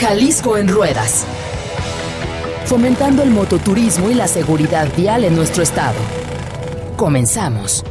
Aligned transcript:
Jalisco 0.00 0.56
en 0.56 0.68
ruedas. 0.68 1.26
Fomentando 2.66 3.24
el 3.24 3.30
mototurismo 3.30 4.10
y 4.10 4.14
la 4.14 4.28
seguridad 4.28 4.86
vial 4.96 5.24
en 5.24 5.34
nuestro 5.34 5.64
estado. 5.64 5.98
Comenzamos. 6.96 7.84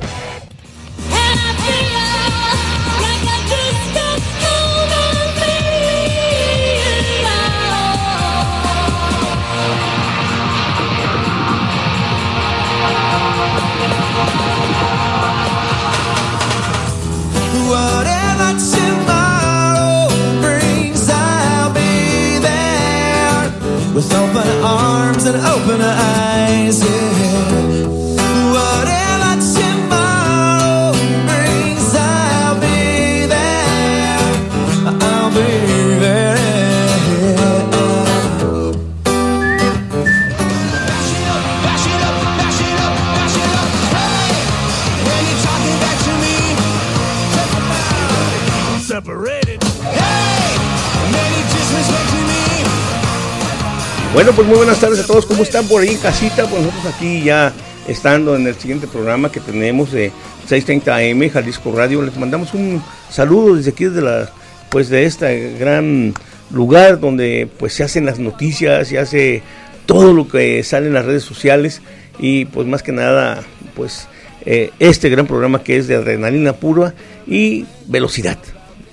Bueno, 54.18 54.32
pues 54.32 54.48
muy 54.48 54.58
buenas 54.58 54.80
tardes 54.80 55.00
a 55.02 55.06
todos. 55.06 55.28
¿Cómo 55.28 55.44
están 55.44 55.68
por 55.68 55.80
ahí 55.80 55.90
en 55.90 55.98
casita? 55.98 56.50
Pues 56.50 56.64
nosotros 56.64 56.92
aquí 56.92 57.22
ya 57.22 57.54
estando 57.88 58.36
en 58.36 58.48
el 58.48 58.56
siguiente 58.56 58.88
programa 58.88 59.32
que 59.32 59.40
tenemos 59.40 59.92
de 59.92 60.12
6:30 60.50 61.12
AM 61.12 61.30
Jalisco 61.30 61.72
Radio. 61.72 62.02
Les 62.02 62.18
mandamos 62.18 62.56
un 62.56 62.82
saludo 63.12 63.56
desde 63.56 63.70
aquí 63.70 63.86
desde 63.86 64.02
la 64.02 64.28
pues 64.70 64.90
de 64.90 65.06
este 65.06 65.56
gran 65.60 66.16
lugar 66.50 67.00
donde 67.00 67.48
pues 67.60 67.74
se 67.74 67.84
hacen 67.84 68.08
las 68.08 68.18
noticias, 68.18 68.88
se 68.88 68.98
hace 68.98 69.44
todo 69.86 70.14
lo 70.14 70.28
que 70.28 70.64
sale 70.64 70.88
en 70.88 70.96
las 70.96 71.06
redes 71.06 71.22
sociales 71.22 71.84
y 72.18 72.46
pues 72.46 72.66
más 72.66 72.82
que 72.82 72.94
nada 72.94 73.44
pues 73.76 74.08
eh, 74.48 74.72
este 74.80 75.10
gran 75.10 75.28
programa 75.28 75.64
que 75.64 75.78
es 75.78 75.88
de 75.88 75.94
adrenalina 75.94 76.54
pura 76.54 76.96
y 77.28 77.68
velocidad. 77.86 78.40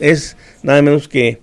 Es 0.00 0.36
nada 0.62 0.82
menos 0.82 1.08
que 1.08 1.40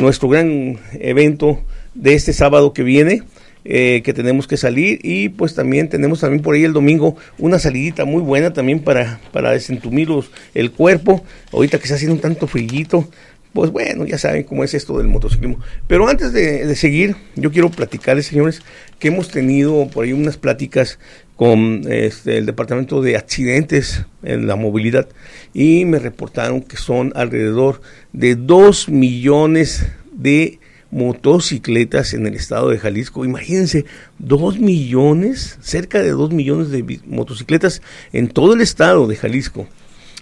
nuestro 0.00 0.28
gran 0.28 0.78
evento 1.00 1.64
de 1.94 2.14
este 2.14 2.32
sábado 2.32 2.72
que 2.72 2.82
viene, 2.82 3.22
eh, 3.64 4.02
que 4.04 4.12
tenemos 4.12 4.46
que 4.46 4.56
salir. 4.56 5.00
Y 5.02 5.30
pues 5.30 5.54
también 5.54 5.88
tenemos 5.88 6.20
también 6.20 6.42
por 6.42 6.54
ahí 6.54 6.64
el 6.64 6.72
domingo 6.72 7.16
una 7.38 7.58
salidita 7.58 8.04
muy 8.04 8.22
buena 8.22 8.52
también 8.52 8.80
para, 8.80 9.20
para 9.32 9.52
desentumir 9.52 10.08
el 10.54 10.70
cuerpo, 10.72 11.24
ahorita 11.52 11.78
que 11.78 11.84
está 11.84 11.94
haciendo 11.94 12.14
un 12.14 12.20
tanto 12.20 12.46
frillito, 12.46 13.08
pues 13.54 13.70
bueno, 13.70 14.04
ya 14.04 14.18
saben 14.18 14.42
cómo 14.42 14.64
es 14.64 14.74
esto 14.74 14.98
del 14.98 15.06
motociclismo. 15.06 15.60
Pero 15.86 16.08
antes 16.08 16.32
de, 16.32 16.66
de 16.66 16.76
seguir, 16.76 17.14
yo 17.36 17.52
quiero 17.52 17.70
platicarles, 17.70 18.26
señores, 18.26 18.62
que 18.98 19.08
hemos 19.08 19.28
tenido 19.28 19.86
por 19.86 20.04
ahí 20.04 20.12
unas 20.12 20.36
pláticas 20.36 20.98
con 21.36 21.84
este, 21.88 22.36
el 22.36 22.46
Departamento 22.46 23.00
de 23.00 23.16
Accidentes 23.16 24.06
en 24.24 24.48
la 24.48 24.56
Movilidad. 24.56 25.08
Y 25.52 25.84
me 25.84 26.00
reportaron 26.00 26.62
que 26.62 26.76
son 26.76 27.12
alrededor 27.14 27.80
de 28.12 28.34
2 28.34 28.88
millones 28.88 29.86
de 30.12 30.58
motocicletas 30.94 32.14
en 32.14 32.26
el 32.26 32.34
estado 32.34 32.70
de 32.70 32.78
Jalisco. 32.78 33.24
Imagínense, 33.24 33.84
2 34.20 34.60
millones, 34.60 35.58
cerca 35.60 36.00
de 36.00 36.10
2 36.10 36.30
millones 36.30 36.70
de 36.70 37.00
motocicletas 37.04 37.82
en 38.12 38.28
todo 38.28 38.54
el 38.54 38.60
estado 38.60 39.08
de 39.08 39.16
Jalisco. 39.16 39.66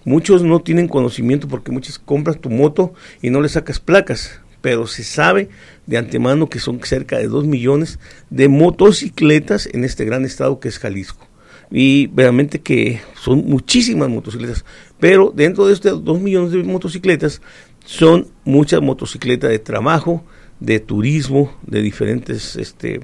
Muchos 0.04 0.42
no 0.42 0.60
tienen 0.60 0.88
conocimiento 0.88 1.46
porque 1.46 1.70
muchos 1.70 1.98
compras 1.98 2.40
tu 2.40 2.48
moto 2.48 2.94
y 3.20 3.28
no 3.28 3.42
le 3.42 3.50
sacas 3.50 3.80
placas, 3.80 4.40
pero 4.62 4.86
se 4.86 5.04
sabe 5.04 5.50
de 5.86 5.98
antemano 5.98 6.48
que 6.48 6.58
son 6.58 6.80
cerca 6.82 7.18
de 7.18 7.28
2 7.28 7.44
millones 7.44 7.98
de 8.30 8.48
motocicletas 8.48 9.68
en 9.70 9.84
este 9.84 10.06
gran 10.06 10.24
estado 10.24 10.58
que 10.58 10.68
es 10.68 10.78
Jalisco. 10.78 11.28
Y 11.70 12.10
realmente 12.16 12.62
que 12.62 13.00
son 13.14 13.44
muchísimas 13.44 14.08
motocicletas, 14.08 14.64
pero 14.98 15.32
dentro 15.34 15.66
de 15.66 15.74
estos 15.74 16.02
2 16.02 16.20
millones 16.20 16.52
de 16.52 16.62
motocicletas 16.64 17.42
son 17.84 18.28
muchas 18.44 18.80
motocicletas 18.80 19.50
de 19.50 19.58
trabajo, 19.58 20.24
de 20.64 20.80
turismo, 20.80 21.52
de 21.66 21.82
diferentes 21.82 22.56
este, 22.56 23.00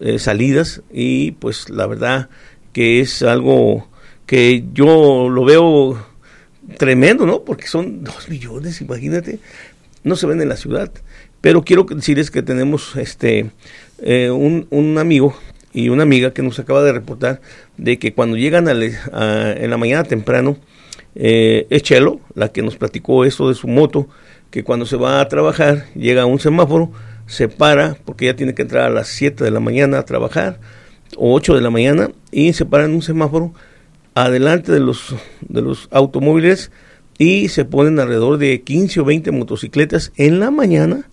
eh, 0.00 0.18
salidas 0.18 0.82
y 0.92 1.32
pues 1.32 1.68
la 1.70 1.86
verdad 1.86 2.28
que 2.72 3.00
es 3.00 3.22
algo 3.22 3.88
que 4.26 4.64
yo 4.72 5.28
lo 5.28 5.44
veo 5.44 6.04
tremendo, 6.78 7.26
¿no? 7.26 7.42
Porque 7.44 7.66
son 7.66 8.02
dos 8.04 8.28
millones, 8.28 8.80
imagínate, 8.80 9.38
no 10.04 10.16
se 10.16 10.26
ven 10.26 10.40
en 10.40 10.48
la 10.48 10.56
ciudad. 10.56 10.90
Pero 11.40 11.62
quiero 11.62 11.84
decirles 11.84 12.30
que 12.30 12.42
tenemos 12.42 12.96
este 12.96 13.50
eh, 14.02 14.30
un, 14.30 14.66
un 14.70 14.98
amigo 14.98 15.36
y 15.72 15.90
una 15.90 16.02
amiga 16.02 16.32
que 16.32 16.42
nos 16.42 16.58
acaba 16.58 16.82
de 16.82 16.92
reportar 16.92 17.40
de 17.76 17.98
que 17.98 18.14
cuando 18.14 18.36
llegan 18.36 18.68
a- 18.68 19.52
en 19.52 19.70
la 19.70 19.76
mañana 19.76 20.04
temprano, 20.04 20.56
eh, 21.14 21.66
es 21.70 21.82
Chelo, 21.82 22.20
la 22.34 22.48
que 22.50 22.62
nos 22.62 22.76
platicó 22.76 23.24
eso 23.24 23.48
de 23.48 23.54
su 23.54 23.68
moto, 23.68 24.08
que 24.56 24.64
cuando 24.64 24.86
se 24.86 24.96
va 24.96 25.20
a 25.20 25.28
trabajar, 25.28 25.84
llega 25.94 26.22
a 26.22 26.24
un 26.24 26.38
semáforo, 26.38 26.90
se 27.26 27.46
para, 27.46 27.94
porque 28.06 28.24
ya 28.24 28.36
tiene 28.36 28.54
que 28.54 28.62
entrar 28.62 28.84
a 28.84 28.88
las 28.88 29.08
7 29.08 29.44
de 29.44 29.50
la 29.50 29.60
mañana 29.60 29.98
a 29.98 30.06
trabajar, 30.06 30.60
o 31.18 31.34
8 31.34 31.56
de 31.56 31.60
la 31.60 31.68
mañana, 31.68 32.08
y 32.30 32.54
se 32.54 32.64
para 32.64 32.86
en 32.86 32.94
un 32.94 33.02
semáforo 33.02 33.52
adelante 34.14 34.72
de 34.72 34.80
los, 34.80 35.14
de 35.42 35.60
los 35.60 35.88
automóviles 35.90 36.70
y 37.18 37.50
se 37.50 37.66
ponen 37.66 38.00
alrededor 38.00 38.38
de 38.38 38.62
15 38.62 39.00
o 39.00 39.04
20 39.04 39.30
motocicletas 39.30 40.10
en 40.16 40.40
la 40.40 40.50
mañana 40.50 41.06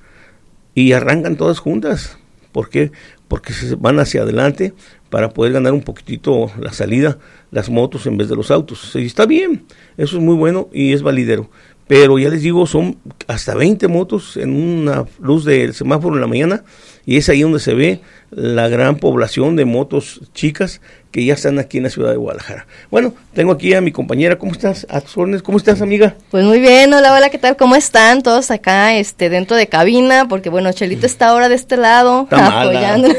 y 0.74 0.94
arrancan 0.94 1.36
todas 1.36 1.60
juntas. 1.60 2.18
¿Por 2.54 2.70
qué? 2.70 2.94
Porque 3.28 3.52
se 3.52 3.76
van 3.76 4.00
hacia 4.00 4.22
adelante 4.22 4.74
para 5.10 5.32
poder 5.32 5.52
ganar 5.52 5.74
un 5.74 5.82
poquitito 5.82 6.50
la 6.58 6.72
salida, 6.72 7.20
las 7.52 7.70
motos 7.70 8.06
en 8.06 8.16
vez 8.16 8.30
de 8.30 8.38
los 8.38 8.52
autos. 8.52 8.96
Y 8.96 9.06
está 9.06 9.26
bien, 9.26 9.66
eso 9.98 10.18
es 10.18 10.24
muy 10.24 10.36
bueno 10.36 10.70
y 10.72 10.94
es 10.94 11.02
validero. 11.02 11.50
Pero 11.88 12.18
ya 12.18 12.30
les 12.30 12.42
digo, 12.42 12.66
son 12.66 12.98
hasta 13.28 13.56
20 13.56 13.88
motos 13.88 14.38
en 14.38 14.56
una 14.56 15.06
luz 15.20 15.46
del 15.46 15.74
semáforo 15.74 16.16
en 16.16 16.22
la 16.22 16.28
mañana 16.28 16.64
y 17.06 17.18
es 17.18 17.30
ahí 17.30 17.42
donde 17.42 17.60
se 17.60 17.74
ve 17.74 18.00
la 18.32 18.70
gran 18.70 18.98
población 18.98 19.56
de 19.56 19.66
motos 19.66 20.22
chicas 20.34 20.82
que 21.14 21.24
ya 21.24 21.36
están 21.36 21.60
aquí 21.60 21.78
en 21.78 21.84
la 21.84 21.92
ciudad 21.92 22.10
de 22.10 22.18
Guadalajara. 22.18 22.66
Bueno, 22.90 23.14
tengo 23.36 23.52
aquí 23.52 23.76
a 23.76 23.82
mi 23.82 23.92
compañera, 23.92 24.40
¿cómo 24.40 24.52
estás? 24.52 24.88
A 24.90 25.00
tus 25.00 25.16
órdenes, 25.16 25.44
¿cómo 25.44 25.60
estás, 25.60 25.80
amiga? 25.80 26.16
Pues 26.32 26.44
muy 26.44 26.60
bien, 26.60 26.92
hola, 26.92 27.14
hola, 27.14 27.30
¿qué 27.30 27.38
tal? 27.38 27.56
¿Cómo 27.56 27.76
están 27.76 28.24
todos 28.24 28.50
acá 28.50 28.96
este 28.96 29.30
dentro 29.30 29.56
de 29.56 29.68
cabina? 29.68 30.28
Porque 30.28 30.50
bueno, 30.50 30.72
Chelito 30.74 31.06
está 31.06 31.28
ahora 31.28 31.50
de 31.50 31.56
este 31.56 31.78
lado 31.78 32.24
Está 32.24 32.62
apoyando. 32.62 33.10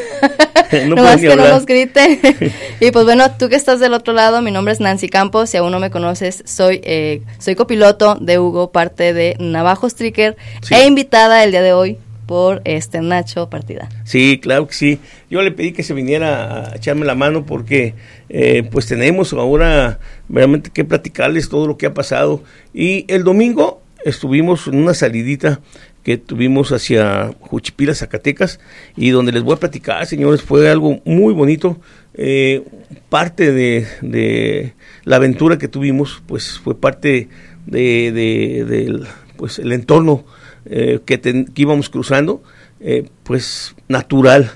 No 0.89 0.97
más 1.03 1.21
que 1.21 1.37
no 1.37 1.47
nos 1.47 1.67
grite. 1.67 2.19
y 2.81 2.91
pues 2.91 3.05
bueno, 3.05 3.31
tú 3.39 3.49
que 3.49 3.55
estás 3.55 3.79
del 3.79 3.95
otro 3.95 4.13
lado, 4.13 4.43
mi 4.43 4.51
nombre 4.51 4.73
es 4.73 4.81
Nancy 4.81 5.09
Campos, 5.09 5.51
si 5.51 5.57
aún 5.57 5.71
no 5.71 5.79
me 5.79 5.91
conoces, 5.91 6.43
soy 6.47 6.81
eh, 6.83 7.23
soy 7.39 7.55
copiloto 7.55 8.17
de 8.17 8.41
Hugo, 8.41 8.73
parte 8.73 9.13
de 9.13 9.37
Navajo 9.39 9.89
Stricker 9.89 10.37
Sí. 10.63 10.75
e 10.75 10.87
invitada 10.87 11.45
el 11.45 11.53
día 11.53 11.63
de 11.63 11.75
hoy 11.75 11.99
por 12.27 12.63
este 12.65 13.01
Nacho 13.01 13.51
Partida. 13.51 13.89
Sí, 14.05 14.39
claro 14.43 14.67
que 14.67 14.75
sí. 14.75 14.99
Yo 15.31 15.43
le 15.43 15.51
pedí 15.53 15.73
que 15.73 15.83
se 15.83 15.95
viniera 15.95 16.71
a 16.73 16.77
echarme 16.77 17.05
la 17.07 17.15
mano 17.15 17.45
porque 17.47 17.95
eh, 18.29 18.63
pues 18.71 18.87
tenemos 18.87 19.33
ahora 19.33 19.99
realmente 20.29 20.71
que 20.71 20.85
platicarles 20.85 21.49
todo 21.49 21.67
lo 21.67 21.77
que 21.77 21.87
ha 21.87 21.95
pasado. 21.95 22.43
Y 22.73 23.05
el 23.13 23.25
domingo 23.25 23.83
estuvimos 24.05 24.67
en 24.67 24.77
una 24.77 24.95
salidita 24.95 25.61
que 26.03 26.19
tuvimos 26.19 26.71
hacia 26.73 27.31
Juchipila, 27.41 27.95
Zacatecas, 27.95 28.61
y 28.95 29.09
donde 29.09 29.33
les 29.33 29.43
voy 29.43 29.55
a 29.55 29.59
platicar, 29.61 30.05
señores, 30.07 30.43
fue 30.43 30.69
algo 30.69 31.01
muy 31.07 31.33
bonito. 31.33 31.81
Eh, 32.13 32.63
parte 33.09 33.53
de, 33.53 33.87
de 34.03 34.75
la 35.05 35.17
aventura 35.17 35.57
que 35.57 35.67
tuvimos, 35.69 36.23
pues 36.27 36.59
fue 36.59 36.79
parte 36.79 37.29
de, 37.65 38.13
de- 38.13 39.07
pues, 39.39 39.59
el 39.59 39.73
entorno 39.73 40.25
eh, 40.67 41.01
que, 41.05 41.47
íbamos 41.57 41.89
cruzando, 41.91 42.43
eh, 42.81 43.09
pues 43.23 43.75
natural, 43.89 44.51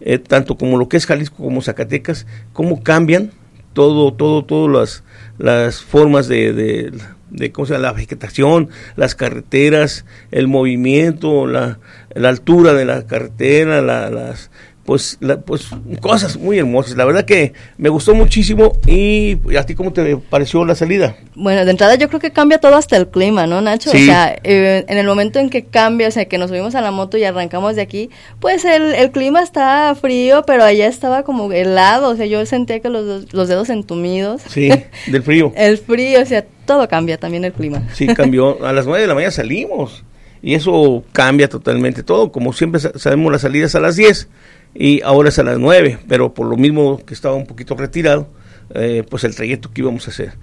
eh, 0.00 0.18
tanto 0.18 0.56
como 0.56 0.78
lo 0.78 0.88
que 0.88 0.96
es 0.96 1.06
Jalisco 1.06 1.36
como 1.36 1.62
Zacatecas, 1.62 2.26
cómo 2.52 2.82
cambian 2.82 3.30
todo, 3.72 4.12
todo, 4.12 4.44
todas 4.44 4.70
las, 4.72 5.04
las 5.38 5.80
formas 5.82 6.28
de, 6.28 6.52
de, 6.52 6.92
de, 7.30 7.52
¿cómo 7.52 7.66
se 7.66 7.72
llama? 7.74 7.86
la 7.86 7.92
vegetación, 7.92 8.68
las 8.96 9.14
carreteras, 9.14 10.04
el 10.30 10.48
movimiento, 10.48 11.46
la, 11.46 11.78
la 12.14 12.28
altura 12.28 12.74
de 12.74 12.84
la 12.84 13.06
carretera, 13.06 13.80
la- 13.80 14.10
las, 14.10 14.50
pues, 14.84 15.16
la- 15.20 15.40
pues 15.40 15.66
cosas 16.00 16.36
muy 16.36 16.58
hermosas. 16.58 16.96
La 16.96 17.04
verdad 17.04 17.24
que 17.24 17.52
me 17.78 17.88
gustó 17.88 18.14
muchísimo 18.14 18.72
y 18.86 19.36
a 19.56 19.64
ti 19.64 19.74
cómo 19.74 19.92
te 19.92 20.16
pareció 20.16 20.64
la 20.64 20.74
salida. 20.74 21.16
Bueno, 21.34 21.64
de 21.64 21.70
entrada 21.70 21.94
yo 21.94 22.08
creo 22.08 22.20
que 22.20 22.30
cambia 22.32 22.58
todo 22.58 22.76
hasta 22.76 22.96
el 22.96 23.08
clima, 23.08 23.46
¿no, 23.46 23.60
Nacho? 23.60 23.90
Sí. 23.90 24.02
O 24.02 24.04
sea, 24.06 24.36
eh, 24.42 24.84
en 24.88 24.98
el 24.98 25.06
momento 25.06 25.38
en 25.38 25.50
que 25.50 25.64
cambia, 25.64 26.08
o 26.08 26.10
sea, 26.10 26.24
que 26.24 26.36
nos 26.38 26.50
subimos 26.50 26.74
a 26.74 26.80
la 26.80 26.90
moto 26.90 27.16
y 27.16 27.24
arrancamos 27.24 27.76
de 27.76 27.82
aquí, 27.82 28.10
pues 28.40 28.64
el, 28.64 28.94
el 28.94 29.10
clima 29.12 29.40
está 29.42 29.94
frío, 29.94 30.42
pero 30.46 30.64
allá 30.64 30.86
estaba 30.88 31.22
como 31.22 31.50
helado, 31.52 32.10
o 32.10 32.16
sea, 32.16 32.26
yo 32.26 32.44
sentía 32.46 32.80
que 32.80 32.88
los, 32.88 33.32
los 33.32 33.48
dedos 33.48 33.70
entumidos. 33.70 34.42
Sí, 34.48 34.68
del 35.06 35.22
frío. 35.22 35.52
el 35.56 35.78
frío, 35.78 36.20
o 36.22 36.26
sea, 36.26 36.44
todo 36.66 36.88
cambia, 36.88 37.18
también 37.18 37.44
el 37.44 37.52
clima. 37.52 37.82
Sí, 37.94 38.06
cambió. 38.08 38.64
A 38.66 38.72
las 38.72 38.86
9 38.86 39.00
de 39.02 39.06
la 39.08 39.14
mañana 39.14 39.30
salimos. 39.30 40.04
Y 40.44 40.54
eso 40.54 41.04
cambia 41.12 41.48
totalmente 41.48 42.02
todo. 42.02 42.32
Como 42.32 42.52
siempre 42.52 42.80
sa- 42.80 42.98
sabemos, 42.98 43.30
las 43.30 43.42
salidas 43.42 43.76
a 43.76 43.80
las 43.80 43.94
10 43.94 44.28
y 44.74 45.02
ahora 45.02 45.28
es 45.28 45.38
a 45.38 45.42
las 45.42 45.58
9. 45.58 45.98
Pero 46.08 46.34
por 46.34 46.46
lo 46.46 46.56
mismo 46.56 47.04
que 47.04 47.14
estaba 47.14 47.34
un 47.34 47.46
poquito 47.46 47.74
retirado, 47.74 48.28
eh, 48.74 49.04
pues 49.08 49.24
el 49.24 49.34
trayecto 49.34 49.70
que 49.72 49.82
íbamos 49.82 50.06
a 50.08 50.10
hacer. 50.10 50.34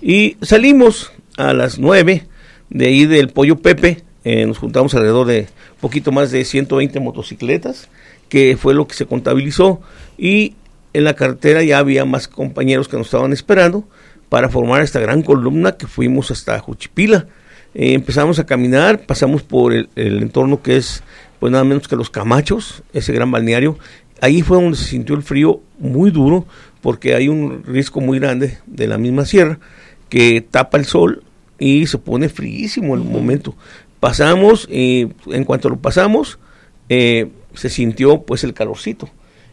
Y 0.00 0.36
salimos 0.42 1.12
a 1.36 1.52
las 1.52 1.78
9 1.78 2.26
de 2.70 2.86
ahí 2.86 3.06
del 3.06 3.28
Pollo 3.28 3.56
Pepe. 3.56 4.02
eh, 4.24 4.44
nos 4.44 4.58
juntamos 4.58 4.94
alrededor 4.94 5.26
de 5.26 5.46
poquito 5.80 6.12
más 6.12 6.30
de 6.30 6.44
120 6.44 7.00
motocicletas, 7.00 7.88
que 8.28 8.56
fue 8.56 8.74
lo 8.74 8.86
que 8.86 8.94
se 8.94 9.06
contabilizó. 9.06 9.80
Y 10.18 10.54
en 10.92 11.04
la 11.04 11.14
carretera 11.14 11.62
ya 11.62 11.78
había 11.78 12.04
más 12.04 12.28
compañeros 12.28 12.88
que 12.88 12.96
nos 12.96 13.06
estaban 13.06 13.32
esperando 13.32 13.84
para 14.28 14.50
formar 14.50 14.82
esta 14.82 15.00
gran 15.00 15.22
columna 15.22 15.72
que 15.72 15.86
fuimos 15.86 16.30
hasta 16.30 16.58
Juchipila. 16.58 17.26
Eh, 17.74 17.94
empezamos 17.94 18.38
a 18.38 18.44
caminar, 18.44 19.00
pasamos 19.06 19.42
por 19.42 19.72
el 19.72 19.88
entorno 19.96 20.62
que 20.62 20.76
es 20.76 21.02
pues 21.40 21.52
nada 21.52 21.64
menos 21.64 21.88
que 21.88 21.96
los 21.96 22.10
Camachos, 22.10 22.82
ese 22.92 23.12
gran 23.12 23.30
balneario. 23.30 23.78
Ahí 24.20 24.42
fue 24.42 24.60
donde 24.60 24.76
se 24.76 24.84
sintió 24.84 25.14
el 25.14 25.22
frío 25.22 25.60
muy 25.78 26.10
duro 26.10 26.46
porque 26.80 27.14
hay 27.14 27.28
un 27.28 27.62
riesgo 27.64 28.00
muy 28.00 28.18
grande 28.18 28.58
de 28.66 28.86
la 28.88 28.98
misma 28.98 29.24
sierra 29.24 29.58
que 30.08 30.40
tapa 30.40 30.78
el 30.78 30.84
sol 30.86 31.22
y 31.58 31.86
se 31.86 31.98
pone 31.98 32.28
fríísimo 32.28 32.94
el 32.94 33.02
momento. 33.02 33.54
Pasamos 34.00 34.68
y 34.70 35.08
en 35.26 35.44
cuanto 35.44 35.68
lo 35.68 35.76
pasamos 35.76 36.38
eh, 36.88 37.28
se 37.54 37.68
sintió 37.68 38.22
pues 38.22 38.44
el 38.44 38.54
calorcito 38.54 39.08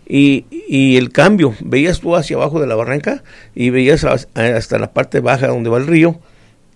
y, 0.08 0.46
y 0.70 0.98
el 0.98 1.12
cambio, 1.12 1.56
veías 1.62 2.00
tú 2.00 2.16
hacia 2.16 2.36
abajo 2.38 2.60
de 2.62 2.68
la 2.68 2.76
barranca 2.76 3.24
y 3.56 3.72
veías 3.72 4.04
as- 4.04 4.28
hasta 4.36 4.78
la 4.78 4.94
parte 4.94 5.20
baja 5.20 5.48
donde 5.48 5.70
va 5.70 5.80
el 5.80 5.88
río, 5.88 6.20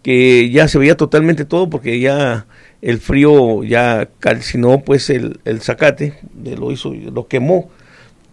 que 0.02 0.50
ya 0.50 0.68
se 0.68 0.78
veía 0.80 0.96
totalmente 0.98 1.46
todo 1.46 1.70
porque 1.70 2.00
ya 2.00 2.46
el 2.82 3.00
frío 3.00 3.64
ya 3.64 4.10
calcinó 4.20 4.82
pues 4.82 5.10
el, 5.10 5.40
el 5.46 5.62
zacate, 5.62 6.14
lo 6.58 6.72
hizo, 6.72 6.94
lo 6.94 7.28
quemó 7.28 7.70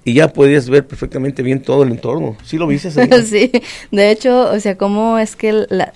y 0.05 0.15
ya 0.15 0.29
podías 0.33 0.71
ver 0.71 0.87
perfectamente 0.87 1.43
bien 1.43 1.61
todo 1.63 1.83
el 1.83 1.91
entorno. 1.91 2.37
¿Sí 2.45 2.59
lo 2.59 2.67
viste? 2.69 2.91
Sí, 3.25 3.51
de 3.91 4.11
hecho, 4.11 4.51
o 4.53 4.61
sea, 4.61 4.77
cómo 4.79 5.19
es 5.19 5.35
que, 5.35 5.67
la- 5.69 5.93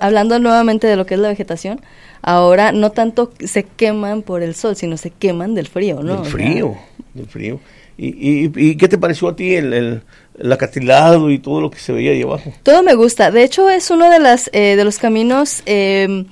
hablando 0.00 0.38
nuevamente 0.40 0.86
de 0.86 0.96
lo 0.96 1.06
que 1.06 1.14
es 1.14 1.20
la 1.20 1.28
vegetación, 1.28 1.80
ahora 2.26 2.72
no 2.72 2.90
tanto 2.90 3.32
se 3.44 3.62
queman 3.64 4.22
por 4.22 4.42
el 4.42 4.54
sol, 4.54 4.74
sino 4.76 4.96
se 4.96 5.10
queman 5.10 5.54
del 5.54 5.68
frío, 5.68 6.02
¿no? 6.02 6.12
Del 6.12 6.20
O 6.20 6.24
sea, 6.24 6.32
frío, 6.32 6.74
del 7.14 7.26
frío. 7.26 7.60
¿Y, 7.96 8.06
y, 8.08 8.52
y 8.56 8.76
qué 8.76 8.88
te 8.88 8.98
pareció 8.98 9.28
a 9.28 9.36
ti 9.36 9.54
el, 9.54 9.72
el, 9.72 10.02
el 10.38 10.52
acantilado 10.52 11.30
y 11.30 11.38
todo 11.38 11.60
lo 11.60 11.70
que 11.70 11.78
se 11.78 11.92
veía 11.92 12.10
ahí 12.10 12.22
abajo? 12.22 12.52
Todo 12.64 12.82
me 12.82 12.94
gusta. 12.94 13.30
De 13.30 13.44
hecho, 13.44 13.70
es 13.70 13.90
uno 13.90 14.10
de, 14.10 14.18
las, 14.18 14.50
eh, 14.52 14.74
de 14.74 14.84
los 14.84 14.98
caminos, 14.98 15.62
eh, 15.66 16.24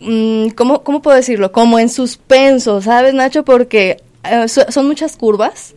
mm, 0.00 0.48
¿cómo, 0.50 0.82
¿cómo 0.82 1.02
puedo 1.02 1.16
decirlo? 1.16 1.52
Como 1.52 1.78
en 1.78 1.88
suspenso, 1.88 2.80
¿sabes, 2.82 3.14
Nacho? 3.14 3.44
Porque 3.44 3.98
eh, 4.24 4.48
so- 4.48 4.70
son 4.70 4.86
muchas 4.86 5.16
curvas 5.16 5.74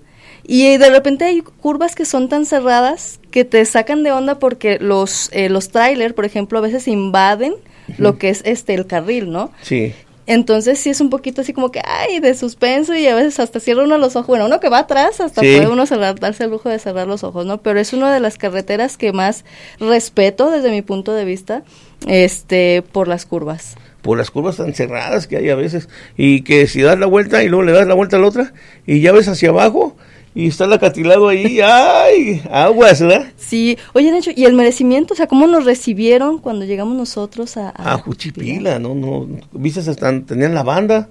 y 0.47 0.77
de 0.77 0.89
repente 0.89 1.25
hay 1.25 1.41
curvas 1.41 1.95
que 1.95 2.05
son 2.05 2.29
tan 2.29 2.45
cerradas 2.45 3.19
que 3.31 3.45
te 3.45 3.63
sacan 3.65 4.03
de 4.03 4.11
onda 4.11 4.39
porque 4.39 4.77
los, 4.79 5.29
eh, 5.33 5.49
los 5.49 5.69
trailers, 5.69 6.13
por 6.13 6.25
ejemplo, 6.25 6.59
a 6.59 6.61
veces 6.61 6.87
invaden 6.87 7.53
lo 7.97 8.17
que 8.17 8.29
es 8.29 8.41
este 8.45 8.73
el 8.73 8.85
carril, 8.87 9.31
¿no? 9.31 9.51
Sí. 9.61 9.93
Entonces 10.27 10.79
sí 10.79 10.89
es 10.89 11.01
un 11.01 11.11
poquito 11.11 11.41
así 11.41 11.53
como 11.53 11.69
que, 11.71 11.81
ay, 11.85 12.19
de 12.19 12.33
suspenso 12.33 12.95
y 12.95 13.05
a 13.05 13.13
veces 13.13 13.39
hasta 13.39 13.59
cierra 13.59 13.83
uno 13.83 13.99
los 13.99 14.15
ojos. 14.15 14.25
Bueno, 14.27 14.47
uno 14.47 14.59
que 14.59 14.69
va 14.69 14.79
atrás 14.79 15.21
hasta 15.21 15.41
Sí. 15.41 15.53
puede 15.55 15.67
uno 15.67 15.85
cerrar, 15.85 16.19
darse 16.19 16.45
el 16.45 16.49
lujo 16.49 16.67
de 16.67 16.79
cerrar 16.79 17.05
los 17.07 17.23
ojos, 17.23 17.45
¿no? 17.45 17.61
Pero 17.61 17.79
es 17.79 17.93
una 17.93 18.11
de 18.11 18.19
las 18.19 18.39
carreteras 18.39 18.97
que 18.97 19.13
más 19.13 19.45
respeto 19.79 20.49
desde 20.49 20.71
mi 20.71 20.81
punto 20.81 21.13
de 21.13 21.25
vista, 21.25 21.61
este, 22.07 22.83
por 22.91 23.07
las 23.07 23.25
curvas. 23.25 23.75
por 24.01 24.19
las 24.19 24.29
curvas 24.29 24.57
tan 24.57 24.71
cerradas 24.75 25.25
que 25.25 25.37
hay 25.37 25.49
a 25.49 25.55
veces 25.55 25.89
y 26.15 26.41
que 26.43 26.67
si 26.67 26.81
das 26.83 26.99
la 26.99 27.07
vuelta 27.07 27.41
y 27.43 27.47
luego 27.49 27.63
le 27.63 27.71
das 27.71 27.87
la 27.87 27.95
vuelta 27.95 28.17
a 28.17 28.19
la 28.19 28.27
otra 28.27 28.53
y 28.85 29.01
ya 29.01 29.11
ves 29.11 29.27
hacia 29.27 29.49
abajo 29.49 29.95
y 30.35 30.47
está 30.47 30.65
el 30.65 30.73
acantilado 30.73 31.27
ahí, 31.29 31.59
ay, 31.63 32.41
aguas, 32.51 32.99
¿verdad? 33.01 33.27
Sí, 33.37 33.77
oye 33.93 34.11
Nacho, 34.11 34.31
¿y 34.35 34.43
el 34.45 34.53
merecimiento? 34.53 35.13
O 35.13 35.17
sea, 35.17 35.27
¿cómo 35.27 35.47
nos 35.47 35.63
recibieron 35.65 36.37
cuando 36.39 36.65
llegamos 36.65 36.95
nosotros 36.97 37.55
a... 37.57 37.69
A 37.75 37.97
Juchipila, 37.97 38.77
no, 38.77 38.93
no, 38.93 39.27
viste, 39.53 39.79
hasta 39.79 40.21
tenían 40.25 40.53
la 40.53 40.63
banda, 40.63 41.07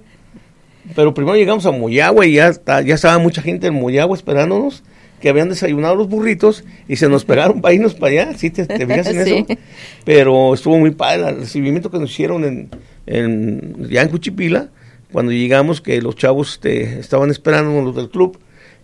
pero 0.95 1.13
primero 1.13 1.35
llegamos 1.35 1.65
a 1.65 1.71
Moyagua 1.71 2.25
y 2.27 2.33
ya, 2.33 2.49
está- 2.49 2.81
ya 2.81 2.93
estaba 2.95 3.17
mucha 3.17 3.41
gente 3.41 3.67
en 3.67 3.73
Moyagua 3.73 4.15
esperándonos, 4.15 4.83
que 5.19 5.29
habían 5.29 5.49
desayunado 5.49 5.95
los 5.95 6.07
burritos 6.07 6.63
y 6.87 6.97
se 6.97 7.09
nos 7.09 7.25
pegaron 7.25 7.61
para 7.61 7.73
irnos 7.73 7.95
para 7.95 8.11
allá, 8.11 8.37
¿sí 8.37 8.51
te, 8.51 8.65
te 8.67 8.85
fijas 8.85 9.07
en 9.07 9.15
Sí. 9.25 9.45
eso? 9.49 9.59
Pero 10.03 10.53
estuvo 10.53 10.77
muy 10.77 10.91
padre 10.91 11.29
el 11.29 11.37
recibimiento 11.39 11.89
que 11.89 11.97
nos 11.97 12.11
hicieron 12.11 12.43
en, 12.45 12.69
en, 13.07 13.87
ya 13.89 14.03
en 14.03 14.11
Juchipila, 14.11 14.69
cuando 15.11 15.31
llegamos, 15.31 15.81
que 15.81 15.99
los 16.01 16.15
chavos 16.15 16.51
este, 16.53 16.99
estaban 16.99 17.31
esperándonos, 17.31 17.85
los 17.85 17.95
del 17.95 18.09
club, 18.09 18.37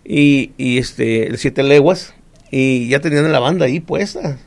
y, 0.04 0.52
y 0.56 0.78
este, 0.78 1.26
el 1.26 1.38
Siete 1.38 1.62
Leguas, 1.62 2.14
y 2.50 2.88
ya 2.88 3.00
tenían 3.00 3.30
la 3.32 3.40
banda 3.40 3.66
ahí 3.66 3.80
puesta. 3.80 4.38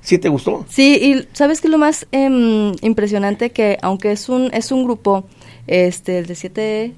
¿Sí 0.00 0.18
te 0.18 0.28
gustó? 0.28 0.66
Sí, 0.68 0.98
y 1.00 1.28
¿sabes 1.32 1.62
qué 1.62 1.68
es 1.68 1.72
lo 1.72 1.78
más 1.78 2.06
em, 2.12 2.72
impresionante? 2.82 3.50
Que 3.50 3.78
aunque 3.80 4.12
es 4.12 4.28
un, 4.28 4.52
es 4.52 4.70
un 4.70 4.84
grupo, 4.84 5.26
este, 5.66 6.18
el 6.18 6.26
de 6.26 6.34
siete... 6.34 6.92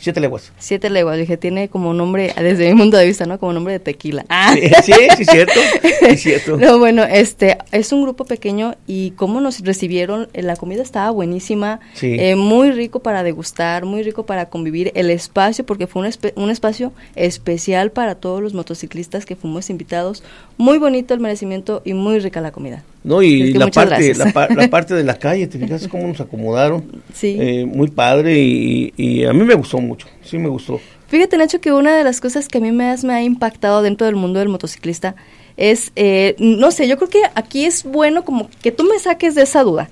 Siete 0.00 0.18
Leguas. 0.20 0.50
Siete 0.58 0.90
leguas, 0.90 1.18
dije, 1.18 1.36
tiene 1.36 1.68
como 1.68 1.92
nombre, 1.94 2.32
desde 2.40 2.72
mi 2.72 2.80
punto 2.80 2.96
de 2.96 3.04
vista, 3.06 3.26
¿no? 3.26 3.38
Como 3.38 3.52
nombre 3.52 3.74
de 3.74 3.80
tequila. 3.80 4.24
Ah. 4.28 4.54
Sí, 4.82 4.92
sí, 5.16 5.24
cierto. 5.26 5.60
Sí, 6.08 6.16
cierto. 6.16 6.56
No, 6.58 6.78
bueno, 6.78 7.04
este, 7.04 7.58
es 7.70 7.92
un 7.92 8.02
grupo 8.02 8.24
pequeño 8.24 8.74
y 8.86 9.10
cómo 9.12 9.40
nos 9.40 9.60
recibieron, 9.60 10.28
eh, 10.32 10.42
la 10.42 10.56
comida 10.56 10.82
estaba 10.82 11.10
buenísima, 11.10 11.80
Sí. 11.94 12.16
eh, 12.18 12.34
muy 12.34 12.72
rico 12.72 13.00
para 13.00 13.22
degustar, 13.22 13.84
muy 13.84 14.02
rico 14.02 14.24
para 14.26 14.48
convivir, 14.48 14.90
el 14.94 15.10
espacio, 15.10 15.64
porque 15.66 15.86
fue 15.86 16.02
un, 16.02 16.08
espe- 16.08 16.32
un 16.36 16.50
espacio 16.50 16.92
especial 17.14 17.90
para 17.92 18.14
todos 18.14 18.42
los 18.42 18.54
motociclistas 18.54 19.26
que 19.26 19.36
fuimos 19.36 19.68
invitados, 19.70 20.22
muy 20.60 20.78
bonito 20.78 21.14
el 21.14 21.20
merecimiento 21.20 21.82
y 21.84 21.94
muy 21.94 22.18
rica 22.20 22.40
la 22.40 22.52
comida. 22.52 22.82
No, 23.02 23.22
y 23.22 23.42
Es 23.42 23.52
que 23.52 23.58
la 23.58 23.66
parte, 23.68 24.14
la, 24.14 24.32
pa- 24.32 24.48
la 24.48 24.68
parte 24.76 24.94
de 24.94 25.02
la 25.04 25.18
calle, 25.18 25.46
te 25.46 25.58
fijas 25.58 25.88
cómo 25.88 26.06
nos 26.06 26.20
acomodaron. 26.20 27.02
Sí. 27.14 27.36
Eh, 27.40 27.64
muy 27.66 27.88
padre 27.88 28.38
y, 28.38 28.92
y 28.96 29.24
a 29.24 29.32
mí 29.32 29.42
me 29.44 29.54
gustó 29.54 29.78
mucho, 29.78 30.06
sí 30.22 30.38
me 30.38 30.48
gustó. 30.48 30.80
Fíjate, 31.08 31.36
Nacho, 31.38 31.60
que 31.60 31.72
una 31.72 31.96
de 31.96 32.04
las 32.04 32.20
cosas 32.20 32.46
que 32.46 32.58
a 32.58 32.60
mí 32.60 32.70
más 32.72 33.02
me 33.04 33.14
ha 33.14 33.22
impactado 33.22 33.82
dentro 33.82 34.06
del 34.06 34.16
mundo 34.16 34.38
del 34.38 34.48
motociclista 34.48 35.16
es, 35.56 35.92
eh, 35.96 36.36
no 36.38 36.70
sé, 36.70 36.86
yo 36.88 36.96
creo 36.98 37.08
que 37.08 37.22
aquí 37.34 37.64
es 37.64 37.82
bueno 37.84 38.24
como 38.24 38.48
que 38.62 38.70
tú 38.70 38.84
me 38.84 38.98
saques 38.98 39.34
de 39.34 39.42
esa 39.42 39.62
duda. 39.64 39.88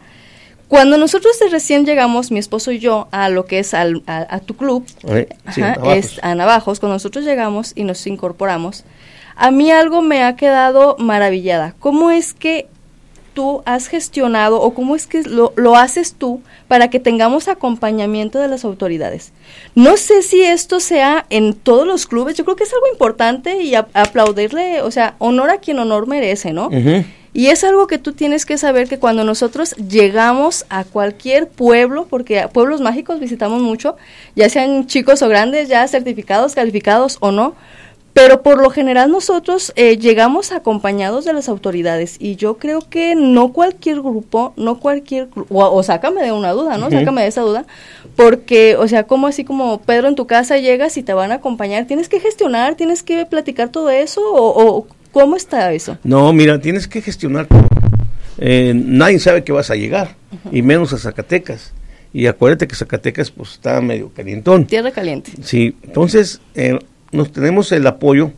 Cuando 0.69 0.99
nosotros 0.99 1.39
de 1.39 1.49
recién 1.49 1.87
llegamos, 1.87 2.31
mi 2.31 2.39
esposo 2.39 2.71
y 2.73 2.79
yo, 2.79 3.09
a 3.11 3.31
lo 3.31 3.47
que 3.47 3.59
es 3.59 3.73
al, 3.73 4.03
a, 4.07 4.35
a 4.37 4.41
tu 4.41 4.55
club, 4.55 4.85
Eh, 5.09 5.27
sí, 5.55 5.63
ajá, 5.63 5.77
Navajos. 5.77 5.97
es 5.97 6.21
a 6.23 6.35
Navajos, 6.35 6.79
cuando 6.79 6.95
nosotros 6.97 7.25
llegamos 7.25 7.73
y 7.75 7.85
nos 7.85 8.07
incorporamos, 8.07 8.85
a 9.39 9.51
mí 9.51 9.71
algo 9.71 10.03
me 10.03 10.23
ha 10.25 10.37
quedado 10.37 10.97
maravillada. 10.99 11.75
¿Cómo 11.81 12.11
es 12.11 12.35
que 12.35 12.67
tú 13.35 13.63
has 13.67 13.87
gestionado 13.87 14.61
o 14.61 14.75
cómo 14.75 14.97
es 14.97 15.07
que 15.07 15.23
lo, 15.23 15.53
lo 15.55 15.77
haces 15.77 16.15
tú 16.15 16.41
para 16.67 16.91
que 16.91 16.99
tengamos 16.99 17.47
acompañamiento 17.47 18.41
de 18.41 18.49
las 18.49 18.65
autoridades? 18.65 19.33
No 19.77 19.97
sé 19.97 20.23
si 20.23 20.43
esto 20.43 20.81
sea 20.81 21.25
en 21.31 21.55
todos 21.55 21.87
los 21.87 22.07
clubes, 22.07 22.37
yo 22.37 22.45
creo 22.45 22.57
que 22.57 22.65
es 22.65 22.73
algo 22.75 22.89
importante 22.93 23.63
y 23.63 23.75
a- 23.77 23.87
aplaudirle, 23.95 24.83
o 24.83 24.91
sea, 24.91 25.15
honor 25.19 25.51
a 25.51 25.59
quien 25.59 25.79
honor 25.79 26.07
merece, 26.09 26.53
¿no? 26.53 26.69
Y 27.35 27.49
es 27.49 27.63
algo 27.63 27.87
que 27.87 27.99
tú 27.99 28.15
tienes 28.15 28.45
que 28.45 28.59
saber 28.59 28.89
que 28.89 28.99
cuando 28.99 29.23
nosotros 29.23 29.77
llegamos 29.77 30.65
a 30.71 30.83
cualquier 30.83 31.47
pueblo, 31.47 32.07
porque 32.11 32.41
a 32.41 32.49
pueblos 32.49 32.81
mágicos 32.81 33.21
visitamos 33.21 33.63
mucho, 33.63 33.97
ya 34.35 34.49
sean 34.49 34.87
chicos 34.89 35.23
o 35.23 35.29
grandes, 35.29 35.69
ya 35.69 35.87
certificados, 35.87 36.55
calificados 36.57 37.19
o 37.21 37.31
no, 37.31 37.55
pero 38.13 38.43
por 38.43 38.61
lo 38.61 38.71
general 38.71 39.11
nosotros 39.11 39.73
eh, 39.77 39.97
llegamos 39.97 40.51
acompañados 40.51 41.25
de 41.25 41.33
las 41.33 41.49
autoridades 41.49 42.17
y 42.19 42.37
yo 42.37 42.59
creo 42.59 42.81
que 42.81 43.15
no 43.15 43.53
cualquier 43.53 44.01
grupo, 44.01 44.55
no 44.57 44.81
cualquier, 44.81 45.29
o, 45.37 45.65
o 45.65 45.83
sácame 45.83 46.23
de 46.23 46.33
una 46.33 46.53
duda, 46.53 46.79
¿no? 46.79 46.87
Ujú. 46.87 46.97
Sácame 46.97 47.23
de 47.23 47.29
esa 47.29 47.43
duda, 47.43 47.65
porque, 48.17 48.77
o 48.77 48.89
sea, 48.89 49.05
como 49.05 49.27
así 49.29 49.45
como 49.45 49.81
Pedro 49.83 50.09
en 50.09 50.17
tu 50.17 50.27
casa 50.27 50.59
llegas 50.59 50.97
y 50.97 51.03
te 51.03 51.13
van 51.13 51.31
a 51.31 51.37
acompañar, 51.37 51.87
tienes 51.87 52.09
que 52.09 52.19
gestionar, 52.19 52.75
tienes 52.75 53.03
que 53.03 53.25
platicar 53.27 53.69
todo 53.69 53.91
eso 53.91 54.21
o, 54.21 54.67
o 54.67 54.87
¿cómo 55.13 55.37
está 55.37 55.73
eso? 55.73 55.99
No, 56.03 56.33
mira, 56.33 56.61
tienes 56.61 56.89
que 56.89 57.01
gestionar. 57.01 57.47
Eh, 58.39 58.73
nadie 58.75 59.19
sabe 59.19 59.45
que 59.45 59.53
vas 59.53 59.71
a 59.71 59.75
llegar, 59.75 60.17
y 60.51 60.63
menos 60.63 60.93
a 60.93 60.99
Zacatecas. 60.99 61.73
Y 62.13 62.27
acuérdate 62.27 62.67
que 62.67 62.75
Zacatecas 62.75 63.31
pues 63.31 63.53
está 63.53 63.81
medio 63.81 64.11
calientón. 64.15 64.67
Tierra 64.67 64.91
caliente. 64.91 65.31
Sí, 65.43 65.77
entonces 65.83 66.41
eh, 66.55 66.79
nos 67.13 67.33
tenemos 67.33 67.73
el 67.73 67.87
apoyo 67.87 68.33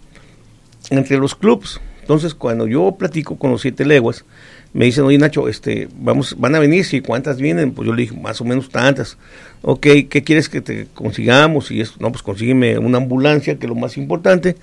entre 0.91 1.19
los 1.19 1.35
clubs. 1.35 1.81
Entonces, 2.01 2.35
cuando 2.35 2.67
yo 2.67 2.97
platico 2.99 3.37
con 3.37 3.51
los 3.53 3.61
siete 3.61 3.85
leguas, 3.85 4.25
me 4.73 4.85
dicen, 4.85 5.05
oye 5.05 5.19
Nacho, 5.19 5.49
este, 5.49 5.89
vamos, 5.99 6.37
van 6.39 6.55
a 6.55 6.61
venir, 6.61 6.85
sí, 6.85 7.01
¿cuántas 7.01 7.39
vienen? 7.39 7.73
Pues 7.73 7.87
yo 7.87 7.95
le 7.95 8.03
dije, 8.03 8.17
más 8.17 8.41
o 8.41 8.45
menos 8.45 8.69
tantas. 8.69 9.17
Ok, 9.63 9.87
¿qué 10.09 10.23
quieres 10.25 10.49
que 10.49 10.61
te 10.61 10.87
consigamos? 10.95 11.71
Y 11.71 11.81
esto, 11.81 11.97
no, 12.01 12.11
pues 12.11 12.23
consígueme 12.23 12.79
una 12.79 12.99
ambulancia, 12.99 13.57
que 13.57 13.67
es 13.67 13.69
lo 13.69 13.75
más 13.75 13.97
importante, 13.97 14.57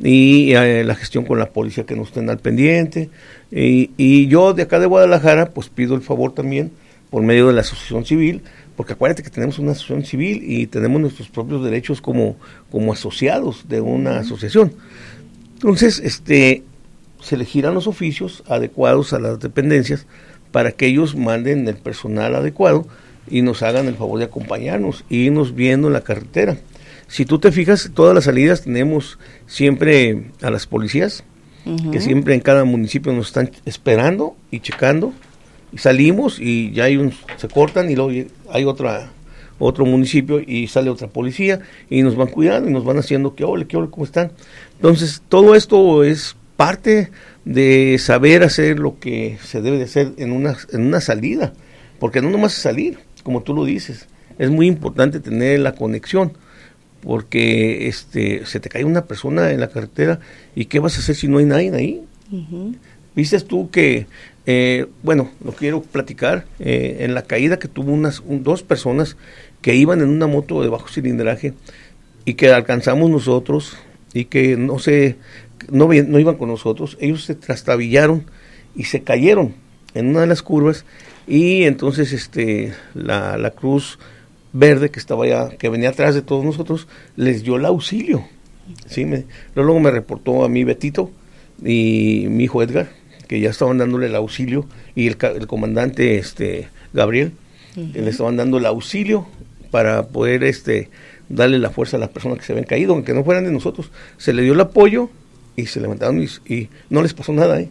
y 0.00 0.52
eh, 0.54 0.84
la 0.84 0.94
gestión 0.94 1.24
con 1.24 1.38
la 1.38 1.50
policía 1.50 1.84
que 1.84 1.94
no 1.94 2.02
estén 2.02 2.28
al 2.28 2.38
pendiente. 2.38 3.08
Y, 3.50 3.90
y 3.96 4.26
yo 4.26 4.52
de 4.52 4.62
acá 4.62 4.80
de 4.80 4.86
Guadalajara, 4.86 5.50
pues 5.50 5.68
pido 5.68 5.94
el 5.94 6.02
favor 6.02 6.32
también, 6.32 6.72
por 7.10 7.22
medio 7.22 7.46
de 7.46 7.52
la 7.52 7.60
asociación 7.60 8.04
civil, 8.04 8.42
porque 8.82 8.94
acuérdate 8.94 9.22
que 9.22 9.30
tenemos 9.30 9.60
una 9.60 9.70
asociación 9.70 10.04
civil 10.04 10.42
y 10.44 10.66
tenemos 10.66 11.00
nuestros 11.00 11.28
propios 11.28 11.62
derechos 11.62 12.00
como, 12.00 12.34
como 12.68 12.92
asociados 12.92 13.68
de 13.68 13.80
una 13.80 14.18
asociación. 14.18 14.72
Entonces, 15.54 16.00
este, 16.00 16.64
se 17.22 17.36
elegirán 17.36 17.74
los 17.74 17.86
oficios 17.86 18.42
adecuados 18.48 19.12
a 19.12 19.20
las 19.20 19.38
dependencias 19.38 20.04
para 20.50 20.72
que 20.72 20.86
ellos 20.86 21.14
manden 21.14 21.68
el 21.68 21.76
personal 21.76 22.34
adecuado 22.34 22.88
y 23.30 23.42
nos 23.42 23.62
hagan 23.62 23.86
el 23.86 23.94
favor 23.94 24.18
de 24.18 24.24
acompañarnos 24.24 25.04
y 25.08 25.18
irnos 25.18 25.54
viendo 25.54 25.86
en 25.86 25.92
la 25.92 26.00
carretera. 26.00 26.56
Si 27.06 27.24
tú 27.24 27.38
te 27.38 27.52
fijas, 27.52 27.92
todas 27.94 28.16
las 28.16 28.24
salidas 28.24 28.62
tenemos 28.62 29.16
siempre 29.46 30.32
a 30.42 30.50
las 30.50 30.66
policías, 30.66 31.22
que 31.92 32.00
siempre 32.00 32.34
en 32.34 32.40
cada 32.40 32.64
municipio 32.64 33.12
nos 33.12 33.28
están 33.28 33.52
esperando 33.64 34.34
y 34.50 34.58
checando, 34.58 35.12
y 35.72 35.78
salimos 35.78 36.38
y 36.38 36.72
ya 36.72 36.84
hay 36.84 36.96
un, 36.96 37.12
se 37.36 37.48
cortan 37.48 37.90
y 37.90 37.96
luego 37.96 38.12
hay 38.50 38.64
otra 38.64 39.10
otro 39.58 39.86
municipio 39.86 40.40
y 40.40 40.66
sale 40.66 40.90
otra 40.90 41.08
policía 41.08 41.60
y 41.88 42.02
nos 42.02 42.16
van 42.16 42.28
cuidando 42.28 42.68
y 42.68 42.72
nos 42.72 42.84
van 42.84 42.98
haciendo 42.98 43.34
que 43.34 43.44
ole, 43.44 43.66
que 43.66 43.76
ole, 43.76 43.90
¿cómo 43.90 44.04
están? 44.04 44.32
Entonces, 44.76 45.22
todo 45.28 45.54
esto 45.54 46.02
es 46.02 46.36
parte 46.56 47.10
de 47.44 47.96
saber 47.98 48.42
hacer 48.42 48.78
lo 48.78 48.98
que 48.98 49.38
se 49.42 49.62
debe 49.62 49.78
de 49.78 49.84
hacer 49.84 50.12
en 50.16 50.32
una, 50.32 50.56
en 50.72 50.84
una 50.84 51.00
salida, 51.00 51.52
porque 52.00 52.20
no 52.20 52.30
nomás 52.30 52.56
es 52.56 52.62
salir, 52.62 52.98
como 53.22 53.42
tú 53.42 53.54
lo 53.54 53.64
dices, 53.64 54.08
es 54.38 54.50
muy 54.50 54.66
importante 54.66 55.20
tener 55.20 55.60
la 55.60 55.74
conexión, 55.74 56.32
porque 57.00 57.88
este 57.88 58.46
se 58.46 58.60
te 58.60 58.68
cae 58.68 58.84
una 58.84 59.06
persona 59.06 59.50
en 59.50 59.60
la 59.60 59.68
carretera 59.68 60.20
y 60.54 60.66
qué 60.66 60.78
vas 60.78 60.96
a 60.96 61.00
hacer 61.00 61.14
si 61.14 61.28
no 61.28 61.38
hay 61.38 61.46
nadie 61.46 61.74
ahí. 61.74 62.02
Viste 63.14 63.38
tú 63.40 63.70
que, 63.70 64.06
eh, 64.46 64.86
bueno, 65.02 65.30
lo 65.44 65.52
quiero 65.52 65.82
platicar, 65.82 66.46
eh, 66.58 66.98
en 67.00 67.14
la 67.14 67.22
caída 67.22 67.58
que 67.58 67.68
tuvo 67.68 67.92
unas 67.92 68.20
un- 68.20 68.42
dos 68.42 68.62
personas 68.62 69.16
que 69.60 69.74
iban 69.76 70.00
en 70.00 70.08
una 70.08 70.26
moto 70.26 70.62
de 70.62 70.68
bajo 70.68 70.88
cilindraje 70.88 71.54
y 72.24 72.34
que 72.34 72.50
alcanzamos 72.52 73.08
nosotros 73.10 73.76
y 74.12 74.24
que 74.26 74.56
no 74.56 74.78
sé, 74.78 75.16
no, 75.70 75.92
iban 75.92 76.36
con 76.36 76.48
nosotros, 76.48 76.96
ellos 77.00 77.24
se 77.24 77.34
trastabillaron 77.34 78.24
y 78.74 78.84
se 78.84 79.02
cayeron 79.02 79.54
en 79.94 80.08
una 80.08 80.22
de 80.22 80.26
las 80.26 80.42
curvas 80.42 80.84
y 81.26 81.62
entonces 81.64 82.12
este 82.12 82.72
la, 82.94 83.36
la 83.36 83.50
cruz 83.52 83.98
verde 84.52 84.90
que 84.90 84.98
estaba 84.98 85.24
allá, 85.24 85.50
que 85.56 85.68
venía 85.68 85.90
atrás 85.90 86.14
de 86.14 86.22
todos 86.22 86.44
nosotros, 86.44 86.88
les 87.16 87.42
dio 87.42 87.56
el 87.56 87.64
auxilio. 87.64 88.24
Sí, 88.86 89.04
me, 89.04 89.24
luego 89.54 89.78
me 89.80 89.90
reportó 89.90 90.44
a 90.44 90.48
mí 90.48 90.64
Betito 90.64 91.10
y 91.64 92.26
mi 92.28 92.44
hijo 92.44 92.62
Edgar, 92.62 92.90
que 93.32 93.40
ya 93.40 93.48
estaban 93.48 93.78
dándole 93.78 94.08
el 94.08 94.14
auxilio, 94.14 94.66
y 94.94 95.06
el, 95.06 95.16
el 95.22 95.46
comandante 95.46 96.18
este 96.18 96.68
Gabriel, 96.92 97.32
le 97.74 98.10
estaban 98.10 98.36
dando 98.36 98.58
el 98.58 98.66
auxilio 98.66 99.26
para 99.70 100.08
poder 100.08 100.44
este 100.44 100.90
darle 101.30 101.58
la 101.58 101.70
fuerza 101.70 101.96
a 101.96 102.00
las 102.00 102.10
personas 102.10 102.36
que 102.36 102.44
se 102.44 102.52
habían 102.52 102.66
caído, 102.66 102.92
aunque 102.92 103.14
no 103.14 103.24
fueran 103.24 103.44
de 103.44 103.50
nosotros. 103.50 103.90
Se 104.18 104.34
le 104.34 104.42
dio 104.42 104.52
el 104.52 104.60
apoyo 104.60 105.08
y 105.56 105.64
se 105.64 105.80
levantaron 105.80 106.22
y, 106.22 106.26
y 106.54 106.68
no 106.90 107.00
les 107.00 107.14
pasó 107.14 107.32
nada, 107.32 107.58
¿eh? 107.58 107.70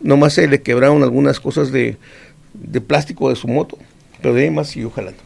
Nomás 0.00 0.32
se 0.32 0.48
le 0.48 0.62
quebraron 0.62 1.02
algunas 1.02 1.40
cosas 1.40 1.70
de, 1.72 1.98
de 2.54 2.80
plástico 2.80 3.28
de 3.28 3.36
su 3.36 3.48
moto, 3.48 3.76
pero 4.22 4.32
de 4.32 4.44
ahí 4.44 4.50
más 4.50 4.70
siguió 4.70 4.88
jalando. 4.88 5.20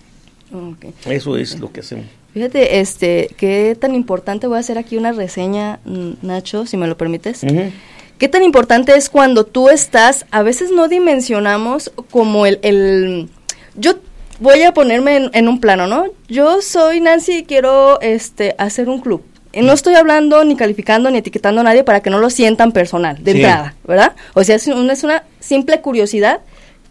Eso 1.04 1.36
es 1.36 1.60
lo 1.60 1.70
que 1.70 1.78
hacemos. 1.78 2.06
Fíjate, 2.34 2.80
este, 2.80 3.30
qué 3.36 3.76
tan 3.80 3.94
importante, 3.94 4.48
voy 4.48 4.56
a 4.56 4.60
hacer 4.60 4.78
aquí 4.78 4.96
una 4.96 5.12
reseña, 5.12 5.78
mm, 5.84 6.26
Nacho, 6.26 6.66
si 6.66 6.76
me 6.76 6.88
lo 6.88 6.96
permites. 6.96 7.44
Ujú. 7.44 7.70
¿Qué 8.18 8.28
tan 8.28 8.42
importante 8.42 8.96
es 8.96 9.10
cuando 9.10 9.44
tú 9.44 9.68
estás, 9.68 10.24
a 10.30 10.42
veces 10.42 10.70
no 10.70 10.88
dimensionamos 10.88 11.92
como 12.10 12.46
el, 12.46 12.58
el 12.62 13.28
yo 13.74 13.94
voy 14.40 14.62
a 14.62 14.72
ponerme 14.72 15.16
en, 15.16 15.30
en 15.34 15.48
un 15.48 15.60
plano, 15.60 15.86
¿no? 15.86 16.04
Yo 16.28 16.62
soy 16.62 17.00
Nancy 17.00 17.38
y 17.38 17.44
quiero 17.44 18.00
este, 18.00 18.54
hacer 18.58 18.88
un 18.88 19.00
club. 19.00 19.22
Y 19.52 19.62
no 19.62 19.72
estoy 19.72 19.94
hablando 19.94 20.44
ni 20.44 20.56
calificando 20.56 21.10
ni 21.10 21.18
etiquetando 21.18 21.62
a 21.62 21.64
nadie 21.64 21.84
para 21.84 22.00
que 22.00 22.10
no 22.10 22.18
lo 22.18 22.28
sientan 22.30 22.72
personal, 22.72 23.22
de 23.22 23.32
Sí. 23.32 23.38
entrada, 23.38 23.74
¿verdad? 23.84 24.12
O 24.34 24.44
sea, 24.44 24.56
es 24.56 24.66
una, 24.66 24.92
es 24.92 25.02
una 25.04 25.22
simple 25.40 25.80
curiosidad 25.80 26.40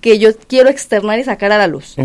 que 0.01 0.17
yo 0.19 0.29
quiero 0.47 0.69
externar 0.69 1.19
y 1.19 1.23
sacar 1.23 1.51
a 1.51 1.57
la 1.57 1.67
luz. 1.67 1.95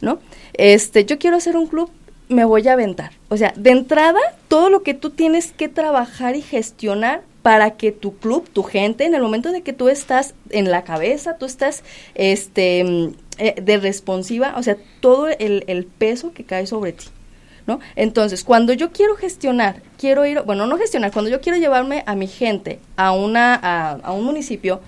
¿no? 0.00 0.18
Este, 0.54 1.04
yo 1.04 1.18
quiero 1.18 1.36
hacer 1.36 1.56
un 1.56 1.66
club, 1.66 1.90
me 2.28 2.44
voy 2.44 2.66
a 2.68 2.72
aventar. 2.72 3.12
O 3.28 3.36
sea, 3.36 3.52
de 3.56 3.70
entrada, 3.70 4.18
todo 4.48 4.70
lo 4.70 4.82
que 4.82 4.94
tú 4.94 5.10
tienes 5.10 5.52
que 5.52 5.68
trabajar 5.68 6.34
y 6.36 6.42
gestionar 6.42 7.22
para 7.48 7.78
que 7.78 7.92
tu 7.92 8.18
club, 8.18 8.46
tu 8.50 8.62
gente, 8.62 9.06
en 9.06 9.14
el 9.14 9.22
momento 9.22 9.52
de 9.52 9.62
que 9.62 9.72
tú 9.72 9.88
estás 9.88 10.34
en 10.50 10.70
la 10.70 10.84
cabeza, 10.84 11.38
tú 11.38 11.46
estás 11.46 11.82
este, 12.14 12.84
mm, 12.84 13.14
eh, 13.38 13.54
de 13.62 13.78
responsiva, 13.78 14.52
o 14.58 14.62
sea, 14.62 14.76
todo 15.00 15.28
el, 15.28 15.88
peso 15.96 16.34
que 16.34 16.44
cae 16.44 16.66
sobre 16.66 16.92
ti. 16.92 17.06
¿No? 17.66 17.80
Entonces, 17.96 18.44
cuando 18.44 18.74
yo 18.74 18.92
quiero 18.92 19.16
gestionar, 19.16 19.80
quiero 19.96 20.26
ir, 20.26 20.42
bueno, 20.42 20.66
no 20.66 20.76
gestionar, 20.76 21.10
cuando 21.10 21.30
yo 21.30 21.40
quiero 21.40 21.56
llevarme 21.56 22.02
a 22.04 22.14
mi 22.14 22.26
gente 22.26 22.80
a, 22.96 23.12
una, 23.12 23.54
a, 23.54 23.92
a 23.92 24.12
un 24.12 24.26
municipio, 24.26 24.82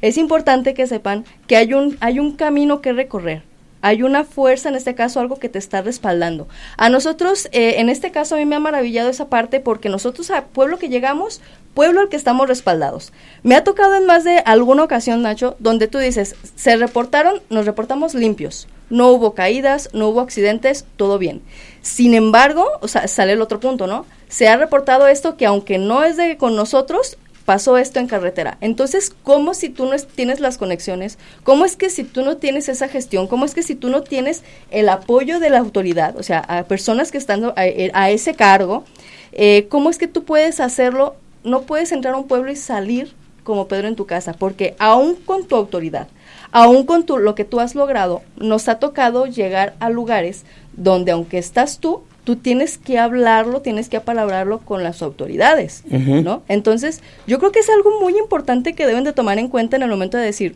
es 0.00 0.18
importante 0.18 0.74
que 0.74 0.88
sepan 0.88 1.24
que 1.46 1.58
hay 1.58 1.74
un, 1.74 1.96
hay 2.00 2.18
un 2.18 2.34
camino 2.34 2.80
que 2.80 2.92
recorrer. 2.92 3.49
Hay 3.82 4.02
una 4.02 4.24
fuerza, 4.24 4.68
en 4.68 4.74
este 4.74 4.94
caso, 4.94 5.20
algo 5.20 5.38
que 5.38 5.48
te 5.48 5.58
está 5.58 5.82
respaldando. 5.82 6.48
A 6.76 6.88
nosotros, 6.90 7.48
eh, 7.52 7.76
en 7.78 7.88
este 7.88 8.10
caso, 8.10 8.34
a 8.34 8.38
mí 8.38 8.44
me 8.44 8.56
ha 8.56 8.60
maravillado 8.60 9.08
esa 9.08 9.28
parte 9.28 9.60
porque 9.60 9.88
nosotros, 9.88 10.30
a 10.30 10.44
pueblo 10.44 10.78
que 10.78 10.88
llegamos, 10.88 11.40
pueblo 11.74 12.00
al 12.00 12.08
que 12.08 12.16
estamos 12.16 12.48
respaldados. 12.48 13.12
Me 13.42 13.54
ha 13.54 13.64
tocado 13.64 13.94
en 13.94 14.06
más 14.06 14.24
de 14.24 14.38
alguna 14.44 14.82
ocasión, 14.82 15.22
Nacho, 15.22 15.56
donde 15.58 15.88
tú 15.88 15.98
dices, 15.98 16.36
se 16.56 16.76
reportaron, 16.76 17.40
nos 17.48 17.66
reportamos 17.66 18.14
limpios. 18.14 18.68
No 18.90 19.10
hubo 19.12 19.34
caídas, 19.34 19.88
no 19.92 20.08
hubo 20.08 20.20
accidentes, 20.20 20.84
todo 20.96 21.18
bien. 21.18 21.42
Sin 21.80 22.12
embargo, 22.14 22.66
o 22.80 22.88
sea, 22.88 23.06
sale 23.08 23.32
el 23.32 23.40
otro 23.40 23.60
punto, 23.60 23.86
¿no? 23.86 24.04
Se 24.28 24.48
ha 24.48 24.56
reportado 24.56 25.06
esto 25.06 25.36
que 25.36 25.46
aunque 25.46 25.78
no 25.78 26.02
es 26.04 26.16
de 26.16 26.36
con 26.36 26.56
nosotros, 26.56 27.16
pasó 27.50 27.76
esto 27.78 27.98
en 27.98 28.06
carretera. 28.06 28.58
Entonces, 28.60 29.12
¿cómo 29.24 29.54
si 29.54 29.70
tú 29.70 29.84
no 29.86 29.94
es- 29.94 30.06
tienes 30.06 30.38
las 30.38 30.56
conexiones? 30.56 31.18
¿Cómo 31.42 31.64
es 31.64 31.74
que 31.74 31.90
si 31.90 32.04
tú 32.04 32.22
no 32.22 32.36
tienes 32.36 32.68
esa 32.68 32.86
gestión? 32.86 33.26
¿Cómo 33.26 33.44
es 33.44 33.54
que 33.54 33.64
si 33.64 33.74
tú 33.74 33.88
no 33.88 34.02
tienes 34.04 34.44
el 34.70 34.88
apoyo 34.88 35.40
de 35.40 35.50
la 35.50 35.58
autoridad, 35.58 36.16
o 36.16 36.22
sea, 36.22 36.38
a 36.38 36.62
personas 36.62 37.10
que 37.10 37.18
están 37.18 37.42
a, 37.44 37.52
a 37.56 38.10
ese 38.12 38.34
cargo, 38.34 38.84
eh, 39.32 39.66
cómo 39.68 39.90
es 39.90 39.98
que 39.98 40.06
tú 40.06 40.22
puedes 40.22 40.60
hacerlo? 40.60 41.16
No 41.42 41.62
puedes 41.62 41.90
entrar 41.90 42.14
a 42.14 42.18
un 42.18 42.28
pueblo 42.28 42.52
y 42.52 42.56
salir 42.56 43.14
como 43.42 43.66
Pedro 43.66 43.88
en 43.88 43.96
tu 43.96 44.06
casa, 44.06 44.32
porque 44.32 44.76
aún 44.78 45.16
con 45.16 45.44
tu 45.48 45.56
autoridad, 45.56 46.06
aún 46.52 46.86
con 46.86 47.04
tu, 47.04 47.18
lo 47.18 47.34
que 47.34 47.44
tú 47.44 47.58
has 47.58 47.74
logrado, 47.74 48.22
nos 48.36 48.68
ha 48.68 48.78
tocado 48.78 49.26
llegar 49.26 49.74
a 49.80 49.90
lugares 49.90 50.44
donde 50.74 51.10
aunque 51.10 51.38
estás 51.38 51.80
tú, 51.80 52.02
tú 52.24 52.36
tienes 52.36 52.78
que 52.78 52.98
hablarlo, 52.98 53.60
tienes 53.62 53.88
que 53.88 53.96
apalabrarlo 53.96 54.58
con 54.60 54.82
las 54.82 55.02
autoridades. 55.02 55.82
¿no? 55.90 56.42
Entonces, 56.48 57.02
yo 57.26 57.38
creo 57.38 57.52
que 57.52 57.60
es 57.60 57.70
algo 57.70 58.00
muy 58.00 58.16
importante 58.18 58.74
que 58.74 58.86
deben 58.86 59.04
de 59.04 59.12
tomar 59.12 59.38
en 59.38 59.48
cuenta 59.48 59.76
en 59.76 59.82
el 59.82 59.90
momento 59.90 60.16
de 60.18 60.24
decir, 60.24 60.54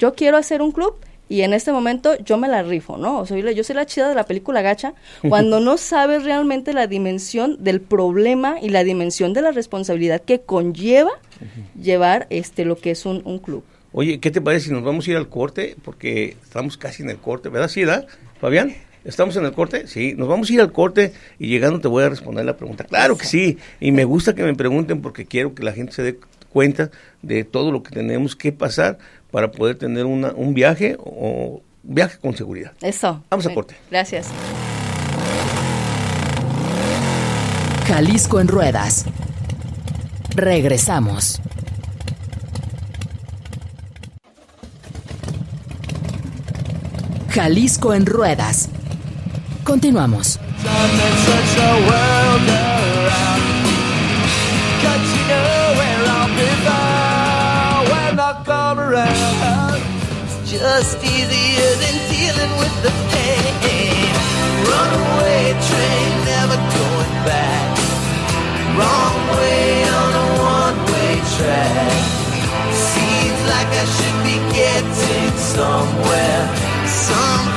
yo 0.00 0.14
quiero 0.14 0.36
hacer 0.36 0.62
un 0.62 0.72
club 0.72 0.94
y 1.28 1.42
en 1.42 1.52
este 1.54 1.72
momento 1.72 2.16
yo 2.24 2.36
me 2.36 2.48
la 2.48 2.62
rifo, 2.62 2.96
¿no? 2.98 3.24
Soy 3.24 3.40
la- 3.42 3.52
yo 3.52 3.64
soy 3.64 3.76
la 3.76 3.86
chida 3.86 4.08
de 4.08 4.14
la 4.14 4.24
película 4.26 4.60
gacha, 4.62 4.92
cuando 5.28 5.60
no 5.60 5.76
sabes 5.78 6.24
realmente 6.24 6.72
la 6.74 6.86
dimensión 6.86 7.56
del 7.62 7.80
problema 7.80 8.56
y 8.60 8.68
la 8.70 8.84
dimensión 8.84 9.32
de 9.32 9.40
la 9.42 9.50
responsabilidad 9.52 10.20
que 10.20 10.40
conlleva 10.40 11.10
llevar 11.80 12.26
este 12.30 12.64
lo 12.64 12.76
que 12.76 12.90
es 12.90 13.06
un, 13.06 13.22
un 13.24 13.38
club. 13.38 13.64
Oye, 13.92 14.20
¿qué 14.20 14.30
te 14.30 14.40
parece 14.40 14.66
si 14.68 14.72
nos 14.72 14.82
vamos 14.82 15.06
a 15.06 15.10
ir 15.10 15.16
al 15.16 15.28
corte? 15.28 15.76
Porque 15.84 16.36
estamos 16.42 16.76
casi 16.76 17.02
en 17.02 17.10
el 17.10 17.18
corte, 17.18 17.48
¿verdad? 17.50 17.68
Sí, 17.68 17.80
¿verdad, 17.84 18.06
Fabián? 18.40 18.74
¿Estamos 19.04 19.36
en 19.36 19.44
el 19.44 19.52
corte? 19.52 19.86
Sí, 19.86 20.14
nos 20.16 20.28
vamos 20.28 20.48
a 20.48 20.52
ir 20.52 20.60
al 20.60 20.72
corte 20.72 21.12
y 21.38 21.48
llegando 21.48 21.80
te 21.80 21.88
voy 21.88 22.04
a 22.04 22.08
responder 22.08 22.44
la 22.44 22.56
pregunta. 22.56 22.84
Claro 22.84 23.16
que 23.16 23.26
sí, 23.26 23.58
y 23.80 23.90
me 23.92 24.04
gusta 24.04 24.34
que 24.34 24.44
me 24.44 24.54
pregunten 24.54 25.02
porque 25.02 25.26
quiero 25.26 25.54
que 25.54 25.64
la 25.64 25.72
gente 25.72 25.92
se 25.92 26.02
dé 26.02 26.18
cuenta 26.50 26.90
de 27.22 27.44
todo 27.44 27.72
lo 27.72 27.82
que 27.82 27.90
tenemos 27.90 28.36
que 28.36 28.52
pasar 28.52 28.98
para 29.30 29.50
poder 29.50 29.76
tener 29.76 30.04
una, 30.04 30.32
un 30.32 30.54
viaje 30.54 30.96
o 30.98 31.62
viaje 31.82 32.18
con 32.18 32.36
seguridad. 32.36 32.72
Eso. 32.80 33.24
Vamos 33.30 33.46
a 33.46 33.54
corte. 33.54 33.74
Gracias. 33.90 34.28
Jalisco 37.86 38.40
en 38.40 38.48
ruedas. 38.48 39.06
Regresamos. 40.36 41.40
Jalisco 47.30 47.94
en 47.94 48.06
ruedas. 48.06 48.68
Continuamos. 49.64 50.38
Wrong 68.74 69.16
way 69.36 69.84
on 69.84 70.12
a 70.14 70.26
one-way 70.40 71.14
track. 71.36 71.92
Seems 72.72 73.40
like 73.52 73.68
I 73.68 73.84
should 73.94 74.18
be 74.24 74.36
getting 74.56 75.36
somewhere. 75.36 76.42
Somewhere. 76.86 77.51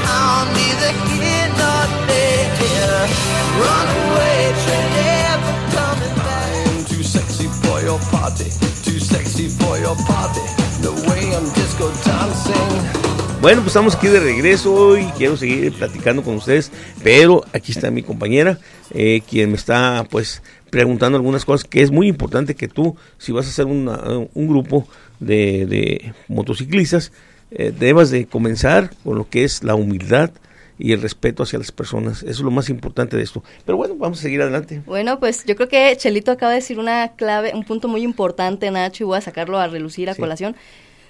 Bueno, 13.42 13.62
pues 13.62 13.68
estamos 13.68 13.96
aquí 13.96 14.08
de 14.08 14.20
regreso 14.20 14.98
y 14.98 15.06
quiero 15.18 15.38
seguir 15.38 15.72
platicando 15.74 16.24
con 16.24 16.36
ustedes, 16.36 16.72
pero 17.04 17.44
aquí 17.54 17.72
está 17.72 17.92
mi 17.92 18.02
compañera, 18.02 18.58
eh, 18.92 19.22
quien 19.30 19.52
me 19.52 19.56
está 19.58 20.06
pues 20.10 20.42
preguntando 20.72 21.18
algunas 21.18 21.46
cosas 21.46 21.64
que 21.68 21.84
es 21.84 21.92
muy 21.92 22.08
importante 22.08 22.56
que 22.56 22.68
tú, 22.68 22.96
si 23.20 23.32
vas 23.32 23.46
a 23.46 23.50
hacer 23.50 23.66
una- 23.66 24.02
un 24.34 24.48
grupo 24.48 24.88
de, 25.20 25.66
de 25.68 26.14
motociclistas, 26.28 27.12
eh, 27.52 27.72
debas 27.78 28.10
de 28.10 28.26
comenzar 28.26 28.90
con 29.04 29.18
lo 29.18 29.30
que 29.30 29.44
es 29.44 29.64
la 29.64 29.76
humildad 29.76 30.32
y 30.77 30.91
el 30.91 31.01
respeto 31.01 31.44
hacia 31.44 31.60
las 31.60 31.72
personas. 31.72 32.20
Eso 32.24 32.32
es 32.32 32.39
lo 32.41 32.51
más 32.51 32.70
importante 32.70 33.15
de 33.17 33.24
esto. 33.24 33.44
Pero 33.65 33.77
bueno, 33.77 33.96
vamos 33.96 34.20
a 34.20 34.22
seguir 34.22 34.41
adelante. 34.41 34.82
Bueno, 34.86 35.20
pues 35.20 35.46
yo 35.46 35.55
creo 35.55 35.70
que 35.70 35.96
Chelito 35.98 36.32
acaba 36.32 36.51
de 36.51 36.58
decir 36.58 36.79
una 36.79 37.10
clave, 37.15 37.51
un 37.53 37.63
punto 37.63 37.88
muy 37.88 38.01
importante, 38.03 38.70
Nacho, 38.72 39.03
y 39.03 39.08
voy 39.08 39.17
a 39.17 39.22
sacarlo 39.22 39.58
a 39.60 39.67
relucir 39.67 40.10
a 40.10 40.13
Sí. 40.13 40.20
colación. 40.22 40.55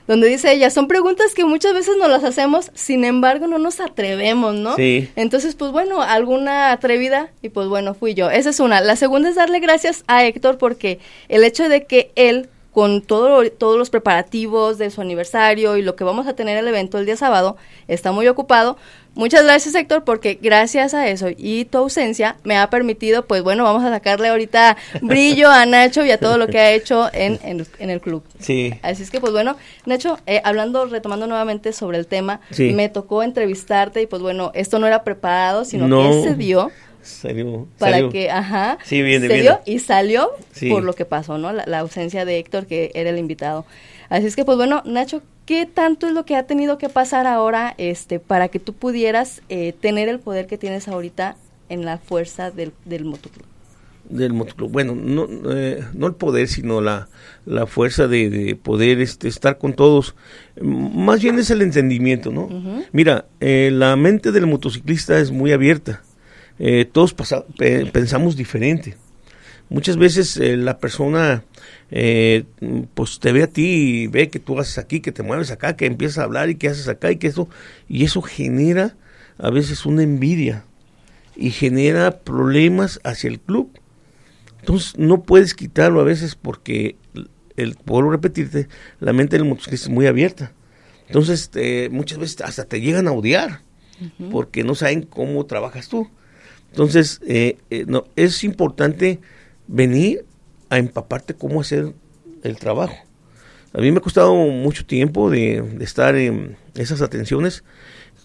Donde 0.08 0.28
dice 0.28 0.52
ella, 0.54 0.70
son 0.70 0.88
preguntas 0.88 1.34
que 1.34 1.46
muchas 1.46 1.74
veces 1.74 1.96
nos 1.98 2.10
las 2.10 2.24
hacemos, 2.24 2.70
sin 2.76 3.04
embargo 3.06 3.48
no 3.48 3.58
nos 3.58 3.80
atrevemos, 3.80 4.54
¿no? 4.54 4.76
Sí. 4.76 5.10
Entonces, 5.16 5.56
pues 5.56 5.72
bueno, 5.72 6.00
alguna 6.04 6.72
atrevida 6.72 7.32
y 7.42 7.50
pues 7.50 7.68
bueno, 7.70 7.96
fui 7.96 8.14
yo. 8.14 8.30
Esa 8.30 8.52
es 8.52 8.60
una. 8.60 8.82
La 8.82 8.98
segunda 8.98 9.30
es 9.30 9.36
darle 9.36 9.60
gracias 9.60 10.04
a 10.06 10.24
Héctor 10.24 10.60
porque 10.60 11.00
el 11.28 11.44
hecho 11.44 11.68
de 11.70 11.86
que 11.86 12.12
él, 12.16 12.50
con 12.76 13.02
todo, 13.02 13.50
todos 13.52 13.78
los 13.78 13.90
preparativos 13.90 14.78
de 14.78 14.90
su 14.92 15.00
aniversario 15.00 15.78
y 15.78 15.82
lo 15.82 15.96
que 15.96 16.04
vamos 16.04 16.28
a 16.28 16.34
tener 16.36 16.58
el 16.58 16.68
evento 16.68 16.98
el 16.98 17.06
día 17.06 17.16
sábado, 17.16 17.56
está 17.88 18.12
muy 18.12 18.28
ocupado. 18.28 18.76
Muchas 19.14 19.46
gracias 19.46 19.74
Héctor 19.76 20.04
porque 20.04 20.38
gracias 20.42 20.94
a 20.94 21.08
eso 21.08 21.28
y 21.38 21.64
tu 21.64 21.78
ausencia 21.78 22.36
me 22.44 22.58
ha 22.58 22.70
permitido, 22.70 23.24
pues 23.26 23.44
bueno, 23.44 23.64
vamos 23.64 23.82
a 23.86 23.90
sacarle 23.90 24.28
ahorita 24.28 24.76
brillo 25.02 25.50
a 25.50 25.66
Nacho 25.66 26.04
y 26.04 26.12
a 26.12 26.20
todo 26.20 26.38
lo 26.38 26.48
que 26.48 26.60
ha 26.60 26.74
hecho 26.74 27.08
en, 27.14 27.40
en, 27.44 27.66
en 27.80 27.90
el 27.90 28.02
club. 28.02 28.24
Sí. 28.40 28.74
Así 28.82 29.04
es 29.04 29.12
que, 29.12 29.22
pues 29.22 29.32
bueno, 29.32 29.56
Nacho, 29.86 30.20
eh, 30.26 30.42
hablando, 30.44 30.86
retomando 30.88 31.28
nuevamente 31.28 31.72
sobre 31.72 31.98
el 31.98 32.08
tema, 32.08 32.42
Sí. 32.52 32.74
me 32.74 32.90
tocó 32.90 33.24
entrevistarte 33.24 34.02
y 34.02 34.06
pues 34.06 34.22
bueno, 34.22 34.52
esto 34.54 34.80
no 34.80 34.88
era 34.88 35.06
preparado, 35.06 35.64
sino 35.64 35.88
No. 35.88 36.02
que 36.02 36.22
se 36.24 36.36
dio 36.36 36.70
Salió, 37.06 37.68
para 37.80 37.94
salió. 37.94 38.10
que, 38.10 38.30
ajá, 38.32 38.78
Sí, 38.84 39.02
se 39.02 39.42
dio 39.42 39.60
y 39.66 39.80
salió 39.80 40.30
Sí. 40.52 40.70
por 40.70 40.84
lo 40.84 40.94
que 40.94 41.06
pasó, 41.06 41.38
¿no? 41.38 41.54
La, 41.54 41.64
la 41.68 41.80
ausencia 41.80 42.26
de 42.26 42.40
Héctor, 42.40 42.66
que 42.66 42.92
era 42.96 43.10
el 43.12 43.18
invitado. 43.18 43.66
Así 44.10 44.26
es 44.28 44.36
que, 44.36 44.44
pues 44.46 44.58
bueno, 44.58 44.82
Nacho, 44.86 45.22
¿qué 45.46 45.66
tanto 45.66 46.08
es 46.08 46.14
lo 46.14 46.26
que 46.26 46.36
ha 46.36 46.44
tenido 46.48 46.78
que 46.78 46.90
pasar 46.90 47.28
ahora 47.28 47.74
este, 47.78 48.20
para 48.20 48.48
que 48.50 48.60
tú 48.60 48.74
pudieras 48.74 49.42
eh, 49.50 49.74
tener 49.80 50.10
el 50.10 50.20
poder 50.20 50.48
que 50.48 50.58
tienes 50.58 50.88
ahorita 50.88 51.38
en 51.70 51.86
la 51.86 51.98
fuerza 51.98 52.52
del, 52.52 52.72
del 52.86 53.06
motoclub? 53.06 53.46
del 54.08 54.34
motoclub. 54.34 54.72
Bueno, 54.72 54.94
no, 54.94 55.28
eh, 55.52 55.84
no 55.94 56.06
el 56.06 56.14
poder, 56.14 56.48
sino 56.48 56.80
la, 56.80 57.08
la 57.48 57.66
fuerza 57.66 58.08
de, 58.08 58.30
de 58.30 58.56
poder 58.56 59.02
este, 59.02 59.28
estar 59.28 59.58
con 59.58 59.74
todos. 59.74 60.14
Más 60.62 61.24
bien 61.24 61.40
es 61.40 61.50
el 61.50 61.64
entendimiento, 61.64 62.30
¿no? 62.32 62.48
Mira, 62.92 63.26
eh, 63.40 63.72
la 63.74 63.96
mente 63.96 64.32
del 64.32 64.46
motociclista 64.46 65.18
es 65.20 65.32
muy 65.32 65.52
abierta. 65.54 66.04
Eh, 66.60 66.86
todos 66.86 67.14
pasa- 67.14 67.46
pensamos 67.92 68.36
diferente. 68.36 68.96
Muchas 69.70 69.98
veces 69.98 70.38
eh, 70.38 70.58
la 70.58 70.78
persona 70.78 71.44
eh, 71.92 72.44
pues 72.94 73.20
te 73.20 73.32
ve 73.32 73.44
a 73.44 73.48
ti 73.48 73.64
y 74.04 74.08
ve 74.08 74.30
que 74.30 74.40
tú 74.40 74.60
haces 74.60 74.78
aquí, 74.78 75.00
que 75.00 75.12
te 75.12 75.24
mueves 75.24 75.52
acá, 75.52 75.76
que 75.76 75.86
empiezas 75.88 76.20
a 76.20 76.24
hablar 76.24 76.50
y 76.50 76.56
que 76.56 76.68
haces 76.70 76.88
acá 76.88 77.12
y 77.12 77.18
que 77.18 77.28
eso, 77.28 77.50
y 77.90 78.04
eso 78.04 78.22
genera 78.22 78.96
a 79.38 79.50
veces 79.50 79.86
una 79.86 80.04
envidia 80.04 80.66
y 81.36 81.50
genera 81.50 82.20
problemas 82.20 83.00
hacia 83.04 83.28
el 83.30 83.40
club. 83.40 83.70
Entonces 84.60 84.98
no 84.98 85.24
puedes 85.24 85.54
quitarlo 85.54 86.00
a 86.00 86.04
veces 86.04 86.36
porque, 86.36 86.96
el, 87.56 87.76
vuelvo 87.86 88.10
a 88.10 88.14
repetirte, 88.14 88.68
la 89.00 89.14
mente 89.14 89.38
del 89.38 89.46
motociclista 89.48 89.88
es 89.88 89.94
muy 89.94 90.06
abierta. 90.08 90.54
Entonces 91.08 91.52
muchas 91.92 92.18
veces 92.20 92.42
hasta 92.42 92.66
te 92.66 92.82
llegan 92.82 93.08
a 93.08 93.12
odiar 93.12 93.62
porque 94.32 94.64
no 94.64 94.76
saben 94.76 95.04
cómo 95.04 95.46
trabajas 95.46 95.88
tú. 95.90 96.08
Entonces 96.76 97.22
eh, 97.26 97.58
eh, 97.70 97.86
no, 97.88 98.04
es 98.18 98.44
importante 98.44 99.22
venir 99.66 100.26
a 100.70 100.78
empaparte 100.78 101.34
cómo 101.34 101.62
hacer 101.62 101.94
el 102.44 102.58
trabajo. 102.58 102.98
A 103.72 103.80
mí 103.80 103.92
me 103.92 104.00
ha 104.00 104.02
costado 104.02 104.36
mucho 104.36 104.86
tiempo 104.86 105.30
de, 105.30 105.64
estar 105.80 106.18
en 106.18 106.58
esas 106.76 107.02
atenciones. 107.02 107.64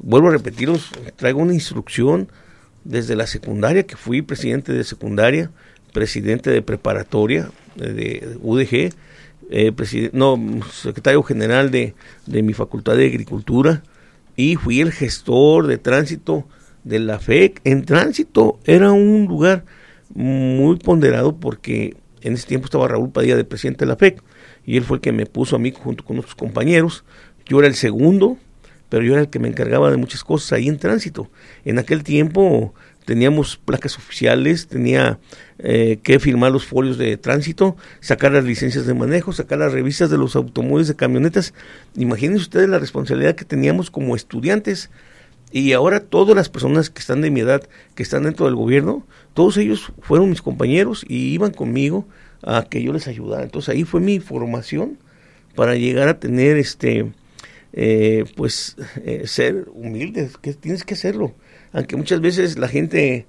Vuelvo 0.00 0.28
a 0.28 0.32
repetiros, 0.32 0.90
traigo 1.14 1.38
una 1.38 1.54
instrucción 1.54 2.28
desde 2.82 3.14
la 3.14 3.28
secundaria, 3.28 3.84
que 3.84 3.94
fui 3.94 4.20
presidente 4.20 4.72
de 4.72 4.82
secundaria, 4.82 5.52
presidente 5.92 6.50
de 6.50 6.60
preparatoria 6.60 7.52
eh, 7.76 7.88
de 7.88 8.38
UDG, 8.42 8.92
eh, 9.52 10.10
no, 10.12 10.40
secretario 10.72 11.22
general 11.22 11.70
de, 11.70 11.94
de 12.26 12.42
mi 12.42 12.52
facultad 12.52 12.96
de 12.96 13.06
agricultura 13.06 13.84
y 14.34 14.56
fui 14.56 14.80
el 14.80 14.90
gestor 14.90 15.68
de 15.68 15.78
tránsito 15.78 16.48
de 16.84 16.98
la 16.98 17.18
FEC. 17.18 17.60
En 17.64 17.84
tránsito 17.84 18.58
era 18.64 18.92
un 18.92 19.26
lugar 19.26 19.64
muy 20.14 20.76
ponderado 20.76 21.36
porque 21.36 21.96
en 22.22 22.34
ese 22.34 22.46
tiempo 22.46 22.66
estaba 22.66 22.88
Raúl 22.88 23.10
Padilla 23.10 23.36
de 23.36 23.44
presidente 23.44 23.84
de 23.84 23.88
la 23.88 23.96
FEC 23.96 24.22
y 24.66 24.76
él 24.76 24.84
fue 24.84 24.96
el 24.98 25.00
que 25.00 25.12
me 25.12 25.26
puso 25.26 25.56
a 25.56 25.58
mí 25.58 25.72
junto 25.72 26.04
con 26.04 26.18
otros 26.18 26.34
compañeros. 26.34 27.04
Yo 27.46 27.58
era 27.58 27.68
el 27.68 27.74
segundo, 27.74 28.38
pero 28.88 29.02
yo 29.02 29.12
era 29.12 29.22
el 29.22 29.30
que 29.30 29.38
me 29.38 29.48
encargaba 29.48 29.90
de 29.90 29.96
muchas 29.96 30.22
cosas 30.24 30.52
ahí 30.52 30.68
en 30.68 30.78
tránsito. 30.78 31.30
En 31.64 31.78
aquel 31.78 32.04
tiempo 32.04 32.74
teníamos 33.04 33.56
placas 33.56 33.96
oficiales, 33.96 34.68
tenía 34.68 35.18
eh, 35.58 35.98
que 36.02 36.20
firmar 36.20 36.52
los 36.52 36.66
folios 36.66 36.98
de 36.98 37.16
tránsito, 37.16 37.76
sacar 38.00 38.32
las 38.32 38.44
licencias 38.44 38.86
de 38.86 38.94
manejo, 38.94 39.32
sacar 39.32 39.58
las 39.58 39.72
revistas 39.72 40.10
de 40.10 40.18
los 40.18 40.36
automóviles 40.36 40.88
de 40.88 40.96
camionetas. 40.96 41.54
Imagínense 41.96 42.42
ustedes 42.42 42.68
la 42.68 42.78
responsabilidad 42.78 43.34
que 43.34 43.44
teníamos 43.44 43.90
como 43.90 44.14
estudiantes. 44.14 44.90
Y 45.52 45.72
ahora 45.72 46.00
todas 46.00 46.36
las 46.36 46.48
personas 46.48 46.90
que 46.90 47.00
están 47.00 47.20
de 47.20 47.30
mi 47.30 47.40
edad, 47.40 47.62
que 47.94 48.02
están 48.02 48.22
dentro 48.22 48.46
del 48.46 48.54
gobierno, 48.54 49.06
todos 49.34 49.56
ellos 49.56 49.92
fueron 50.00 50.30
mis 50.30 50.42
compañeros 50.42 51.04
y 51.08 51.32
iban 51.32 51.52
conmigo 51.52 52.06
a 52.42 52.64
que 52.64 52.82
yo 52.82 52.92
les 52.92 53.08
ayudara. 53.08 53.42
Entonces 53.44 53.68
ahí 53.74 53.84
fue 53.84 54.00
mi 54.00 54.20
formación 54.20 54.98
para 55.56 55.74
llegar 55.74 56.08
a 56.08 56.20
tener 56.20 56.56
este 56.56 57.12
eh, 57.72 58.24
pues 58.36 58.76
eh, 59.04 59.22
ser 59.26 59.66
humilde, 59.74 60.30
que 60.40 60.54
tienes 60.54 60.84
que 60.84 60.94
hacerlo. 60.94 61.34
Aunque 61.72 61.96
muchas 61.96 62.20
veces 62.20 62.58
la 62.58 62.68
gente 62.68 63.26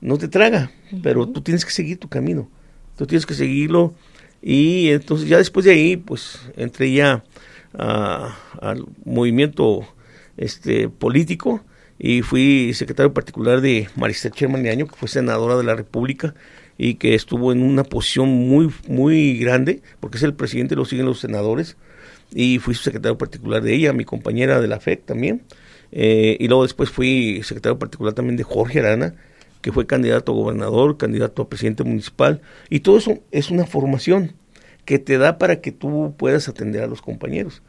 no 0.00 0.18
te 0.18 0.28
traga, 0.28 0.70
pero 1.02 1.28
tú 1.28 1.40
tienes 1.40 1.64
que 1.64 1.70
seguir 1.70 1.98
tu 1.98 2.08
camino. 2.08 2.48
Tú 2.96 3.06
tienes 3.06 3.26
que 3.26 3.34
seguirlo 3.34 3.94
y 4.42 4.90
entonces 4.90 5.28
ya 5.28 5.38
después 5.38 5.64
de 5.64 5.72
ahí 5.72 5.96
pues 5.96 6.38
entré 6.56 6.92
ya 6.92 7.24
a- 7.76 8.36
al 8.60 8.84
movimiento 9.04 9.86
este 10.36 10.88
político 10.88 11.64
y 11.98 12.22
fui 12.22 12.72
secretario 12.74 13.14
particular 13.14 13.60
de 13.60 13.88
Marista 13.96 14.28
Sherman 14.28 14.62
que 14.62 14.96
fue 14.96 15.08
senadora 15.08 15.56
de 15.56 15.64
la 15.64 15.74
República 15.74 16.34
y 16.76 16.94
que 16.94 17.14
estuvo 17.14 17.52
en 17.52 17.62
una 17.62 17.84
posición 17.84 18.28
muy 18.28 18.72
muy 18.88 19.38
grande, 19.38 19.82
porque 20.00 20.16
es 20.16 20.22
el 20.24 20.34
presidente, 20.34 20.74
lo 20.74 20.84
siguen 20.84 21.06
los 21.06 21.20
senadores, 21.20 21.76
y 22.32 22.58
fui 22.58 22.74
su 22.74 22.82
secretario 22.82 23.16
particular 23.16 23.62
de 23.62 23.74
ella, 23.74 23.92
mi 23.92 24.04
compañera 24.04 24.60
de 24.60 24.66
la 24.66 24.80
FEC 24.80 25.04
también, 25.04 25.42
eh, 25.92 26.36
y 26.40 26.48
luego 26.48 26.64
después 26.64 26.90
fui 26.90 27.40
secretario 27.44 27.78
particular 27.78 28.14
también 28.14 28.36
de 28.36 28.42
Jorge 28.42 28.80
Arana, 28.80 29.14
que 29.60 29.72
fue 29.72 29.86
candidato 29.86 30.32
a 30.32 30.34
gobernador, 30.34 30.96
candidato 30.98 31.42
a 31.42 31.48
presidente 31.48 31.84
municipal, 31.84 32.42
y 32.68 32.80
todo 32.80 32.98
eso 32.98 33.20
es 33.30 33.50
una 33.50 33.66
formación 33.66 34.32
que 34.84 34.98
te 34.98 35.16
da 35.16 35.38
para 35.38 35.60
que 35.60 35.72
tú 35.72 36.14
puedas 36.18 36.48
atender 36.48 36.82
a 36.82 36.86
los 36.86 37.00
compañeros. 37.00 37.62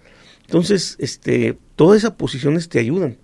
Entonces, 0.45 0.95
este, 0.99 1.58
todas 1.75 1.97
esas 1.99 2.12
posiciones 2.12 2.69
te 2.69 2.79
ayudan 2.79 3.17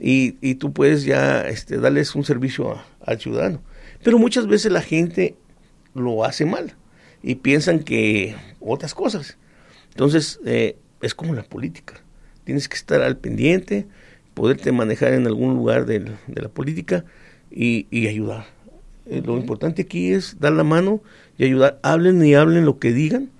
y, 0.00 0.36
y 0.40 0.56
tú 0.56 0.72
puedes 0.72 1.04
ya 1.04 1.42
este, 1.42 1.78
darles 1.78 2.14
un 2.14 2.24
servicio 2.24 2.72
a- 2.72 2.84
al 3.04 3.20
ciudadano. 3.20 3.62
Pero 4.02 4.18
muchas 4.18 4.46
veces 4.46 4.72
la 4.72 4.82
gente 4.82 5.36
lo 5.94 6.24
hace 6.24 6.44
mal 6.44 6.74
y 7.22 7.36
piensan 7.36 7.80
que 7.80 8.34
otras 8.60 8.94
cosas. 8.94 9.38
Entonces, 9.90 10.40
eh, 10.44 10.76
es 11.00 11.14
como 11.14 11.34
la 11.34 11.42
política. 11.44 11.94
Tienes 12.44 12.68
que 12.68 12.76
estar 12.76 13.00
al 13.02 13.16
pendiente, 13.16 13.86
poderte 14.34 14.70
manejar 14.72 15.14
en 15.14 15.26
algún 15.26 15.54
lugar 15.54 15.86
de 15.86 16.00
la 16.34 16.48
política 16.48 17.04
y, 17.50 17.86
y 17.90 18.06
ayudar. 18.08 18.46
Eh, 19.06 19.22
Lo 19.24 19.36
importante 19.38 19.82
aquí 19.82 20.12
es 20.12 20.38
dar 20.40 20.52
la 20.52 20.64
mano 20.64 21.00
y 21.38 21.44
ayudar. 21.44 21.78
Hablen 21.82 22.24
y 22.24 22.34
hablen 22.34 22.64
lo 22.64 22.78
que 22.78 22.92
digan, 22.92 23.30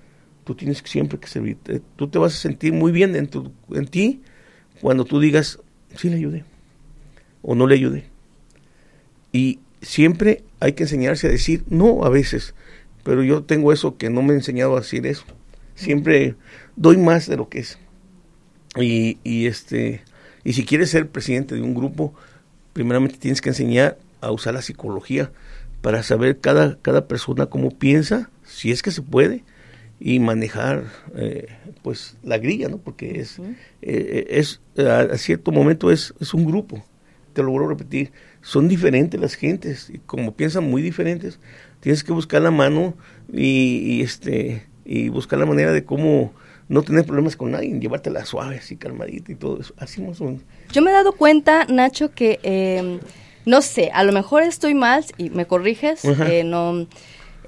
tú 0.47 0.55
tienes 0.55 0.79
siempre 0.87 1.19
que 1.19 1.27
servir. 1.29 1.59
Eh, 1.69 1.81
Tú 1.97 2.09
te 2.09 2.19
vas 2.19 2.35
a 2.35 2.39
sentir 2.39 2.73
muy 2.73 2.93
bien 2.93 3.15
en, 3.17 3.27
tu- 3.29 3.53
en 3.73 3.87
ti 3.89 4.23
cuando 4.81 5.05
tú 5.05 5.21
digas, 5.21 5.59
sí 5.97 6.09
le 6.09 6.17
ayudé 6.17 6.45
o 7.43 7.55
no 7.55 7.67
le 7.67 7.75
ayudé. 7.75 8.07
Y 9.33 9.59
siempre 9.83 10.45
hay 10.61 10.73
que 10.73 10.85
enseñarse 10.85 11.27
a 11.27 11.31
decir 11.31 11.65
no 11.69 12.05
a 12.05 12.09
veces, 12.09 12.55
pero 13.05 13.23
yo 13.23 13.43
tengo 13.45 13.73
eso 13.73 13.97
que 13.99 14.09
no 14.11 14.23
me 14.23 14.33
he 14.33 14.37
enseñado 14.37 14.77
a 14.77 14.81
decir 14.81 15.07
eso. 15.07 15.25
Siempre 15.75 16.37
doy 16.77 16.97
más 16.97 17.27
de 17.29 17.37
lo 17.37 17.49
que 17.49 17.59
es. 17.61 17.79
Y, 18.79 19.19
y 19.25 19.47
este 19.47 20.03
y 20.45 20.53
si 20.53 20.65
quieres 20.65 20.91
ser 20.91 21.09
presidente 21.09 21.57
de 21.57 21.63
un 21.63 21.75
grupo, 21.75 22.15
primeramente 22.73 23.17
tienes 23.19 23.41
que 23.41 23.49
enseñar 23.49 23.99
a 24.21 24.31
usar 24.31 24.55
la 24.55 24.63
psicología 24.63 25.33
para 25.83 26.03
saber 26.05 26.39
cada, 26.39 26.79
cada 26.83 27.09
persona 27.09 27.47
cómo 27.47 27.71
piensa, 27.71 28.31
si 28.45 28.71
es 28.71 28.83
que 28.83 28.93
se 28.93 29.03
puede, 29.03 29.43
y 29.99 30.19
manejar 30.19 30.85
eh, 31.17 31.47
pues 31.83 32.17
la 32.23 32.39
grilla, 32.39 32.69
¿no? 32.69 32.79
Porque 32.79 33.21
es, 33.21 33.39
eh, 33.83 34.27
es 34.29 34.61
a, 34.79 35.17
cierto 35.17 35.53
momento 35.53 35.91
es, 35.91 36.15
es 36.21 36.35
un 36.35 36.45
grupo, 36.45 36.85
te 37.33 37.43
lo 37.43 37.51
vuelvo 37.51 37.69
a 37.69 37.71
repetir, 37.71 38.13
son 38.43 38.69
diferentes 38.69 39.21
las 39.21 39.35
gentes, 39.35 39.91
y 39.91 39.99
como 39.99 40.33
piensan 40.35 40.65
muy 40.65 40.83
diferentes, 40.83 41.39
tienes 41.81 42.05
que 42.05 42.13
buscar 42.13 42.43
la 42.43 42.51
mano 42.51 42.95
y, 43.33 43.99
y, 43.99 44.03
este 44.03 44.67
y 44.85 45.09
buscar 45.09 45.39
la 45.39 45.47
manera 45.47 45.73
de 45.73 45.85
cómo 45.85 46.33
no 46.69 46.83
tener 46.83 47.05
problemas 47.05 47.37
con 47.37 47.53
nadie, 47.53 47.79
llevártela 47.79 48.25
suave, 48.25 48.59
así 48.59 48.77
calmadita 48.77 49.33
y 49.33 49.35
todo 49.35 49.61
eso, 49.61 49.75
así 49.79 50.01
más 50.03 50.21
o 50.21 50.25
menos. 50.25 50.43
Yo 50.73 50.83
me 50.83 50.91
he 50.91 50.95
dado 50.95 51.13
cuenta, 51.13 51.65
Nacho, 51.67 52.13
que 52.13 52.39
eh, 52.43 53.01
no 53.47 53.63
sé, 53.63 53.91
a 53.95 54.03
lo 54.05 54.13
mejor 54.13 54.43
estoy 54.43 54.75
mal 54.75 55.05
y 55.17 55.31
me 55.31 55.47
corriges. 55.47 56.05
Eh, 56.05 56.43
no, 56.45 56.87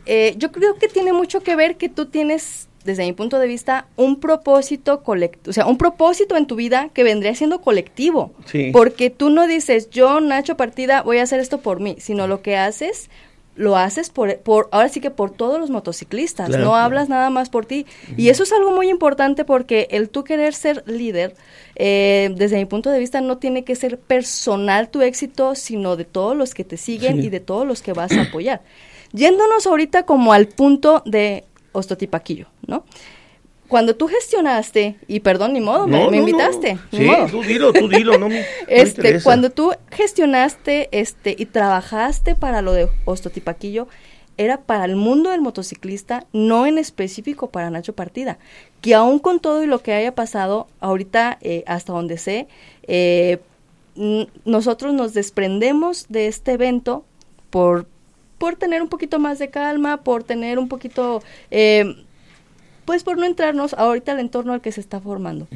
eh, 0.09 0.35
yo 0.39 0.51
creo 0.51 0.75
que 0.77 0.89
tiene 0.89 1.13
mucho 1.13 1.41
que 1.43 1.55
ver 1.55 1.77
que 1.77 1.89
tú 1.89 2.07
tienes, 2.07 2.69
desde 2.85 3.05
mi 3.05 3.13
punto 3.13 3.39
de 3.39 3.47
vista, 3.47 3.87
un 3.97 4.19
propósito 4.19 5.03
colectivo, 5.03 5.51
o 5.51 5.53
sea, 5.53 5.67
un 5.67 5.79
propósito 5.79 6.37
en 6.37 6.47
tu 6.47 6.57
vida 6.57 6.89
que 6.95 7.05
vendría 7.05 7.35
siendo 7.35 7.61
colectivo. 7.61 8.33
Sí. 8.47 8.71
Porque 8.73 9.11
tú 9.11 9.31
no 9.31 9.47
dices, 9.47 9.91
yo, 9.91 10.21
Nacho 10.21 10.57
Partida, 10.57 11.03
voy 11.03 11.19
a 11.19 11.23
hacer 11.23 11.39
esto 11.41 11.59
por 11.61 11.79
mí, 11.81 11.97
sino 12.01 12.27
lo 12.27 12.43
que 12.43 12.57
haces 12.57 13.11
lo 13.57 13.77
haces 13.77 14.09
por, 14.11 14.39
por 14.39 14.69
ahora 14.71 14.89
sí 14.89 15.01
que 15.01 15.11
por 15.11 15.33
todos 15.33 15.59
los 15.59 15.69
motociclistas, 15.69 16.47
Claro, 16.47 16.63
no 16.63 16.71
claro. 16.71 16.85
hablas 16.85 17.09
nada 17.09 17.29
más 17.29 17.51
por 17.51 17.67
ti. 17.67 17.87
Y 18.17 18.29
eso 18.29 18.45
es 18.45 18.53
algo 18.53 18.71
muy 18.71 18.89
importante 18.89 19.45
porque 19.45 19.89
el 19.91 20.11
tú 20.11 20.23
querer 20.23 20.55
ser 20.55 20.85
líder, 20.87 21.35
eh, 21.75 22.31
desde 22.37 22.57
mi 22.57 22.67
punto 22.67 22.89
de 22.91 23.01
vista, 23.01 23.21
no 23.21 23.39
tiene 23.39 23.65
que 23.65 23.75
ser 23.75 23.99
personal 23.99 24.91
tu 24.91 25.03
éxito, 25.03 25.57
sino 25.57 25.97
de 25.97 26.05
todos 26.05 26.37
los 26.37 26.55
que 26.55 26.63
te 26.63 26.77
siguen 26.77 27.21
Sí. 27.21 27.27
y 27.27 27.31
de 27.31 27.41
todos 27.41 27.67
los 27.67 27.83
que 27.83 27.93
vas 27.93 28.13
a 28.13 28.23
apoyar. 28.23 28.61
Yéndonos 29.13 29.67
ahorita 29.67 30.05
como 30.05 30.33
al 30.33 30.49
punto 30.49 31.03
de 31.07 31.45
Ostotipaquillo, 31.73 32.47
¿no? 32.67 32.85
Cuando 33.69 33.95
tú 33.97 34.09
gestionaste, 34.09 34.97
y 35.09 35.21
perdón, 35.21 35.53
ni 35.53 35.61
modo, 35.61 35.87
me, 35.87 35.99
No, 36.05 36.11
me 36.11 36.17
no, 36.19 36.23
no. 36.23 36.29
invitaste. 36.31 36.79
Sí, 36.91 37.05
modo. 37.05 37.27
tú 37.27 37.43
dilo, 37.43 37.73
tú 37.73 37.87
dilo, 37.89 38.19
no 38.19 38.29
me 38.31 38.41
Este, 38.69 39.01
interesa. 39.01 39.25
cuando 39.25 39.51
tú 39.51 39.73
gestionaste 39.91 40.89
este 40.91 41.37
y 41.39 41.45
trabajaste 41.47 42.35
para 42.35 42.63
lo 42.63 42.73
de 42.73 42.89
Ostotipaquillo, 43.05 43.87
era 44.39 44.59
para 44.63 44.85
el 44.87 44.97
mundo 44.97 45.31
del 45.31 45.41
motociclista, 45.43 46.25
no 46.33 46.65
en 46.67 46.79
específico 46.79 47.51
para 47.51 47.71
Nacho 47.71 47.93
Partida. 47.95 48.39
Que 48.81 48.95
aún 48.95 49.19
con 49.19 49.41
todo 49.41 49.63
y 49.63 49.67
lo 49.67 49.83
que 49.83 49.93
haya 49.93 50.15
pasado, 50.15 50.67
ahorita, 50.81 51.37
eh, 51.43 51.65
hasta 51.67 51.93
donde 51.93 52.17
sé, 52.19 52.47
eh, 52.85 53.39
nosotros 54.45 54.95
nos 54.95 55.13
desprendemos 55.13 56.07
de 56.09 56.29
este 56.29 56.53
evento 56.53 57.05
por, 57.51 57.87
por 58.39 58.57
tener 58.57 58.83
un 58.83 58.89
poquito 58.89 59.19
más 59.19 59.39
de 59.39 59.51
calma, 59.51 59.99
por 59.99 60.25
tener 60.25 60.59
un 60.59 60.69
poquito, 60.69 61.23
eh, 61.51 61.97
pues 62.85 63.05
por 63.05 63.19
no 63.19 63.27
entrarnos 63.27 63.75
ahorita 63.75 64.13
al 64.13 64.21
entorno 64.21 64.53
al 64.53 64.61
que 64.61 64.73
se 64.73 64.81
está 64.81 65.01
formando. 65.01 65.49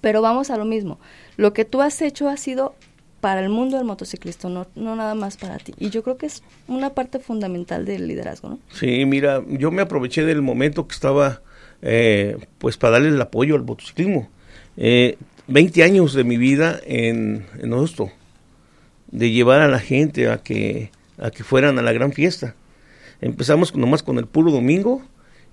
Pero 0.00 0.20
vamos 0.22 0.50
a 0.50 0.56
lo 0.56 0.64
mismo. 0.64 0.98
Lo 1.36 1.52
que 1.52 1.64
tú 1.64 1.80
has 1.80 2.02
hecho 2.02 2.28
ha 2.28 2.36
sido 2.36 2.74
para 3.20 3.40
el 3.40 3.50
mundo 3.50 3.76
del 3.76 3.86
motociclista, 3.86 4.48
no, 4.48 4.66
no 4.74 4.96
nada 4.96 5.14
más 5.14 5.36
para 5.36 5.58
ti. 5.58 5.74
Y 5.78 5.90
yo 5.90 6.02
creo 6.02 6.16
que 6.16 6.26
es 6.26 6.42
una 6.68 6.90
parte 6.90 7.18
fundamental 7.18 7.84
del 7.84 8.08
liderazgo, 8.08 8.48
¿no? 8.48 8.58
Sí, 8.72 9.04
mira, 9.04 9.42
yo 9.46 9.70
me 9.70 9.82
aproveché 9.82 10.24
del 10.24 10.42
momento 10.42 10.88
que 10.88 10.94
estaba, 10.94 11.42
eh, 11.82 12.38
pues 12.58 12.76
para 12.78 12.92
darle 12.92 13.08
el 13.08 13.20
apoyo 13.20 13.56
al 13.56 13.64
motociclismo. 13.64 14.28
Eh, 14.76 15.18
20 15.48 15.82
años 15.82 16.14
de 16.14 16.24
mi 16.24 16.38
vida 16.38 16.80
en, 16.84 17.44
en 17.60 17.74
esto, 17.74 18.10
de 19.10 19.30
llevar 19.30 19.60
a 19.60 19.68
la 19.68 19.80
gente 19.80 20.30
a 20.30 20.38
que, 20.38 20.90
a 21.20 21.30
que 21.30 21.44
fueran 21.44 21.78
a 21.78 21.82
la 21.82 21.92
gran 21.92 22.12
fiesta. 22.12 22.54
Empezamos 23.20 23.74
nomás 23.76 24.02
con 24.02 24.18
el 24.18 24.26
puro 24.26 24.50
domingo 24.50 25.02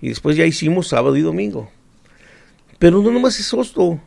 y 0.00 0.08
después 0.08 0.36
ya 0.36 0.46
hicimos 0.46 0.88
sábado 0.88 1.16
y 1.16 1.20
domingo. 1.22 1.70
Pero 2.78 3.02
no 3.02 3.10
nomás 3.10 3.38
es 3.40 3.52
Osto, 3.52 4.00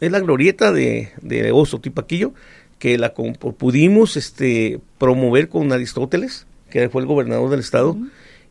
es 0.00 0.10
la 0.10 0.20
glorieta 0.20 0.72
de, 0.72 1.10
de 1.22 1.52
Osto 1.52 1.80
Tipaquillo, 1.80 2.34
que 2.78 2.98
la 2.98 3.14
pudimos 3.14 4.16
este, 4.16 4.80
promover 4.98 5.48
con 5.48 5.72
Aristóteles, 5.72 6.46
que 6.70 6.88
fue 6.88 7.00
el 7.02 7.08
gobernador 7.08 7.48
del 7.50 7.60
estado, 7.60 7.96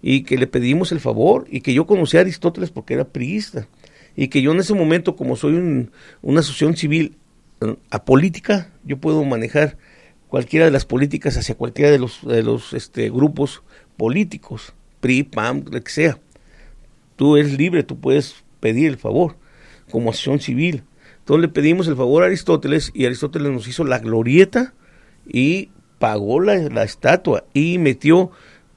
y 0.02 0.24
que 0.24 0.38
le 0.38 0.48
pedimos 0.48 0.92
el 0.92 1.00
favor, 1.00 1.46
y 1.50 1.62
que 1.62 1.74
yo 1.74 1.86
conocí 1.86 2.18
a 2.18 2.22
Aristóteles 2.22 2.72
porque 2.72 2.94
era 2.96 3.06
priista, 3.06 3.68
y 4.16 4.30
que 4.30 4.42
yo 4.42 4.54
en 4.54 4.60
ese 4.60 4.74
momento, 4.74 5.16
como 5.16 5.36
soy 5.36 5.54
un- 5.56 5.92
una 6.22 6.40
asociación 6.40 6.76
civil 6.78 7.18
eh, 7.62 7.76
apolítica, 7.92 8.72
yo 8.84 8.98
puedo 8.98 9.24
manejar 9.26 9.78
cualquiera 10.36 10.66
de 10.66 10.72
las 10.72 10.86
políticas 10.86 11.38
hacia 11.38 11.56
cualquiera 11.56 11.90
de 11.90 12.00
los, 12.00 12.28
de 12.28 12.44
los 12.44 12.74
este, 12.74 13.10
grupos 13.10 13.64
políticos, 13.96 14.74
PRI, 15.00 15.24
PAM, 15.24 15.64
lo 15.72 15.82
que 15.82 15.92
sea 15.92 16.20
tú 17.16 17.38
eres 17.38 17.58
libre, 17.58 17.84
tú 17.84 18.00
puedes 18.00 18.44
pedir 18.60 18.88
el 18.88 18.98
favor 18.98 19.38
como 19.92 20.10
acción 20.10 20.40
civil. 20.40 20.84
Entonces 21.20 21.42
le 21.42 21.48
pedimos 21.48 21.88
el 21.88 21.96
favor 21.96 22.24
a 22.24 22.28
Aristóteles 22.28 22.92
y 22.94 23.06
Aristóteles 23.06 23.52
nos 23.52 23.68
hizo 23.68 23.84
la 23.84 24.00
glorieta 24.00 24.74
y 25.28 25.70
pagó 26.00 26.40
la, 26.40 26.84
estatua 26.84 27.46
y 27.54 27.78
metió 27.78 28.32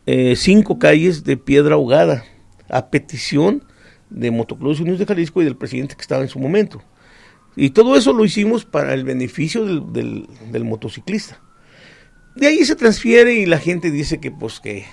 eh, 0.07 0.35
cinco 0.37 0.79
calles 0.79 1.25
de 1.25 1.37
piedra 1.37 1.75
ahogada 1.75 2.25
a 2.71 2.90
petición 2.90 3.64
de 4.09 4.31
Motoclubes 4.31 4.81
Unidos 4.81 4.99
de 4.99 5.07
Jalisco 5.07 5.42
y 5.42 5.44
del 5.44 5.57
presidente 5.57 5.94
que 5.94 6.03
estaba 6.03 6.23
en 6.23 6.29
su 6.29 6.38
momento. 6.38 6.83
Y 7.57 7.71
todo 7.71 7.97
eso 7.97 8.12
lo 8.12 8.25
hicimos 8.25 8.64
para 8.64 8.94
el 8.94 9.05
beneficio 9.05 9.64
del 9.64 10.64
motociclista. 10.64 11.40
De 12.38 12.46
ahí 12.46 12.64
se 12.64 12.77
transfiere 12.77 13.35
y 13.35 13.46
la 13.46 13.59
gente 13.59 13.90
dice 13.90 14.18
que 14.20 14.31
pues 14.31 14.61
que 14.61 14.85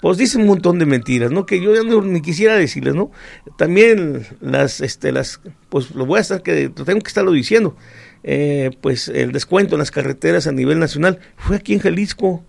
pues 0.00 0.18
dice 0.18 0.36
un 0.36 0.46
montón 0.46 0.80
de 0.80 0.86
mentiras, 0.86 1.30
¿no? 1.30 1.46
Que 1.46 1.60
yo 1.60 1.72
ya 1.74 1.84
no, 1.84 2.02
ni 2.02 2.20
quisiera 2.20 2.56
decirles, 2.56 2.94
¿no? 2.96 3.12
También 3.56 4.26
las, 4.40 4.80
este, 4.80 5.12
las, 5.12 5.40
pues 5.68 5.92
lo 5.92 6.06
voy 6.06 6.18
a 6.18 6.22
estar 6.22 6.42
que, 6.42 6.68
tengo 6.70 7.00
que 7.00 7.06
estarlo 7.08 7.30
diciendo, 7.30 7.76
eh, 8.24 8.70
pues 8.80 9.06
el 9.06 9.30
descuento 9.30 9.76
en 9.76 9.78
las 9.78 9.92
carreteras 9.92 10.48
a 10.48 10.52
nivel 10.52 10.80
nacional 10.80 11.20
fue 11.36 11.54
aquí 11.54 11.74
en 11.74 11.78
Jalisco 11.78 12.44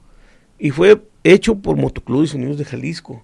y 0.57 0.71
fue 0.71 0.99
hecho 1.23 1.59
por 1.59 1.77
Motoclubes 1.77 2.33
Unidos 2.33 2.57
de 2.57 2.65
Jalisco. 2.65 3.23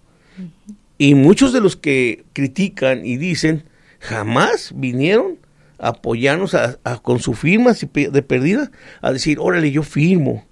Y 1.00 1.16
muchos 1.16 1.52
de 1.52 1.62
los 1.62 1.76
que 1.76 2.24
critican 2.34 3.04
y 3.08 3.18
dicen, 3.18 3.64
jamás 4.00 4.74
vinieron 4.76 5.38
a 5.80 5.88
apoyarnos 5.90 6.54
a- 6.54 6.78
a- 6.84 7.00
con 7.00 7.18
su 7.20 7.34
firma 7.34 7.74
de 7.74 8.22
perdida, 8.22 8.70
a 9.02 9.12
decir, 9.12 9.38
órale, 9.40 9.72
yo 9.72 9.82
firmo. 9.82 10.46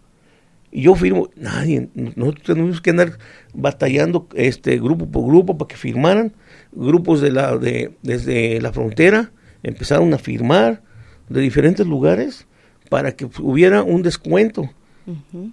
Y 0.77 0.83
yo 0.83 0.93
firmo, 0.93 1.27
nadie, 1.35 1.89
nosotros 1.95 2.43
tenemos 2.45 2.81
que 2.81 2.91
andar 2.91 3.17
batallando 3.51 4.27
este 4.35 4.77
grupo 4.77 5.09
por 5.09 5.25
grupo 5.25 5.57
para 5.57 5.69
que 5.69 5.75
firmaran, 5.75 6.33
grupos 6.71 7.19
de 7.19 7.31
la 7.31 7.57
de 7.57 7.95
desde 8.03 8.61
la 8.61 8.71
frontera 8.71 9.31
empezaron 9.63 10.13
a 10.13 10.19
firmar 10.19 10.83
de 11.29 11.41
diferentes 11.41 11.87
lugares 11.87 12.45
para 12.91 13.13
que 13.13 13.27
hubiera 13.39 13.81
un 13.81 14.03
descuento 14.03 14.69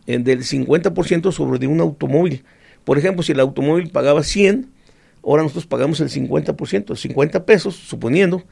en 0.07 0.25
del 0.25 0.41
50% 0.41 1.33
sobre 1.33 1.59
de 1.59 1.69
un 1.69 1.81
automóvil. 1.81 2.45
Por 2.85 2.99
ejemplo, 2.99 3.23
si 3.23 3.33
el 3.33 3.41
automóvil 3.41 3.89
pagaba 3.89 4.23
100, 4.23 4.69
ahora 5.25 5.43
nosotros 5.43 5.65
pagamos 5.65 6.01
el 6.01 6.11
50%, 6.11 6.97
50 6.97 7.47
pesos, 7.47 7.77
suponiendo, 7.77 8.45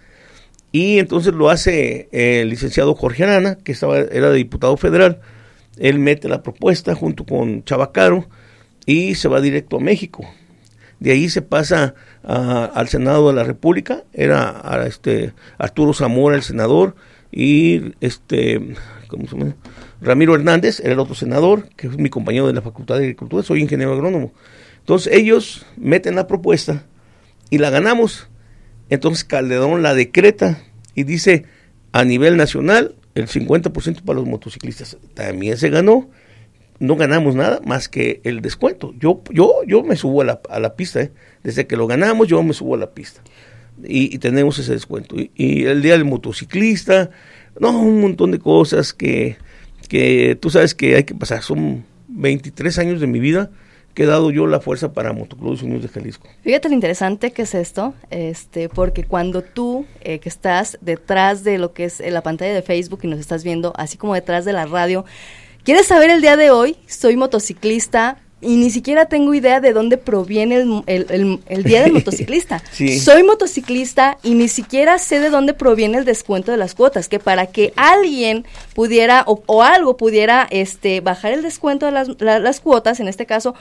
y 0.73 1.01
entonces 1.01 1.35
lo 1.35 1.51
hace 1.51 2.09
el 2.13 2.49
licenciado 2.49 2.95
Jorge 2.95 3.25
Arana, 3.25 3.57
que 3.57 3.73
estaba, 3.73 3.99
era 3.99 4.33
diputado 4.33 4.79
federal, 4.79 5.21
él 5.79 5.99
mete 5.99 6.29
la 6.29 6.43
propuesta 6.43 6.95
junto 6.95 7.25
con 7.25 7.65
Chabacaro 7.65 8.29
y 8.87 9.15
se 9.15 9.29
va 9.29 9.41
directo 9.41 9.77
a 9.77 9.81
México. 9.81 10.25
De 11.01 11.13
ahí 11.13 11.29
se 11.29 11.43
pasa 11.43 11.95
al 12.23 12.89
Senado 12.89 13.29
de 13.29 13.35
la 13.35 13.45
República, 13.45 14.05
era 14.13 14.85
este 14.87 15.33
Arturo 15.59 15.93
Zamora 15.93 16.37
el 16.37 16.43
senador 16.43 16.95
y 17.33 17.95
este 18.01 18.61
¿cómo 19.09 19.27
se 19.27 19.37
llama? 19.37 19.57
Ramiro 20.01 20.35
Hernández 20.35 20.81
era 20.81 20.93
el 20.93 21.01
otro 21.01 21.15
senador, 21.15 21.69
que 21.77 21.87
es 21.87 21.97
mi 21.97 22.09
compañero 22.09 22.47
de 22.47 22.53
la 22.53 22.63
Facultad 22.63 22.97
de 22.97 23.03
Agricultura, 23.03 23.43
soy 23.43 23.61
ingeniero 23.61 23.93
agrónomo. 23.93 24.33
Entonces 24.79 25.13
ellos 25.13 25.67
meten 25.77 26.15
la 26.15 26.27
propuesta 26.27 26.85
y 27.51 27.59
la 27.59 27.71
ganamos. 27.71 28.29
Entonces 28.89 29.25
Calderón 29.25 29.83
la 29.83 29.95
decreta 29.95 30.61
y 30.95 31.05
dice 31.05 31.45
a 31.93 32.05
nivel 32.05 32.37
nacional 32.37 32.95
el 33.15 33.29
50% 33.29 34.03
para 34.03 34.19
los 34.19 34.29
motociclistas. 34.29 34.97
También 35.15 35.57
se 35.57 35.71
ganó, 35.71 36.11
no 36.79 36.97
ganamos 36.97 37.35
nada 37.35 37.61
más 37.65 37.89
que 37.89 38.21
el 38.25 38.41
descuento. 38.41 38.95
Yo, 38.99 39.23
yo, 39.31 39.63
yo 39.67 39.83
me 39.83 39.97
subo 39.97 40.23
a 40.23 40.25
la, 40.25 40.41
a 40.49 40.61
la 40.61 40.75
pista, 40.75 41.03
¿eh? 41.03 41.13
desde 41.43 41.67
que 41.67 41.77
lo 41.77 41.87
ganamos 41.87 42.29
yo 42.29 42.43
me 42.43 42.55
subo 42.55 42.75
a 42.75 42.79
la 42.79 42.91
pista 42.91 43.23
y, 43.85 44.19
tenemos 44.19 44.59
ese 44.59 44.73
descuento. 44.73 45.19
Y, 45.19 45.31
y 45.35 45.65
el 45.65 45.83
día 45.83 45.93
del 45.93 46.05
motociclista, 46.05 47.11
no, 47.59 47.79
un 47.81 48.01
montón 48.01 48.31
de 48.31 48.39
cosas 48.39 48.93
que, 48.93 49.37
que 49.89 50.37
tú 50.41 50.51
sabes 50.51 50.75
que 50.75 50.97
hay 50.97 51.05
que 51.05 51.15
pasar. 51.15 51.43
Son 51.43 51.85
23 52.09 52.79
años 52.79 53.01
de 53.01 53.07
mi 53.07 53.21
vida 53.21 53.51
que 53.95 54.07
dado 54.07 54.31
yo 54.31 54.47
la 54.47 54.61
fuerza 54.61 54.93
para 54.93 55.13
Motoclubes 55.13 55.63
Unidos 55.63 55.83
de 55.83 55.89
Jalisco. 55.89 56.29
Fíjate 56.43 56.69
lo 56.69 56.75
interesante 56.75 57.33
que 57.33 57.43
es 57.43 57.55
esto, 57.55 57.95
este, 58.11 58.69
porque 58.69 59.05
cuando 59.05 59.43
tú 59.43 59.87
eh, 60.01 60.19
que 60.19 60.29
estás 60.29 60.79
detrás 60.81 61.45
de 61.45 61.59
lo 61.59 61.73
que 61.73 61.85
es 61.85 62.01
eh, 62.01 62.11
la 62.11 62.23
pantalla 62.23 62.55
de 62.55 62.63
Facebook 62.63 63.01
y 63.03 63.09
nos 63.09 63.19
estás 63.19 63.45
viendo, 63.45 63.73
así 63.77 63.99
como 63.99 64.15
detrás 64.15 64.45
de 64.45 64.53
la 64.53 64.67
radio, 64.67 65.05
quieres 65.65 65.87
saber 65.87 66.11
el 66.11 66.23
día 66.23 66.37
de 66.37 66.51
hoy, 66.51 66.77
soy 66.87 67.17
motociclista 67.17 68.19
y 68.43 68.57
ni 68.57 68.71
siquiera 68.71 69.07
tengo 69.07 69.33
idea 69.35 69.61
de 69.61 69.73
dónde 69.73 69.97
proviene 69.97 70.57
el, 70.57 70.83
el- 70.87 71.07
el- 71.11 71.41
el 71.47 71.63
día 71.63 71.83
del 71.83 71.93
motociclista. 71.99 72.63
Sí. 72.73 72.99
Soy 72.99 73.23
motociclista 73.23 74.19
y 74.23 74.35
ni 74.35 74.49
siquiera 74.49 74.99
sé 74.99 75.21
de 75.21 75.31
dónde 75.31 75.55
proviene 75.55 75.97
el 75.99 76.05
descuento 76.05 76.51
de 76.51 76.59
las 76.59 76.75
cuotas, 76.75 77.09
que 77.09 77.19
para 77.21 77.47
que 77.47 77.73
alguien 77.77 78.45
pudiera 78.75 79.23
o, 79.27 79.43
o 79.47 79.63
algo 79.63 79.97
pudiera 79.97 80.47
este, 80.51 81.01
bajar 81.01 81.33
el 81.33 81.43
descuento 81.43 81.87
de 81.87 81.93
las, 81.93 82.09
la- 82.21 82.39
las 82.41 82.61
cuotas, 82.61 83.01
en 83.01 83.09
este 83.09 83.25
caso 83.27 83.55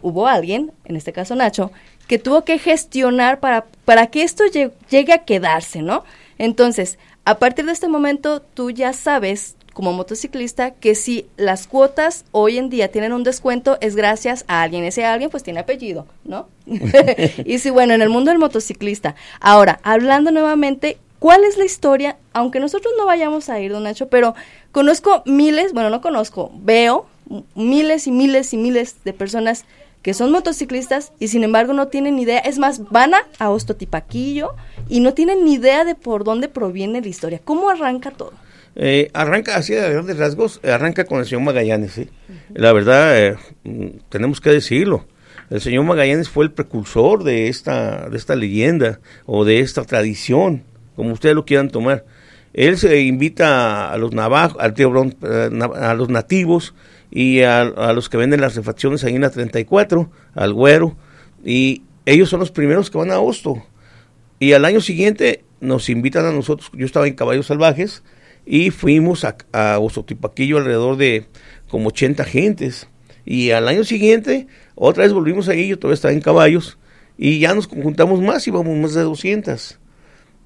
hubo 0.00 0.26
alguien, 0.26 0.72
en 0.86 0.96
este 0.96 1.12
caso 1.12 1.36
Nacho, 1.36 1.70
que 2.08 2.18
tuvo 2.18 2.44
que 2.44 2.58
gestionar 2.58 3.38
para, 3.38 3.66
para 3.84 4.08
que 4.08 4.22
esto 4.22 4.44
lle- 4.44 4.72
llegue 4.90 5.12
a 5.12 5.18
quedarse, 5.24 5.82
¿no? 5.82 6.04
Entonces, 6.38 6.98
a 7.24 7.38
partir 7.38 7.66
de 7.66 7.72
este 7.72 7.86
momento, 7.86 8.40
tú 8.42 8.70
ya 8.70 8.92
sabes, 8.92 9.54
como 9.72 9.92
motociclista, 9.92 10.72
que 10.72 10.94
si 10.94 11.26
las 11.36 11.66
cuotas 11.66 12.24
hoy 12.32 12.58
en 12.58 12.68
día 12.68 12.90
tienen 12.90 13.12
un 13.12 13.24
descuento, 13.24 13.78
es 13.80 13.96
gracias 13.96 14.44
a 14.48 14.62
alguien. 14.62 14.84
Ese 14.84 15.04
alguien, 15.04 15.30
pues, 15.30 15.42
tiene 15.42 15.60
apellido, 15.60 16.06
¿no? 16.24 16.48
y 17.44 17.58
si, 17.58 17.70
bueno, 17.70 17.94
en 17.94 18.02
el 18.02 18.08
mundo 18.10 18.30
del 18.30 18.38
motociclista. 18.38 19.14
Ahora, 19.40 19.80
hablando 19.82 20.30
nuevamente, 20.30 20.98
¿cuál 21.18 21.44
es 21.44 21.56
la 21.56 21.64
historia? 21.64 22.16
Aunque 22.32 22.60
nosotros 22.60 22.92
no 22.98 23.06
vayamos 23.06 23.48
a 23.48 23.60
ir, 23.60 23.72
don 23.72 23.84
Nacho, 23.84 24.08
pero 24.08 24.34
conozco 24.72 25.22
miles, 25.26 25.72
bueno, 25.72 25.90
no 25.90 26.00
conozco, 26.00 26.52
veo 26.54 27.06
miles 27.54 28.06
y 28.06 28.10
miles 28.10 28.52
y 28.52 28.56
miles 28.56 28.96
de 29.04 29.12
personas 29.12 29.64
que 30.02 30.14
son 30.14 30.32
motociclistas 30.32 31.12
y 31.20 31.28
sin 31.28 31.44
embargo 31.44 31.72
no 31.72 31.88
tienen 31.88 32.18
idea, 32.18 32.40
es 32.40 32.58
más, 32.58 32.90
van 32.90 33.14
a, 33.14 33.22
a 33.38 33.50
Ostotipaquillo 33.50 34.54
y 34.88 35.00
no 35.00 35.14
tienen 35.14 35.44
ni 35.44 35.54
idea 35.54 35.84
de 35.84 35.94
por 35.94 36.24
dónde 36.24 36.48
proviene 36.48 37.00
la 37.00 37.08
historia. 37.08 37.40
¿Cómo 37.42 37.70
arranca 37.70 38.10
todo? 38.10 38.32
Eh, 38.74 39.10
arranca 39.12 39.56
así 39.56 39.76
a 39.76 39.88
grandes 39.88 40.16
rasgos, 40.18 40.60
eh, 40.62 40.70
arranca 40.70 41.04
con 41.04 41.18
el 41.20 41.26
señor 41.26 41.42
Magallanes. 41.42 41.92
¿sí? 41.92 42.08
La 42.54 42.72
verdad, 42.72 43.18
eh, 43.18 43.36
mm, 43.64 43.86
tenemos 44.08 44.40
que 44.40 44.50
decirlo. 44.50 45.06
El 45.50 45.60
señor 45.60 45.84
Magallanes 45.84 46.28
fue 46.30 46.44
el 46.44 46.52
precursor 46.52 47.24
de 47.24 47.48
esta, 47.48 48.08
de 48.08 48.16
esta 48.16 48.34
leyenda 48.34 49.00
o 49.26 49.44
de 49.44 49.60
esta 49.60 49.84
tradición, 49.84 50.62
como 50.96 51.12
ustedes 51.12 51.34
lo 51.34 51.44
quieran 51.44 51.68
tomar. 51.68 52.04
Él 52.54 52.78
se 52.78 53.00
invita 53.02 53.92
a 53.92 53.96
los 53.98 54.12
navajos, 54.12 54.56
al 54.62 54.72
tío 54.74 54.90
Bron- 54.90 55.16
eh, 55.22 55.78
a 55.80 55.94
los 55.94 56.08
nativos 56.08 56.74
y 57.10 57.42
a, 57.42 57.60
a 57.62 57.92
los 57.92 58.08
que 58.08 58.16
venden 58.16 58.40
las 58.40 58.56
refacciones 58.56 59.04
ahí 59.04 59.14
en 59.14 59.22
la 59.22 59.30
34, 59.30 60.10
al 60.34 60.52
güero, 60.54 60.96
y 61.44 61.82
ellos 62.06 62.30
son 62.30 62.40
los 62.40 62.50
primeros 62.50 62.90
que 62.90 62.98
van 62.98 63.10
a 63.10 63.20
Hosto. 63.20 63.62
Y 64.38 64.54
al 64.54 64.64
año 64.64 64.80
siguiente 64.80 65.44
nos 65.60 65.88
invitan 65.90 66.24
a 66.24 66.32
nosotros, 66.32 66.70
yo 66.74 66.86
estaba 66.86 67.06
en 67.06 67.14
Caballos 67.14 67.46
Salvajes, 67.46 68.02
y 68.44 68.70
fuimos 68.70 69.24
a, 69.24 69.36
a 69.52 69.78
Ostotipaquillo 69.78 70.58
alrededor 70.58 70.96
de 70.96 71.26
como 71.68 71.88
80 71.88 72.24
gentes. 72.24 72.88
Y 73.24 73.50
al 73.50 73.68
año 73.68 73.84
siguiente, 73.84 74.46
otra 74.74 75.04
vez 75.04 75.12
volvimos 75.12 75.48
ahí, 75.48 75.68
yo 75.68 75.78
todavía 75.78 75.94
estaba 75.94 76.12
en 76.12 76.20
Caballos, 76.20 76.78
y 77.16 77.38
ya 77.38 77.54
nos 77.54 77.68
conjuntamos 77.68 78.20
más, 78.20 78.46
íbamos 78.46 78.76
más 78.76 78.94
de 78.94 79.02
200. 79.02 79.78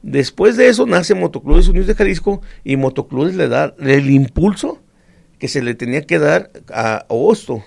Después 0.02 0.56
de 0.56 0.68
eso 0.68 0.86
nace 0.86 1.14
Motoclubes 1.14 1.68
Unidos 1.68 1.86
de 1.86 1.94
Jalisco 1.94 2.42
y 2.64 2.76
Motoclubes 2.76 3.34
le 3.34 3.48
da 3.48 3.74
el 3.80 4.10
impulso 4.10 4.80
que 5.38 5.48
se 5.48 5.62
le 5.62 5.74
tenía 5.74 6.02
que 6.02 6.18
dar 6.18 6.50
a 6.72 7.06
Osto 7.08 7.64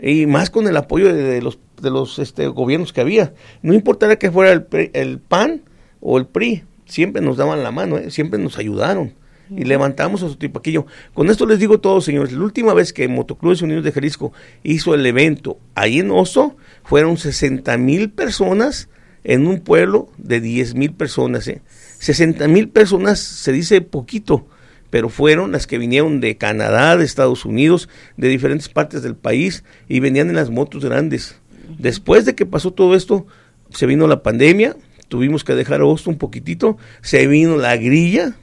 y 0.00 0.26
más 0.26 0.50
con 0.50 0.66
el 0.66 0.76
apoyo 0.76 1.12
de, 1.12 1.42
los 1.42 1.58
de 1.80 1.90
los 1.90 2.18
este, 2.18 2.46
gobiernos 2.48 2.92
que 2.92 3.00
había. 3.00 3.34
No 3.62 3.74
importara 3.74 4.16
que 4.16 4.30
fuera 4.30 4.52
el, 4.52 4.66
el 4.92 5.18
PAN 5.18 5.62
o 6.00 6.18
el 6.18 6.26
PRI, 6.26 6.64
siempre 6.86 7.22
nos 7.22 7.36
daban 7.36 7.62
la 7.62 7.70
mano, 7.70 7.98
¿eh? 7.98 8.10
siempre 8.10 8.38
nos 8.40 8.58
ayudaron. 8.58 9.14
Y 9.50 9.64
levantamos 9.64 10.22
a 10.22 10.28
su 10.28 10.36
tipaquillo. 10.36 10.86
Con 11.14 11.30
esto 11.30 11.46
les 11.46 11.58
digo 11.58 11.80
todo, 11.80 12.00
señores. 12.00 12.32
La 12.32 12.44
última 12.44 12.74
vez 12.74 12.92
que 12.92 13.08
Motoclubes 13.08 13.62
Unidos 13.62 13.84
de 13.84 13.92
Jalisco 13.92 14.32
hizo 14.62 14.94
el 14.94 15.04
evento 15.06 15.58
ahí 15.74 16.00
en 16.00 16.10
Oso, 16.10 16.56
fueron 16.84 17.16
60 17.16 17.76
mil 17.78 18.10
personas 18.10 18.88
en 19.24 19.46
un 19.46 19.60
pueblo 19.60 20.08
de 20.16 20.40
10 20.40 20.74
mil 20.74 20.92
personas. 20.92 21.48
¿eh? 21.48 21.62
60 21.98 22.46
mil 22.48 22.68
personas 22.68 23.20
se 23.20 23.52
dice 23.52 23.80
poquito, 23.80 24.46
pero 24.90 25.08
fueron 25.08 25.52
las 25.52 25.66
que 25.66 25.78
vinieron 25.78 26.20
de 26.20 26.36
Canadá, 26.36 26.96
de 26.96 27.04
Estados 27.04 27.44
Unidos, 27.44 27.88
de 28.16 28.28
diferentes 28.28 28.68
partes 28.68 29.02
del 29.02 29.16
país 29.16 29.64
y 29.88 30.00
venían 30.00 30.28
en 30.30 30.36
las 30.36 30.50
motos 30.50 30.84
grandes. 30.84 31.36
Después 31.78 32.24
de 32.24 32.34
que 32.34 32.46
pasó 32.46 32.72
todo 32.72 32.94
esto, 32.94 33.26
se 33.70 33.86
vino 33.86 34.06
la 34.06 34.22
pandemia, 34.22 34.76
tuvimos 35.08 35.44
que 35.44 35.54
dejar 35.54 35.82
Osto 35.82 36.10
un 36.10 36.18
poquitito, 36.18 36.78
se 37.02 37.26
vino 37.26 37.56
la 37.56 37.76
grilla 37.76 38.34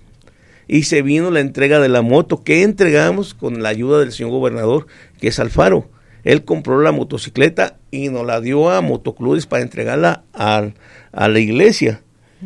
y 0.68 0.84
se 0.84 1.02
vino 1.02 1.32
la 1.32 1.40
entrega 1.40 1.80
de 1.80 1.90
la 1.90 2.02
moto 2.02 2.44
que 2.44 2.64
entregamos 2.64 3.34
con 3.34 3.62
la 3.64 3.70
ayuda 3.70 4.00
del 4.00 4.12
señor 4.12 4.32
gobernador, 4.32 4.88
que 5.20 5.28
es 5.28 5.40
Alfaro. 5.40 5.90
Él 6.24 6.44
compró 6.44 6.82
la 6.82 6.92
motocicleta 6.92 7.78
y 7.92 8.10
nos 8.10 8.26
la 8.26 8.42
dio 8.42 8.70
a 8.70 8.82
motoclubes 8.82 9.46
para 9.46 9.64
entregarla 9.64 10.24
a, 10.34 10.70
a 11.12 11.28
la 11.28 11.40
iglesia. 11.40 12.02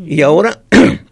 Y 0.06 0.22
ahora 0.22 0.64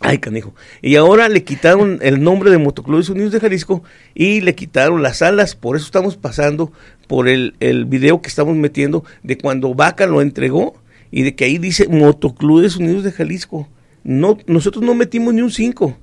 Ay, 0.00 0.18
canijo. 0.18 0.54
Y 0.80 0.94
ahora 0.96 1.28
le 1.28 1.42
quitaron 1.42 1.98
el 2.02 2.22
nombre 2.22 2.50
de 2.50 2.58
Motoclubes 2.58 3.08
Unidos 3.08 3.32
de 3.32 3.40
Jalisco 3.40 3.82
y 4.14 4.40
le 4.42 4.54
quitaron 4.54 5.02
las 5.02 5.22
alas. 5.22 5.56
Por 5.56 5.76
eso 5.76 5.86
estamos 5.86 6.16
pasando 6.16 6.72
por 7.08 7.28
el, 7.28 7.56
el 7.58 7.84
video 7.84 8.22
que 8.22 8.28
estamos 8.28 8.54
metiendo 8.54 9.04
de 9.24 9.36
cuando 9.36 9.74
Vaca 9.74 10.06
lo 10.06 10.22
entregó 10.22 10.76
y 11.10 11.22
de 11.22 11.34
que 11.34 11.46
ahí 11.46 11.58
dice 11.58 11.88
Motoclubes 11.88 12.76
Unidos 12.76 13.02
de 13.02 13.10
Jalisco. 13.12 13.68
No, 14.04 14.38
nosotros 14.46 14.84
no 14.84 14.94
metimos 14.94 15.34
ni 15.34 15.42
un 15.42 15.50
5, 15.50 15.98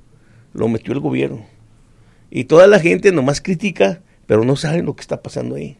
lo 0.56 0.68
metió 0.68 0.92
el 0.92 1.00
gobierno. 1.00 1.44
Y 2.30 2.44
toda 2.44 2.66
la 2.66 2.80
gente 2.80 3.12
nomás 3.12 3.40
critica, 3.40 4.00
pero 4.26 4.44
no 4.44 4.56
saben 4.56 4.84
lo 4.84 4.96
que 4.96 5.00
está 5.02 5.22
pasando 5.22 5.54
ahí. 5.54 5.76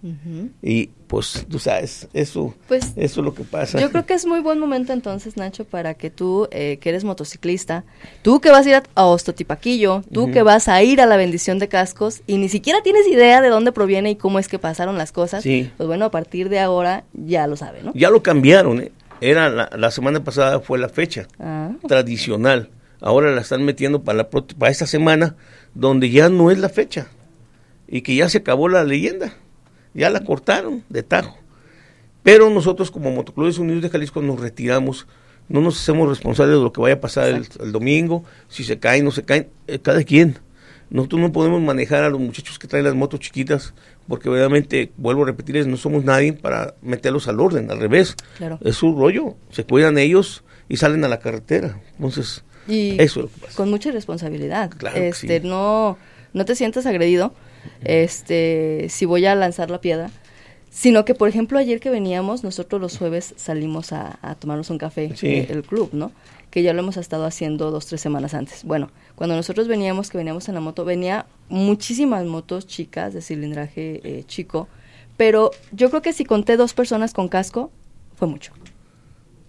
Y 0.62 0.90
pues 1.08 1.44
tú 1.50 1.58
sabes, 1.58 2.06
eso, 2.12 2.54
Pues, 2.68 2.92
eso 2.96 3.20
es 3.20 3.24
lo 3.24 3.34
que 3.34 3.42
pasa. 3.42 3.80
Yo 3.80 3.90
creo 3.90 4.06
que 4.06 4.14
es 4.14 4.24
muy 4.26 4.38
buen 4.40 4.60
momento 4.60 4.92
entonces, 4.92 5.36
Nacho, 5.36 5.64
para 5.64 5.94
que 5.94 6.10
tú, 6.10 6.46
eh, 6.52 6.78
que 6.80 6.88
eres 6.90 7.02
motociclista, 7.02 7.84
tú 8.22 8.40
que 8.40 8.50
vas 8.50 8.64
a 8.66 8.68
ir 8.68 8.74
a, 8.76 8.82
a 8.94 9.04
Ostotipaquillo, 9.06 10.02
tú 10.12 10.30
que 10.30 10.42
vas 10.42 10.68
a 10.68 10.80
ir 10.84 11.00
a 11.00 11.06
la 11.06 11.16
bendición 11.16 11.58
de 11.58 11.66
cascos 11.68 12.22
y 12.28 12.38
ni 12.38 12.48
siquiera 12.48 12.80
tienes 12.82 13.08
idea 13.08 13.40
de 13.40 13.48
dónde 13.48 13.72
proviene 13.72 14.10
y 14.10 14.16
cómo 14.16 14.38
es 14.38 14.46
que 14.46 14.58
pasaron 14.60 14.96
las 14.98 15.10
cosas, 15.10 15.42
Sí. 15.42 15.70
pues 15.76 15.86
bueno, 15.88 16.04
a 16.04 16.10
partir 16.12 16.48
de 16.48 16.60
ahora 16.60 17.02
ya 17.14 17.46
lo 17.48 17.56
sabe, 17.56 17.82
¿no? 17.82 17.92
Ya 17.94 18.10
lo 18.10 18.22
cambiaron, 18.22 18.80
¿eh? 18.80 18.92
Era 19.20 19.48
la, 19.48 19.70
la 19.76 19.90
semana 19.90 20.22
pasada 20.22 20.60
fue 20.60 20.78
la 20.78 20.88
fecha 20.88 21.26
Ah, 21.40 21.70
tradicional. 21.88 22.70
Ahora 23.00 23.34
la 23.34 23.40
están 23.42 23.64
metiendo 23.64 24.02
para, 24.02 24.18
la, 24.18 24.30
para 24.30 24.70
esta 24.72 24.86
semana, 24.86 25.36
donde 25.74 26.10
ya 26.10 26.28
no 26.28 26.50
es 26.50 26.58
la 26.58 26.68
fecha. 26.68 27.08
Y 27.88 28.02
que 28.02 28.14
ya 28.16 28.28
se 28.28 28.38
acabó 28.38 28.68
la 28.68 28.84
leyenda. 28.84 29.34
Ya 29.94 30.10
la 30.10 30.24
cortaron 30.24 30.82
de 30.88 31.02
tajo. 31.02 31.38
Pero 32.22 32.50
nosotros 32.50 32.90
como 32.90 33.12
Motoclubes 33.12 33.58
Unidos 33.58 33.82
de 33.82 33.90
Jalisco 33.90 34.20
nos 34.22 34.40
retiramos. 34.40 35.06
No 35.48 35.60
nos 35.60 35.80
hacemos 35.80 36.08
responsables 36.08 36.56
de 36.56 36.62
lo 36.64 36.72
que 36.72 36.80
vaya 36.80 36.96
a 36.96 37.00
pasar 37.00 37.28
el, 37.28 37.46
el 37.60 37.70
domingo. 37.70 38.24
Si 38.48 38.64
se 38.64 38.78
caen, 38.80 39.04
no 39.04 39.12
se 39.12 39.22
caen. 39.22 39.48
eh, 39.68 39.78
cada 39.78 40.02
quien. 40.02 40.38
Nosotros 40.90 41.20
no 41.20 41.32
podemos 41.32 41.60
manejar 41.62 42.02
a 42.04 42.10
los 42.10 42.20
muchachos 42.20 42.58
que 42.58 42.66
traen 42.66 42.84
las 42.84 42.94
motos 42.94 43.20
chiquitas. 43.20 43.74
Porque 44.08 44.28
obviamente, 44.28 44.90
vuelvo 44.96 45.22
a 45.22 45.26
repetirles, 45.26 45.66
no 45.68 45.76
somos 45.76 46.04
nadie 46.04 46.32
para 46.32 46.74
meterlos 46.82 47.28
al 47.28 47.38
orden. 47.38 47.70
Al 47.70 47.78
revés. 47.78 48.16
Claro. 48.38 48.58
Es 48.62 48.76
su 48.76 48.96
rollo. 48.96 49.36
Se 49.50 49.64
cuidan 49.64 49.98
ellos 49.98 50.42
y 50.68 50.78
salen 50.78 51.04
a 51.04 51.08
la 51.08 51.20
carretera. 51.20 51.80
Entonces, 51.94 52.42
y 52.68 53.00
eso 53.00 53.30
con 53.54 53.70
mucha 53.70 53.90
responsabilidad. 53.90 54.70
Claro 54.76 54.96
este, 54.96 55.40
sí. 55.40 55.46
no, 55.46 55.96
no 56.32 56.44
te 56.44 56.54
sientas 56.54 56.86
agredido, 56.86 57.32
este, 57.84 58.86
si 58.90 59.04
voy 59.06 59.26
a 59.26 59.34
lanzar 59.34 59.70
la 59.70 59.80
piedra, 59.80 60.10
sino 60.70 61.04
que, 61.04 61.14
por 61.14 61.28
ejemplo, 61.28 61.58
ayer 61.58 61.80
que 61.80 61.90
veníamos, 61.90 62.44
nosotros 62.44 62.80
los 62.80 62.98
jueves 62.98 63.32
salimos 63.36 63.92
a, 63.92 64.18
a 64.22 64.34
tomarnos 64.34 64.68
un 64.70 64.78
café, 64.78 65.12
Sí. 65.16 65.26
eh, 65.28 65.46
el 65.50 65.62
club, 65.62 65.90
¿no? 65.92 66.12
Que 66.50 66.62
ya 66.62 66.72
lo 66.74 66.80
hemos 66.80 66.96
estado 66.96 67.24
haciendo 67.24 67.70
dos, 67.70 67.86
tres 67.86 68.00
semanas 68.00 68.34
antes. 68.34 68.62
Bueno, 68.64 68.90
cuando 69.14 69.36
nosotros 69.36 69.68
veníamos, 69.68 70.10
que 70.10 70.18
veníamos 70.18 70.48
en 70.48 70.54
la 70.54 70.60
moto, 70.60 70.84
venía 70.84 71.26
muchísimas 71.48 72.24
motos 72.26 72.66
chicas, 72.66 73.14
de 73.14 73.22
cilindraje 73.22 74.00
eh, 74.04 74.24
chico, 74.26 74.68
pero 75.16 75.50
yo 75.72 75.88
creo 75.90 76.02
que 76.02 76.12
si 76.12 76.24
conté 76.24 76.56
dos 76.58 76.74
personas 76.74 77.14
con 77.14 77.28
casco, 77.28 77.70
fue 78.16 78.28
mucho. 78.28 78.52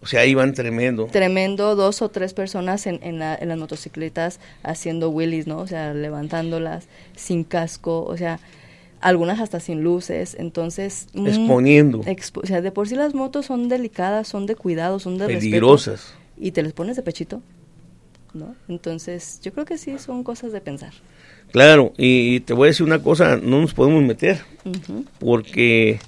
O 0.08 0.10
sea, 0.10 0.26
iban 0.26 0.54
tremendo. 0.54 1.08
Tremendo, 1.12 1.76
dos 1.76 2.02
o 2.02 2.08
tres 2.08 2.34
personas 2.34 2.88
en, 2.88 3.00
en, 3.04 3.20
la- 3.20 3.36
en 3.36 3.50
las 3.50 3.58
motocicletas 3.58 4.40
haciendo 4.64 5.10
wheelies, 5.10 5.48
¿no? 5.48 5.58
O 5.58 5.68
sea, 5.68 5.94
levantándolas 5.94 6.88
sin 7.18 7.44
casco, 7.44 8.06
o 8.06 8.16
sea, 8.16 8.40
algunas 9.02 9.42
hasta 9.42 9.60
sin 9.60 9.84
luces, 9.84 10.38
entonces... 10.40 11.08
mm, 11.14 11.28
Exponiendo. 11.28 12.00
expo- 12.04 12.42
o 12.42 12.46
sea, 12.48 12.62
de 12.62 12.72
por 12.72 12.88
sí 12.88 12.96
las 12.96 13.14
motos 13.14 13.48
son 13.48 13.68
delicadas, 13.68 14.30
son 14.30 14.46
de 14.46 14.56
cuidado, 14.56 15.00
son 15.00 15.18
de 15.18 15.28
respeto. 15.28 15.42
Peligrosas. 15.50 16.14
Y 16.38 16.52
te 16.52 16.64
les 16.64 16.72
pones 16.72 16.96
de 16.96 17.02
pechito, 17.04 17.42
¿no? 18.34 18.56
Entonces, 18.70 19.42
yo 19.44 19.52
creo 19.52 19.66
que 19.66 19.78
sí 19.78 20.00
son 20.00 20.24
cosas 20.24 20.54
de 20.54 20.62
pensar. 20.62 20.94
Claro, 21.52 21.92
y 21.98 22.40
te 22.42 22.54
voy 22.54 22.68
a 22.68 22.72
decir 22.72 22.86
una 22.86 23.04
cosa, 23.04 23.36
no 23.36 23.60
nos 23.60 23.74
podemos 23.74 24.02
meter 24.04 24.40
porque 25.20 26.00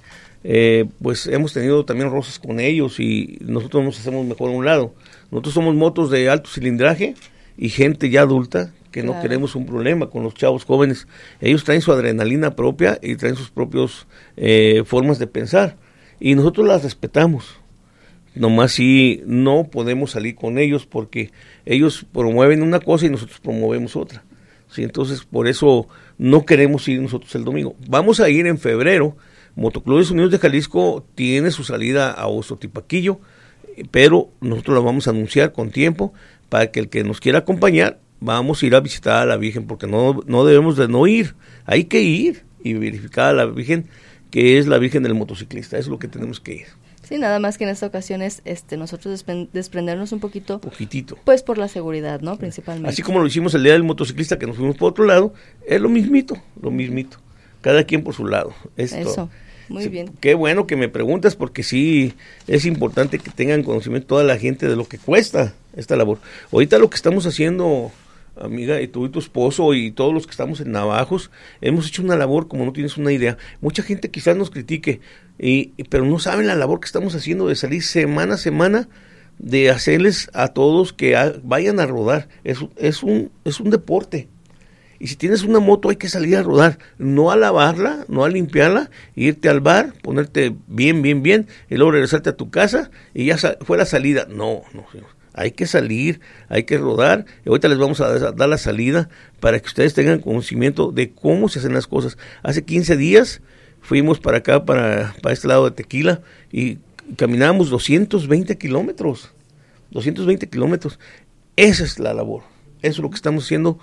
eh, 0.52 0.88
pues 1.00 1.28
hemos 1.28 1.54
tenido 1.54 1.86
también 1.86 2.10
roces 2.10 2.40
con 2.40 2.60
ellos 2.60 3.00
y 3.00 3.38
nosotros 3.42 3.84
nos 3.84 4.00
hacemos 4.00 4.26
mejor 4.26 4.50
a 4.50 4.54
un 4.54 4.66
lado. 4.66 4.96
Nosotros 5.30 5.54
somos 5.54 5.76
motos 5.76 6.10
de 6.10 6.28
alto 6.28 6.50
cilindraje 6.50 7.14
y 7.56 7.70
gente 7.70 8.10
ya 8.10 8.22
adulta 8.22 8.74
que 8.92 9.04
no 9.04 9.22
queremos 9.22 9.56
un 9.56 9.68
problema 9.68 10.10
con 10.10 10.24
los 10.24 10.34
chavos 10.34 10.66
jóvenes. 10.66 11.08
Ellos 11.40 11.64
traen 11.66 11.82
su 11.82 11.92
adrenalina 11.92 12.56
propia 12.56 12.98
y 13.00 13.16
traen 13.16 13.36
sus 13.36 13.52
propios 13.52 14.08
eh, 14.38 14.82
formas 14.88 15.20
de 15.20 15.28
pensar 15.28 15.78
y 16.20 16.34
nosotros 16.34 16.66
las 16.66 16.82
respetamos. 16.82 17.60
Nomás 18.34 18.72
si 18.72 19.22
no 19.28 19.70
podemos 19.72 20.10
salir 20.10 20.34
con 20.34 20.58
ellos 20.58 20.88
porque 20.88 21.30
ellos 21.68 22.08
promueven 22.12 22.64
una 22.64 22.80
cosa 22.80 23.06
y 23.06 23.10
nosotros 23.10 23.40
promovemos 23.40 23.96
otra. 23.96 24.24
Sí, 24.68 24.82
entonces 24.82 25.26
por 25.26 25.48
eso 25.48 25.88
no 26.18 26.44
queremos 26.44 26.88
ir 26.88 27.00
nosotros 27.00 27.36
el 27.36 27.46
domingo. 27.46 27.76
Vamos 27.88 28.20
a 28.20 28.32
ir 28.32 28.48
en 28.48 28.58
febrero. 28.58 29.16
Motoclubes 29.60 30.10
Unidos 30.12 30.32
de 30.32 30.40
Jalisco 30.40 31.06
tiene 31.16 31.52
su 31.52 31.64
salida 31.64 32.12
a 32.12 32.28
Ostotipaquillo, 32.28 33.20
eh, 33.76 33.84
pero 33.92 34.30
nosotros 34.42 34.78
la 34.78 34.84
vamos 34.84 35.08
a 35.08 35.12
anunciar 35.12 35.52
con 35.52 35.70
tiempo 35.72 36.14
para 36.48 36.72
que 36.72 36.80
el 36.80 36.90
que 36.90 37.04
nos 37.04 37.20
quiera 37.20 37.40
acompañar, 37.40 38.00
vamos 38.22 38.64
a 38.64 38.66
ir 38.66 38.76
a 38.76 38.80
visitar 38.80 39.22
a 39.22 39.26
la 39.26 39.38
Virgen, 39.38 39.68
porque 39.68 39.86
no, 39.86 40.22
no 40.26 40.46
debemos 40.46 40.78
de 40.78 40.88
no 40.88 41.06
ir. 41.08 41.36
Hay 41.66 41.84
que 41.86 42.02
ir 42.02 42.44
y 42.64 42.74
verificar 42.74 43.30
a 43.30 43.34
la 43.34 43.46
Virgen, 43.46 43.88
que 44.32 44.58
es 44.58 44.68
la 44.68 44.78
Virgen 44.78 45.04
del 45.04 45.14
motociclista. 45.14 45.78
Eso 45.78 45.88
es 45.88 45.92
lo 45.92 46.00
que 46.00 46.08
tenemos 46.08 46.40
que 46.40 46.54
ir. 46.56 46.66
Sí, 47.04 47.18
nada 47.18 47.40
más 47.40 47.58
que 47.58 47.64
en 47.66 47.72
esta 47.72 47.86
ocasión 47.88 48.22
es 48.22 48.42
este, 48.46 48.78
nosotros 48.78 49.14
despren- 49.26 49.50
desprendernos 49.52 50.12
un 50.12 50.20
poquito, 50.20 50.62
Poquitito. 50.62 51.18
pues 51.26 51.42
por 51.44 51.58
la 51.58 51.68
seguridad, 51.68 52.22
¿no? 52.22 52.38
Principalmente. 52.38 52.90
Así 52.90 53.02
como 53.02 53.20
lo 53.20 53.26
hicimos 53.28 53.54
el 53.56 53.64
día 53.64 53.74
del 53.74 53.84
motociclista 53.84 54.38
que 54.40 54.46
nos 54.48 54.58
fuimos 54.58 54.78
por 54.78 54.92
otro 54.92 55.06
lado, 55.06 55.34
es 55.68 55.82
lo 55.82 55.90
mismito, 55.90 56.38
lo 56.62 56.72
mismito. 56.72 57.18
Cada 57.62 57.84
quien 57.84 58.04
por 58.04 58.14
su 58.14 58.26
lado. 58.26 58.54
Es 58.78 58.94
Eso. 58.94 59.30
Muy 59.70 59.88
bien. 59.88 60.10
Qué 60.20 60.34
bueno 60.34 60.68
que 60.68 60.76
me 60.76 60.90
preguntas 60.90 61.36
porque 61.36 61.64
sí 61.64 62.14
es 62.48 62.66
importante 62.66 63.20
que 63.20 63.32
tengan 63.32 63.64
conocimiento 63.64 64.08
toda 64.08 64.24
la 64.24 64.38
gente 64.38 64.68
de 64.68 64.76
lo 64.76 64.86
que 64.88 64.98
cuesta 64.98 65.54
esta 65.76 65.96
labor. 65.96 66.18
Ahorita 66.52 66.78
lo 66.80 66.90
que 66.90 66.96
estamos 66.96 67.26
haciendo, 67.26 67.92
amiga, 68.40 68.82
y 68.82 68.88
tú 68.88 69.06
y 69.06 69.10
tu 69.10 69.20
esposo 69.20 69.74
y 69.74 69.92
todos 69.92 70.14
los 70.14 70.26
que 70.26 70.32
estamos 70.32 70.60
en 70.60 70.72
Navajos, 70.72 71.32
hemos 71.62 71.88
hecho 71.88 72.02
una 72.02 72.16
labor 72.18 72.48
como 72.48 72.66
no 72.66 72.74
tienes 72.74 72.98
una 72.98 73.12
idea. 73.12 73.38
Mucha 73.62 73.84
gente 73.84 74.10
quizás 74.10 74.36
nos 74.36 74.50
critique, 74.50 75.00
y, 75.38 75.72
y- 75.78 75.84
pero 75.90 76.06
no 76.06 76.20
saben 76.20 76.48
la 76.48 76.56
labor 76.56 76.80
que 76.80 76.86
estamos 76.88 77.16
haciendo 77.16 77.48
de 77.48 77.56
salir 77.56 77.84
semana 77.84 78.34
a 78.36 78.38
semana 78.38 78.90
de 79.38 79.70
hacerles 79.70 80.30
a 80.34 80.50
todos 80.50 80.92
que 80.92 81.16
vayan 81.44 81.80
a 81.80 81.86
rodar. 81.86 82.28
Es, 82.44 82.58
es, 82.76 83.04
un, 83.04 83.32
es 83.46 83.60
un 83.62 83.70
deporte. 83.70 84.28
Y 85.00 85.08
si 85.08 85.16
tienes 85.16 85.44
una 85.44 85.60
moto 85.60 85.90
hay 85.90 85.96
que 85.96 86.10
salir 86.10 86.36
a 86.36 86.44
rodar, 86.44 86.78
no 86.98 87.32
a 87.32 87.38
lavarla, 87.38 88.06
no 88.10 88.26
a 88.26 88.30
limpiarla, 88.30 88.90
irte 89.16 89.48
al 89.48 89.62
bar, 89.62 89.94
ponerte 90.02 90.54
bien, 90.68 91.02
bien, 91.02 91.24
bien, 91.24 91.48
y 91.70 91.76
luego 91.76 91.92
regresarte 91.92 92.30
a 92.32 92.36
tu 92.36 92.50
casa 92.50 92.92
y 93.14 93.26
ya 93.26 93.38
fue 93.62 93.78
la 93.78 93.86
salida. 93.86 94.28
No, 94.30 94.62
no. 94.74 94.86
Hay 95.34 95.52
que 95.52 95.68
salir, 95.68 96.20
hay 96.50 96.64
que 96.64 96.78
rodar. 96.78 97.26
Y 97.46 97.50
ahorita 97.50 97.70
les 97.70 97.78
vamos 97.78 98.02
a 98.02 98.10
da- 98.20 98.32
dar 98.34 98.50
la 98.50 98.58
salida 98.58 99.08
para 99.40 99.58
que 99.60 99.68
ustedes 99.68 99.94
tengan 99.94 100.20
conocimiento 100.20 100.92
de 100.92 101.12
cómo 101.12 101.48
se 101.48 101.60
hacen 101.60 101.74
las 101.74 101.88
cosas. 101.88 102.18
Hace 102.44 102.66
15 102.66 102.98
días 102.98 103.42
fuimos 103.80 104.20
para 104.20 104.40
acá, 104.40 104.66
para, 104.66 105.16
para 105.22 105.32
este 105.34 105.48
lado 105.48 105.64
de 105.66 105.72
Tequila, 105.72 106.22
y 106.52 106.80
caminamos 107.16 107.70
220 107.70 108.58
kilómetros. 108.58 109.32
220 109.92 110.50
kilómetros. 110.50 111.00
Esa 111.56 111.86
es 111.86 112.00
la 112.00 112.14
labor. 112.14 112.44
Eso 112.82 112.94
es 112.94 113.00
lo 113.00 113.10
que 113.10 113.16
estamos 113.16 113.46
haciendo 113.46 113.80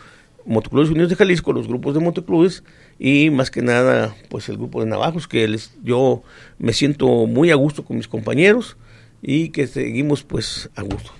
Motoclubes 0.47 0.91
Unidos 0.91 1.11
de 1.11 1.17
Jalisco, 1.17 1.53
los 1.53 1.69
grupos 1.69 1.95
de 1.95 2.01
motoclubes 2.01 2.63
y 2.99 3.31
más 3.31 3.51
que 3.51 3.63
nada 3.63 4.15
pues 4.29 4.49
el 4.49 4.57
grupo 4.57 4.81
de 4.81 4.87
Navajos 4.87 5.29
que 5.29 5.47
les, 5.49 5.73
yo 5.83 6.23
me 6.59 6.73
siento 6.73 7.07
muy 7.27 7.51
a 7.51 7.57
gusto 7.57 7.85
con 7.85 7.97
mis 7.97 8.09
compañeros 8.09 8.77
y 9.23 9.49
que 9.51 9.67
seguimos 9.67 10.23
pues 10.23 10.71
a 10.77 10.83
gusto. 10.83 11.11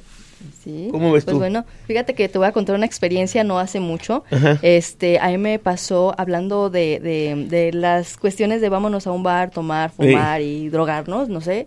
Sí. 0.63 0.89
¿Cómo 0.91 1.13
ves 1.13 1.25
pues 1.25 1.35
tú? 1.35 1.39
bueno, 1.39 1.65
fíjate 1.87 2.15
que 2.15 2.29
te 2.29 2.39
voy 2.39 2.47
a 2.47 2.53
contar 2.53 2.77
una 2.77 2.87
experiencia 2.87 3.43
no 3.43 3.59
hace 3.59 3.81
mucho. 3.81 4.25
Ajá. 4.31 4.59
Este, 4.63 5.19
a 5.19 5.29
mí 5.29 5.39
me 5.39 5.59
pasó 5.59 6.15
hablando 6.19 6.71
de, 6.71 7.01
de, 7.01 7.47
de 7.49 7.73
las 7.73 8.17
cuestiones 8.17 8.61
de 8.61 8.69
vámonos 8.69 9.07
a 9.07 9.13
un 9.13 9.23
bar, 9.23 9.51
tomar, 9.51 9.91
fumar 9.91 10.41
y 10.41 10.69
drogarnos, 10.69 11.29
no 11.29 11.41
sé. 11.41 11.67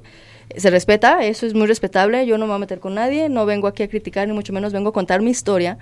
Se 0.56 0.70
respeta, 0.70 1.26
eso 1.26 1.46
es 1.46 1.54
muy 1.54 1.68
respetable. 1.68 2.26
Yo 2.26 2.38
no 2.38 2.46
me 2.46 2.52
voy 2.52 2.56
a 2.56 2.60
meter 2.60 2.80
con 2.80 2.96
nadie, 2.96 3.30
no 3.30 3.46
vengo 3.46 3.68
aquí 3.68 3.84
a 3.84 3.88
criticar 3.88 4.28
ni 4.28 4.34
mucho 4.34 4.54
menos 4.54 4.74
vengo 4.74 4.90
a 4.90 4.94
contar 4.94 5.22
mi 5.22 5.32
historia. 5.32 5.78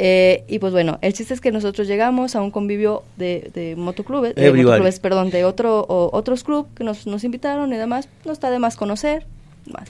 Eh, 0.00 0.44
y 0.46 0.60
pues 0.60 0.72
bueno, 0.72 0.98
el 1.02 1.12
chiste 1.12 1.34
es 1.34 1.40
que 1.40 1.50
nosotros 1.50 1.88
llegamos 1.88 2.36
a 2.36 2.40
un 2.40 2.52
convivio 2.52 3.02
de, 3.16 3.50
de 3.52 3.74
motoclubes, 3.74 4.32
de 4.36 4.42
motoclubes, 4.74 5.00
perdón, 5.00 5.30
de 5.30 5.44
otro, 5.44 5.80
o- 5.88 6.10
otros 6.16 6.44
clubes 6.44 6.70
que 6.76 6.84
nos, 6.84 7.06
nos 7.08 7.24
invitaron 7.24 7.72
y 7.72 7.76
demás. 7.76 8.08
No 8.24 8.30
está 8.30 8.50
de 8.50 8.60
más 8.60 8.76
conocer. 8.76 9.26
Más. 9.66 9.88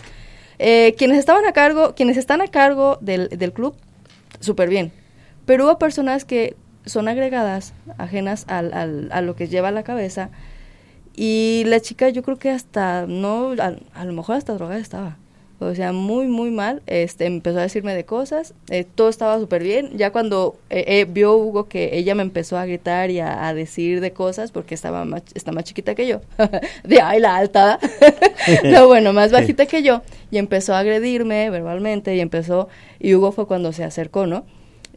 Eh, 0.59 0.95
quienes 0.97 1.19
estaban 1.19 1.45
a 1.45 1.53
cargo, 1.53 1.95
quienes 1.95 2.17
están 2.17 2.41
a 2.41 2.47
cargo 2.49 2.97
del, 3.03 3.29
del 3.29 3.53
club, 3.53 3.75
súper 4.41 4.71
bien. 4.71 4.93
Pero 5.45 5.67
hubo 5.67 5.79
personas 5.79 6.25
que 6.25 6.57
son 6.87 7.07
agregadas, 7.07 7.75
ajenas 7.99 8.45
al, 8.49 8.73
al- 8.73 9.09
a 9.13 9.21
lo 9.21 9.37
que 9.37 9.47
lleva 9.49 9.71
la 9.73 9.83
cabeza. 9.83 10.31
Y 11.15 11.65
la 11.67 11.81
chica, 11.81 12.09
yo 12.09 12.23
creo 12.23 12.39
que 12.39 12.51
hasta, 12.51 13.05
no, 13.07 13.53
a, 13.61 13.75
a 13.93 14.05
lo 14.07 14.13
mejor 14.15 14.37
hasta 14.37 14.55
drogada 14.55 14.81
estaba. 14.81 15.17
O 15.61 15.75
sea, 15.75 15.93
muy, 15.93 16.29
muy 16.29 16.53
mal. 16.53 16.83
Este, 16.87 17.27
empezó 17.27 17.59
a 17.59 17.63
decirme 17.63 17.95
de 17.95 18.05
cosas. 18.05 18.55
eh, 18.71 18.85
todo 18.95 19.09
estaba 19.09 19.39
súper 19.41 19.63
bien. 19.65 19.91
Ya 19.97 20.13
cuando 20.13 20.57
eh, 20.71 20.85
eh, 20.87 21.07
vio 21.09 21.37
Hugo 21.37 21.69
que 21.69 21.97
ella 21.99 22.15
me 22.15 22.23
empezó 22.23 22.57
a 22.57 22.65
gritar 22.65 23.11
y 23.11 23.19
a, 23.19 23.49
a 23.49 23.55
decir 23.55 24.01
de 24.01 24.13
cosas, 24.13 24.53
porque 24.53 24.75
estaba 24.77 25.05
más, 25.05 25.23
está 25.35 25.51
más 25.51 25.65
chiquita 25.65 25.97
que 25.97 26.07
yo. 26.07 26.21
de 26.85 27.01
ay, 27.01 27.19
la 27.21 27.37
alta. 27.37 27.81
no, 28.65 28.87
bueno, 28.87 29.13
más 29.13 29.33
bajita 29.33 29.67
que 29.67 29.83
yo. 29.83 30.03
Y 30.31 30.39
empezó 30.39 30.75
a 30.75 30.79
agredirme 30.79 31.51
verbalmente 31.51 32.15
y 32.15 32.21
empezó. 32.21 32.69
Y 33.01 33.15
Hugo 33.17 33.33
fue 33.33 33.47
cuando 33.49 33.73
se 33.73 33.83
acercó, 33.83 34.27
¿no? 34.27 34.45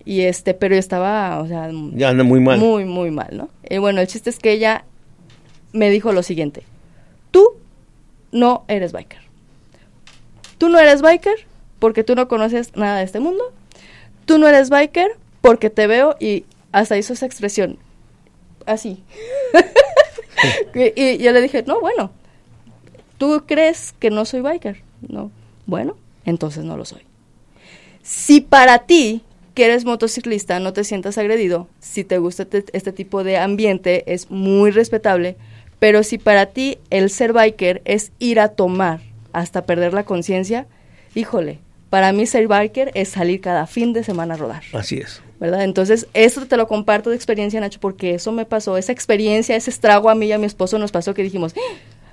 Y 0.06 0.21
este, 0.21 0.54
pero 0.54 0.76
yo 0.76 0.80
estaba, 0.80 1.39
o 1.41 1.47
sea, 1.47 1.69
Ya 1.93 2.10
anda 2.10 2.24
muy 2.24 2.39
mal. 2.39 2.60
muy, 2.60 2.86
muy 2.86 3.10
mal, 3.12 3.30
¿no? 3.36 3.50
Y 3.67 3.78
bueno, 3.80 4.00
el 4.02 4.08
chiste 4.08 4.30
es 4.30 4.38
que 4.39 4.52
ella 4.52 4.86
me 5.74 5.89
dijo 5.89 6.12
lo 6.12 6.21
siguiente. 6.21 6.63
Tú 7.32 7.47
no 8.32 8.63
eres 8.67 8.91
biker. 8.91 9.21
Tú 10.62 10.69
no 10.69 10.78
eres 10.78 11.02
biker 11.02 11.47
porque 11.80 12.04
tú 12.04 12.13
no 12.13 12.28
conoces 12.28 12.76
nada 12.76 13.00
de 13.00 13.04
este 13.04 13.19
mundo. 13.19 13.52
Tú 14.26 14.38
no 14.38 14.47
eres 14.47 14.69
biker 14.69 15.17
porque 15.41 15.71
te 15.71 15.88
veo 15.88 16.15
y 16.19 16.45
hasta 16.71 17.00
hizo 17.00 17.13
esa 17.13 17.26
expresión. 17.26 17.80
Así. 18.67 19.04
y, 20.76 21.02
y 21.02 21.17
yo 21.17 21.32
le 21.32 21.41
dije, 21.41 21.63
no, 21.65 21.82
bueno, 21.82 22.12
tú 23.17 23.43
crees 23.47 23.95
que 23.97 24.12
no 24.12 24.24
soy 24.24 24.41
biker. 24.41 24.84
No, 25.10 25.32
bueno, 25.65 25.97
entonces 26.26 26.63
no 26.63 26.78
lo 26.78 26.86
soy. 26.86 27.02
Si 28.04 28.39
para 28.39 28.86
ti, 28.86 29.24
que 29.56 29.65
eres 29.65 29.84
motociclista, 29.84 30.60
no 30.60 30.74
te 30.74 30.84
sientas 30.84 31.17
agredido, 31.17 31.67
si 31.80 32.04
te 32.04 32.19
gusta 32.19 32.43
este, 32.43 32.65
este 32.74 32.91
tipo 32.91 33.24
de 33.24 33.39
ambiente, 33.39 34.04
es 34.13 34.30
muy 34.30 34.69
respetable, 34.69 35.38
pero 35.80 36.04
si 36.04 36.19
para 36.19 36.45
ti 36.45 36.78
el 36.91 37.10
ser 37.10 37.34
biker 37.34 37.82
es 37.84 38.12
ir 38.19 38.39
a 38.39 38.50
tomar 38.50 39.11
hasta 39.34 39.65
perder 39.65 39.94
la 39.94 40.04
conciencia, 40.04 40.67
híjole, 41.15 41.60
para 41.89 42.13
mí 42.13 42.26
ser 42.26 42.48
biker 42.48 42.91
es 42.94 43.10
salir 43.10 43.41
cada 43.41 43.67
fin 43.67 43.91
de 43.94 44.04
semana 44.04 44.36
a 44.36 44.38
rodar. 44.38 44.63
Así 44.74 44.98
es. 44.98 45.22
¿verdad? 45.39 45.63
Entonces, 45.63 46.08
esto 46.13 46.46
te 46.46 46.56
lo 46.56 46.67
comparto 46.67 47.10
de 47.10 47.15
experiencia, 47.15 47.60
Nacho, 47.60 47.80
porque 47.80 48.13
eso 48.13 48.32
me 48.32 48.46
pasó, 48.46 48.78
esa 48.78 48.91
experiencia, 48.91 49.56
ese 49.56 49.72
estrago 49.72 50.10
a 50.10 50.15
mí 50.15 50.28
y 50.28 50.32
a 50.32 50.38
mi 50.38 50.46
esposo 50.46 50.78
nos 50.78 50.91
pasó 50.91 51.13
que 51.13 51.24
dijimos, 51.24 51.54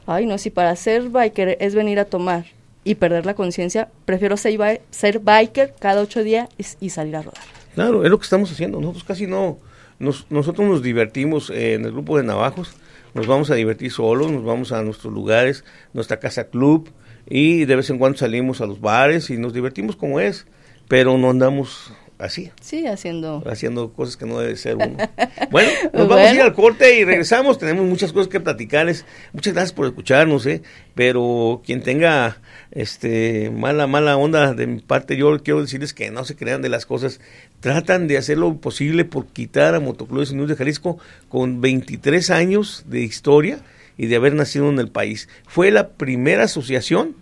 ay, 0.07 0.25
no, 0.27 0.39
si 0.39 0.49
para 0.51 0.75
ser 0.77 1.11
biker 1.11 1.59
es 1.61 1.75
venir 1.75 2.01
a 2.01 2.07
tomar 2.07 2.47
y 2.85 2.95
perder 2.95 3.27
la 3.27 3.35
conciencia, 3.35 3.89
prefiero 4.07 4.37
ser, 4.39 4.81
ser 4.91 5.19
biker 5.21 5.75
cada 5.79 6.01
ocho 6.01 6.25
días 6.25 6.49
y, 6.57 6.87
y 6.87 6.91
salir 6.91 7.17
a 7.17 7.23
rodar. 7.23 7.43
Claro, 7.75 8.03
es 8.03 8.11
lo 8.11 8.19
que 8.19 8.25
estamos 8.25 8.51
haciendo. 8.51 8.81
Nosotros 8.81 9.05
casi 9.05 9.27
no, 9.27 9.59
nos- 9.99 10.27
nosotros 10.31 10.67
nos 10.67 10.83
divertimos 10.83 11.51
eh, 11.51 11.75
en 11.75 11.85
el 11.85 11.93
grupo 11.93 12.17
de 12.17 12.25
Navajos, 12.25 12.73
nos 13.15 13.27
vamos 13.27 13.51
a 13.51 13.55
divertir 13.55 13.93
solos, 13.93 14.33
nos 14.33 14.43
vamos 14.45 14.73
a 14.73 14.83
nuestros 14.83 15.13
lugares, 15.13 15.65
nuestra 15.93 16.19
casa 16.19 16.45
club 16.45 16.89
y 17.29 17.65
de 17.65 17.77
vez 17.77 17.91
en 17.91 17.99
cuando 17.99 18.19
salimos 18.19 18.61
a 18.61 18.67
los 18.67 18.81
bares 18.81 19.31
y 19.31 19.37
nos 19.37 19.53
divertimos 19.53 19.97
como 19.97 20.21
es, 20.21 20.47
pero 20.89 21.19
no 21.19 21.31
andamos 21.31 21.93
así, 22.19 22.51
Sí, 22.61 22.87
haciendo... 22.87 23.43
haciendo 23.47 23.93
cosas 23.93 24.17
que 24.17 24.27
no 24.27 24.39
debe 24.39 24.57
ser 24.57 24.77
uno. 24.77 24.97
Bueno, 25.51 25.71
nos 25.95 26.09
vamos 26.09 26.27
a 26.27 26.35
ir 26.35 26.43
al 26.43 26.53
corte 26.53 26.99
y 26.99 27.05
regresamos. 27.05 27.59
Tenemos 27.59 27.87
muchas 27.87 28.13
cosas 28.13 28.29
que 28.29 28.39
platicarles. 28.39 29.07
Muchas 29.33 29.55
gracias 29.55 29.73
por 29.73 29.87
escucharnos, 29.87 30.45
¿eh? 30.45 30.63
Pero 30.95 31.63
quien 31.65 31.83
tenga 31.83 32.39
este 32.71 33.51
mala 33.51 33.87
mala 33.87 34.19
onda 34.19 34.53
de 34.53 34.67
mi 34.67 34.81
parte, 34.81 35.17
yo 35.17 35.43
quiero 35.43 35.63
decirles 35.63 35.95
que 35.95 36.11
no 36.11 36.25
se 36.25 36.37
crean 36.37 36.61
de 36.61 36.69
las 36.69 36.85
cosas. 36.85 37.21
Tratan 37.61 38.09
de 38.09 38.19
hacer 38.19 38.37
lo 38.37 38.57
posible 38.57 39.07
por 39.07 39.27
quitar 39.27 39.75
a 39.75 39.81
Motoclubes 39.81 40.33
Unidos 40.33 40.51
de 40.51 40.57
Jalisco 40.57 40.99
con 41.31 41.63
23 41.63 42.29
años 42.31 42.85
de 42.87 43.01
historia 43.01 43.61
y 43.99 44.07
de 44.07 44.17
haber 44.17 44.35
nacido 44.35 44.71
en 44.71 44.79
el 44.79 44.89
país. 44.89 45.29
Fue 45.47 45.71
la 45.71 45.91
primera 45.91 46.45
asociación 46.45 47.17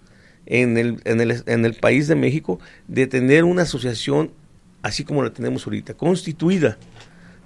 en 0.46 0.78
el, 0.78 1.00
en 1.04 1.20
el, 1.20 1.42
en 1.46 1.64
el 1.64 1.74
país 1.74 2.06
de 2.06 2.14
México 2.14 2.60
de 2.86 3.08
tener 3.08 3.42
una 3.42 3.62
asociación 3.62 4.30
así 4.82 5.02
como 5.02 5.24
la 5.24 5.32
tenemos 5.32 5.66
ahorita, 5.66 5.94
constituida, 5.94 6.78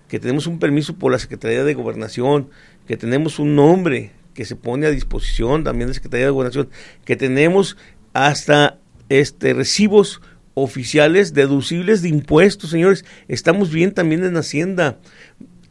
que 0.08 0.20
tenemos 0.20 0.46
un 0.46 0.58
permiso 0.58 0.96
por 0.96 1.10
la 1.10 1.18
Secretaría 1.18 1.64
de 1.64 1.72
Gobernación, 1.72 2.50
que 2.86 2.98
tenemos 2.98 3.38
un 3.38 3.54
nombre 3.54 4.12
que 4.34 4.44
se 4.44 4.56
pone 4.56 4.86
a 4.86 4.90
disposición 4.90 5.64
también 5.64 5.86
de 5.86 5.92
la 5.92 5.94
Secretaría 5.94 6.26
de 6.26 6.32
Gobernación, 6.32 6.68
que 7.04 7.16
tenemos 7.16 7.78
hasta 8.12 8.78
este 9.08 9.54
recibos 9.54 10.20
oficiales 10.54 11.32
deducibles 11.32 12.02
de 12.02 12.08
impuestos, 12.08 12.70
señores. 12.70 13.04
Estamos 13.28 13.70
bien 13.70 13.92
también 13.92 14.24
en 14.24 14.36
Hacienda. 14.36 14.98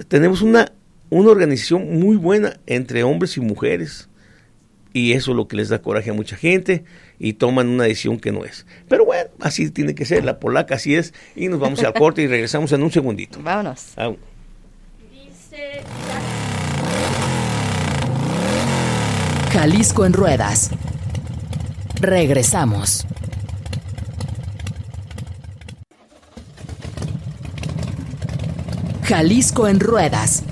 Tenemos 0.07 0.41
una, 0.41 0.71
una 1.09 1.29
organización 1.29 1.99
muy 1.99 2.15
buena 2.15 2.59
entre 2.65 3.03
hombres 3.03 3.37
y 3.37 3.41
mujeres 3.41 4.09
y 4.93 5.13
eso 5.13 5.31
es 5.31 5.37
lo 5.37 5.47
que 5.47 5.55
les 5.55 5.69
da 5.69 5.81
coraje 5.81 6.09
a 6.09 6.13
mucha 6.13 6.35
gente 6.35 6.83
y 7.19 7.33
toman 7.33 7.67
una 7.67 7.83
decisión 7.83 8.19
que 8.19 8.31
no 8.31 8.43
es. 8.45 8.65
Pero 8.87 9.05
bueno, 9.05 9.29
así 9.39 9.69
tiene 9.69 9.95
que 9.95 10.05
ser, 10.05 10.25
la 10.25 10.39
polaca 10.39 10.75
así 10.75 10.95
es 10.95 11.13
y 11.35 11.47
nos 11.47 11.59
vamos 11.59 11.83
al 11.83 11.93
corte 11.93 12.21
y 12.21 12.27
regresamos 12.27 12.71
en 12.71 12.83
un 12.83 12.91
segundito. 12.91 13.39
Vámonos. 13.41 13.93
Ah, 13.97 14.11
Jalisco 19.51 20.05
en 20.05 20.13
ruedas. 20.13 20.69
Regresamos. 21.99 23.05
Jalisco 29.03 29.67
en 29.67 29.79
ruedas. 29.79 30.43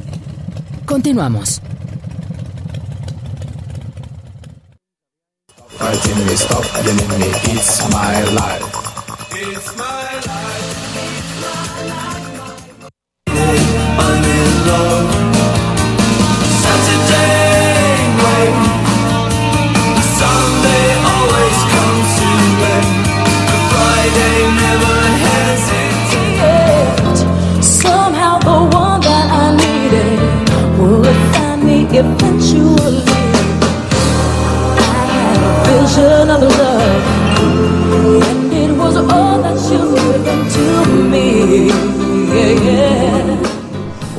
Continuamos. 0.87 1.61
Fighting 5.77 6.27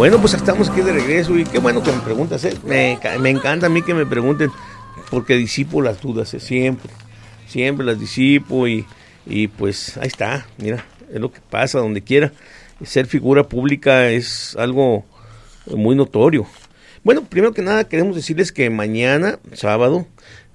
Bueno, 0.09 0.23
pues 0.23 0.33
estamos 0.33 0.71
aquí 0.71 0.81
de 0.81 0.95
regreso 0.95 1.37
y 1.37 1.45
qué 1.45 1.59
bueno 1.59 1.83
que 1.83 1.93
me 1.93 1.99
preguntas. 1.99 2.43
¿eh? 2.47 2.55
Me, 2.65 2.99
me 3.21 3.29
encanta 3.29 3.67
a 3.67 3.69
mí 3.69 3.83
que 3.83 3.93
me 3.93 4.07
pregunten 4.07 4.51
porque 5.11 5.37
disipo 5.37 5.83
las 5.83 6.01
dudas, 6.01 6.33
¿eh? 6.33 6.41
siempre, 6.41 6.91
siempre 7.47 7.85
las 7.85 8.01
disipo 8.01 8.67
y, 8.67 8.87
y 9.27 9.49
pues 9.49 9.99
ahí 9.99 10.07
está, 10.07 10.47
mira, 10.57 10.87
es 11.13 11.21
lo 11.21 11.31
que 11.31 11.41
pasa 11.51 11.81
donde 11.81 12.01
quiera. 12.01 12.33
Ser 12.83 13.05
figura 13.05 13.51
pública 13.51 14.09
es 14.09 14.57
algo 14.59 15.05
muy 15.67 15.95
notorio. 15.95 16.47
Bueno, 17.05 17.25
primero 17.25 17.53
que 17.53 17.61
nada 17.61 17.85
queremos 17.85 18.17
decirles 18.17 18.51
que 18.51 18.71
mañana, 18.71 19.39
sábado, 19.53 20.07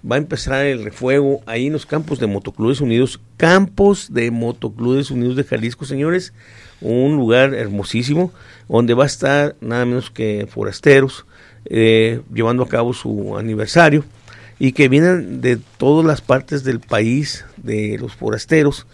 va 0.09 0.15
a 0.15 0.19
empezar 0.19 0.65
el 0.65 0.83
refuego 0.83 1.41
ahí 1.45 1.67
en 1.67 1.73
los 1.73 1.85
campos 1.85 2.19
de 2.19 2.27
Motoclubes 2.27 2.81
Unidos, 2.81 3.19
campos 3.37 4.13
de 4.13 4.31
Motoclubes 4.31 5.11
Unidos 5.11 5.35
de 5.35 5.43
Jalisco, 5.43 5.85
señores, 5.85 6.33
un 6.81 7.15
lugar 7.15 7.53
hermosísimo 7.53 8.33
donde 8.67 8.93
va 8.93 9.03
a 9.03 9.07
estar 9.07 9.55
nada 9.61 9.85
menos 9.85 10.11
que 10.11 10.47
forasteros 10.49 11.25
eh, 11.65 12.21
llevando 12.33 12.63
a 12.63 12.67
cabo 12.67 12.93
su 12.93 13.37
aniversario 13.37 14.03
y 14.59 14.73
que 14.73 14.89
vienen 14.89 15.41
de 15.41 15.57
todas 15.77 16.05
las 16.05 16.21
partes 16.21 16.63
del 16.63 16.79
país 16.79 17.45
de 17.57 17.97
los 17.97 18.13
forasteros 18.13 18.85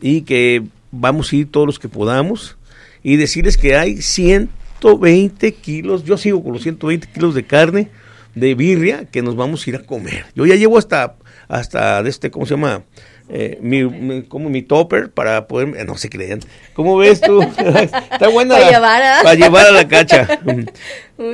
y 0.00 0.22
que 0.22 0.62
vamos 0.92 1.32
a 1.32 1.36
ir 1.36 1.50
todos 1.50 1.66
los 1.66 1.78
que 1.78 1.88
podamos 1.88 2.56
y 3.02 3.16
decirles 3.16 3.56
que 3.56 3.76
hay 3.76 4.00
120 4.00 5.52
kilos, 5.54 6.04
yo 6.04 6.16
sigo 6.16 6.42
con 6.42 6.52
los 6.52 6.62
120 6.62 7.08
kilos 7.08 7.34
de 7.34 7.44
carne 7.44 7.90
de 8.34 8.54
birria 8.54 9.04
que 9.10 9.22
nos 9.22 9.36
vamos 9.36 9.66
a 9.66 9.70
ir 9.70 9.76
a 9.76 9.80
comer. 9.84 10.24
Yo 10.34 10.46
ya 10.46 10.54
llevo 10.56 10.78
hasta, 10.78 11.16
hasta 11.48 12.02
de 12.02 12.10
este, 12.10 12.30
¿cómo 12.30 12.46
se 12.46 12.54
llama? 12.54 12.82
Eh, 13.28 13.58
mi, 13.62 13.84
mi- 13.84 14.22
como 14.24 14.50
mi 14.50 14.62
topper 14.62 15.10
para 15.10 15.46
poder, 15.46 15.74
eh, 15.78 15.84
no 15.84 15.96
se 15.96 16.10
crean. 16.10 16.40
¿Cómo 16.74 16.96
ves 16.98 17.20
tú? 17.20 17.40
Está 18.12 18.28
buena. 18.28 18.54
Para 18.54 18.66
la- 18.66 18.70
llevar 18.72 19.02
a- 19.02 19.22
Para 19.22 19.34
llevar 19.34 19.66
a 19.66 19.70
la 19.72 19.88
cacha. 19.88 20.28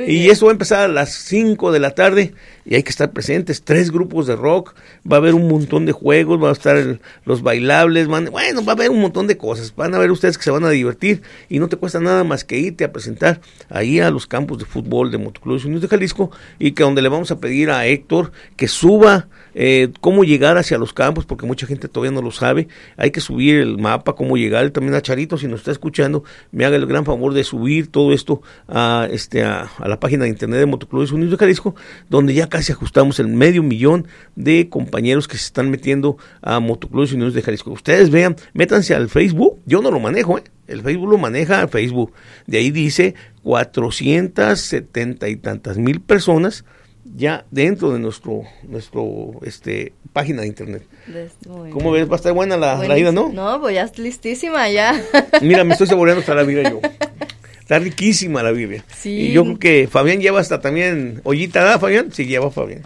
Y 0.07 0.29
eso 0.29 0.45
va 0.45 0.51
a 0.51 0.53
empezar 0.53 0.81
a 0.83 0.87
las 0.87 1.09
5 1.13 1.71
de 1.71 1.79
la 1.79 1.91
tarde 1.91 2.33
y 2.65 2.75
hay 2.75 2.83
que 2.83 2.89
estar 2.89 3.11
presentes. 3.11 3.61
Tres 3.63 3.91
grupos 3.91 4.27
de 4.27 4.35
rock, 4.35 4.75
va 5.09 5.17
a 5.17 5.19
haber 5.19 5.33
un 5.35 5.47
montón 5.47 5.85
de 5.85 5.91
juegos, 5.91 6.41
va 6.41 6.49
a 6.49 6.53
estar 6.53 6.99
los 7.25 7.41
bailables, 7.41 8.07
van- 8.07 8.29
bueno, 8.31 8.63
va 8.63 8.73
a 8.73 8.75
haber 8.75 8.89
un 8.89 9.01
montón 9.01 9.27
de 9.27 9.37
cosas. 9.37 9.73
Van 9.75 9.93
a 9.95 9.99
ver 9.99 10.11
ustedes 10.11 10.37
que 10.37 10.43
se 10.43 10.51
van 10.51 10.63
a 10.65 10.69
divertir 10.69 11.21
y 11.49 11.59
no 11.59 11.67
te 11.69 11.77
cuesta 11.77 11.99
nada 11.99 12.23
más 12.23 12.43
que 12.43 12.57
irte 12.59 12.83
a 12.83 12.91
presentar 12.91 13.41
ahí 13.69 13.99
a 13.99 14.09
los 14.11 14.27
campos 14.27 14.57
de 14.59 14.65
fútbol 14.65 15.11
de 15.11 15.17
Motoclubes 15.17 15.65
Unidos 15.65 15.81
de 15.83 15.87
Jalisco 15.87 16.31
y 16.59 16.71
que 16.71 16.83
donde 16.83 17.01
le 17.01 17.09
vamos 17.09 17.31
a 17.31 17.39
pedir 17.39 17.69
a 17.71 17.85
Héctor 17.87 18.31
que 18.55 18.67
suba 18.67 19.27
eh, 19.55 19.89
cómo 19.99 20.23
llegar 20.23 20.57
hacia 20.57 20.77
los 20.77 20.93
campos, 20.93 21.25
porque 21.25 21.45
mucha 21.45 21.65
gente 21.65 21.87
todavía 21.87 22.11
no 22.15 22.21
lo 22.21 22.31
sabe. 22.31 22.67
Hay 22.97 23.11
que 23.11 23.19
subir 23.19 23.55
el 23.59 23.77
mapa, 23.77 24.13
cómo 24.15 24.37
llegar. 24.37 24.69
También 24.69 24.93
a 24.93 25.01
Charito, 25.01 25.37
si 25.37 25.47
nos 25.47 25.61
está 25.61 25.71
escuchando, 25.71 26.23
me 26.51 26.65
haga 26.65 26.75
el 26.75 26.85
gran 26.85 27.03
favor 27.03 27.33
de 27.33 27.43
subir 27.43 27.87
todo 27.87 28.13
esto 28.13 28.41
a, 28.67 29.07
este, 29.11 29.43
a 29.43 29.69
la 29.85 29.99
página 29.99 30.23
de 30.25 30.29
internet 30.29 30.59
de 30.59 30.65
Motoclubes 30.65 31.11
Unidos 31.11 31.31
de 31.31 31.37
Jalisco, 31.37 31.75
donde 32.09 32.33
ya 32.33 32.47
casi 32.47 32.58
ajustamos 32.67 33.19
el 33.19 33.27
medio 33.27 33.63
millón 33.63 34.07
de 34.35 34.69
compañeros 34.69 35.27
que 35.27 35.37
se 35.37 35.45
están 35.45 35.69
metiendo 35.69 36.17
a 36.41 36.59
Motoclubes 36.59 37.13
Unidos 37.13 37.33
de 37.33 37.41
Jalisco. 37.41 37.71
Ustedes 37.71 38.09
vean, 38.09 38.35
métanse 38.53 38.93
al 38.93 39.09
Facebook. 39.09 39.59
Yo 39.65 39.81
no 39.81 39.91
lo 39.91 39.99
manejo, 39.99 40.37
¿eh? 40.37 40.43
El 40.67 40.81
Facebook 40.81 41.09
lo 41.11 41.17
maneja 41.17 41.67
Facebook. 41.67 42.13
De 42.45 42.57
ahí 42.57 42.71
dice 42.71 43.15
470 43.43 45.29
y 45.29 45.35
tantas 45.37 45.77
mil 45.77 46.01
personas 46.01 46.65
ya 47.15 47.45
dentro 47.49 47.91
de 47.91 47.99
nuestro 47.99 48.43
nuestro 48.63 49.31
este 49.43 49.93
página 50.13 50.41
de 50.41 50.47
internet. 50.47 50.83
Muy 51.47 51.71
¿Cómo 51.71 51.91
bien. 51.91 52.03
ves? 52.03 52.11
Va 52.11 52.15
a 52.15 52.17
estar 52.17 52.33
buena 52.33 52.57
la, 52.57 52.75
la 52.87 52.97
ida, 52.97 53.11
¿no? 53.11 53.29
No, 53.29 53.59
pues 53.61 53.75
ya 53.75 53.83
es 53.83 53.97
listísima, 53.97 54.69
ya. 54.69 55.01
Mira, 55.41 55.63
me 55.63 55.73
estoy 55.73 55.87
saboreando 55.87 56.21
hasta 56.21 56.35
la 56.35 56.43
birria 56.43 56.69
yo. 56.69 56.79
Está 57.69 57.77
riquísima 57.77 58.41
la 58.41 58.49
birria. 58.51 58.83
Sí. 58.97 59.27
Y 59.27 59.31
yo 59.31 59.43
creo 59.43 59.59
que 59.59 59.87
Fabián 59.87 60.19
lleva 60.21 60.39
hasta 60.39 60.59
también 60.59 61.21
ollita, 61.23 61.61
¿verdad, 61.63 61.79
Fabián? 61.79 62.11
Sí, 62.11 62.25
lleva 62.25 62.49
Fabián. 62.49 62.81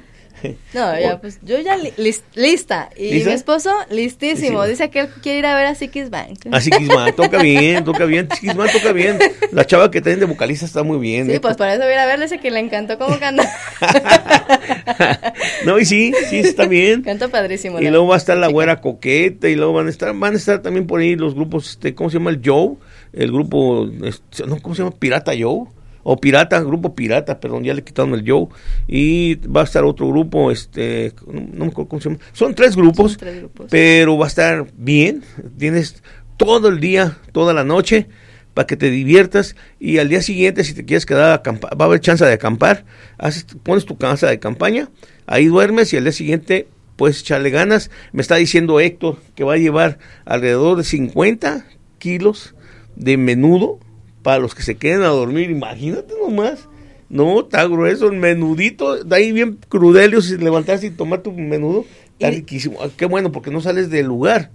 No, 0.74 1.00
ya, 1.00 1.22
pues 1.22 1.40
yo 1.42 1.58
ya 1.62 1.78
li- 1.78 1.94
lis- 1.96 2.22
lista. 2.36 2.90
Y 2.98 3.12
¿Lista? 3.12 3.30
mi 3.30 3.36
esposo, 3.36 3.72
listísimo. 3.90 4.66
Dice 4.66 4.90
que 4.90 5.00
él 5.00 5.08
quiere 5.22 5.40
ir 5.40 5.46
a 5.46 5.56
ver 5.56 5.68
a 5.68 5.74
Sikis 5.76 6.10
Bank. 6.10 6.48
Así 6.52 6.70
Quismán, 6.70 7.16
toca 7.16 7.38
bien, 7.42 7.86
toca 7.86 8.04
bien, 8.04 8.28
Quismán 8.28 8.68
toca 8.74 8.92
bien. 8.92 9.18
La 9.54 9.66
chava 9.66 9.90
que 9.90 10.02
tienen 10.02 10.20
de 10.20 10.26
vocalista 10.26 10.66
está 10.66 10.84
muy 10.84 10.98
bien. 11.00 11.28
Sí, 11.28 11.36
¿eh? 11.36 11.40
pues 11.40 11.56
por 11.56 11.70
eso 11.70 11.80
voy 11.80 11.92
a 11.92 11.94
ir 11.94 12.00
a 12.00 12.06
verle, 12.06 12.26
dice 12.26 12.40
que 12.40 12.52
le 12.52 12.60
encantó 12.60 12.98
cómo 12.98 13.18
canta. 13.20 13.50
no, 15.66 15.80
y 15.80 15.86
sí, 15.86 16.14
sí, 16.30 16.40
está 16.40 16.66
bien. 16.68 17.04
Canta 17.04 17.30
padrísimo. 17.30 17.80
Y 17.80 17.90
luego 17.90 18.08
va 18.08 18.16
a 18.16 18.18
estar 18.18 18.36
la 18.38 18.48
chica. 18.48 18.54
güera 18.54 18.82
coqueta 18.82 19.48
y 19.48 19.56
luego 19.56 19.72
van 19.72 19.88
a 19.88 19.90
estar, 19.92 20.14
van 20.14 20.34
a 20.34 20.38
estar 20.38 20.62
también 20.62 20.88
por 20.88 21.00
ahí 21.00 21.16
los 21.16 21.36
grupos, 21.36 21.70
este, 21.72 21.96
¿cómo 21.96 22.10
se 22.10 22.18
llama? 22.18 22.32
El 22.32 22.42
Joe, 22.44 22.74
el 23.14 23.32
grupo, 23.32 23.88
este, 24.03 24.43
¿cómo 24.61 24.76
se 24.76 24.84
llama? 24.84 24.95
Pirata 24.97 25.32
Joe. 25.39 25.68
O 26.05 26.18
Pirata, 26.18 26.59
grupo 26.59 26.95
Pirata, 26.95 27.39
perdón, 27.39 27.64
ya 27.64 27.74
le 27.74 27.82
quitaron 27.82 28.14
el 28.14 28.30
Joe. 28.30 28.47
Y 28.88 29.36
va 29.47 29.61
a 29.61 29.64
estar 29.64 29.86
otro 29.86 30.09
grupo, 30.09 30.51
este, 30.51 31.14
no, 31.26 31.39
no 31.39 31.66
me 31.66 31.72
acuerdo 31.72 31.88
cómo 31.89 32.01
se 32.01 32.09
llama. 32.09 32.22
Son 32.34 32.53
tres 32.53 32.76
grupos, 32.76 33.14
Son 33.14 33.20
tres 33.20 33.38
grupos. 33.38 33.68
pero 33.70 34.18
va 34.18 34.26
a 34.26 34.28
estar 34.28 34.68
bien. 34.76 35.24
Tienes 35.57 36.03
todo 36.36 36.68
el 36.68 36.82
día, 36.82 37.18
toda 37.32 37.53
la 37.53 37.64
noche, 37.64 38.07
para 38.53 38.68
que 38.68 38.76
te 38.76 38.89
diviertas. 38.89 39.55
Y 39.80 39.99
al 39.99 40.09
día 40.09 40.22
siguiente, 40.22 40.66
si 40.66 40.74
te 40.74 40.84
quieres 40.84 41.05
quedar 41.05 41.32
a 41.32 41.36
acampar, 41.36 41.80
va 41.80 41.86
a 41.86 41.88
haber 41.88 42.01
chance 42.01 42.26
de 42.26 42.34
acampar. 42.34 42.84
Haces, 43.18 43.45
pones 43.64 43.86
tu 43.86 43.97
casa 43.97 44.28
de 44.28 44.39
campaña, 44.39 44.89
ahí 45.26 45.45
duermes 45.45 45.93
y 45.93 45.97
al 45.97 46.03
día 46.03 46.11
siguiente 46.11 46.68
puedes 46.97 47.22
echarle 47.22 47.49
ganas. 47.49 47.91
Me 48.11 48.22
está 48.22 48.36
diciendo 48.36 48.82
Héctor 48.82 49.20
que 49.36 49.45
va 49.45 49.53
a 49.53 49.57
llevar 49.57 49.99
alrededor 50.26 50.76
de 50.76 50.84
50 50.84 51.66
kilos 51.97 52.55
de 52.96 53.18
menudo 53.18 53.80
para 54.22 54.39
los 54.39 54.56
que 54.56 54.64
se 54.64 54.76
queden 54.76 55.02
a 55.04 55.08
dormir. 55.10 55.50
Imagínate 55.50 56.14
nomás. 56.22 56.68
No, 57.10 57.41
está 57.41 57.66
grueso 57.68 58.08
el 58.08 58.18
menudito. 58.20 59.04
De 59.04 59.16
ahí 59.16 59.32
bien 59.32 59.60
crudelio 59.70 60.22
si 60.22 60.38
levantas 60.38 60.84
y 60.84 60.89
tomar 60.89 61.22
tu 61.22 61.32
menudo. 61.32 61.86
Está 62.14 62.32
Y- 62.32 62.36
riquísimo. 62.38 62.78
Ah, 62.82 62.89
Qué 62.96 63.06
bueno, 63.06 63.32
porque 63.32 63.52
no 63.52 63.62
sales 63.62 63.89
del 63.89 64.06
lugar 64.08 64.52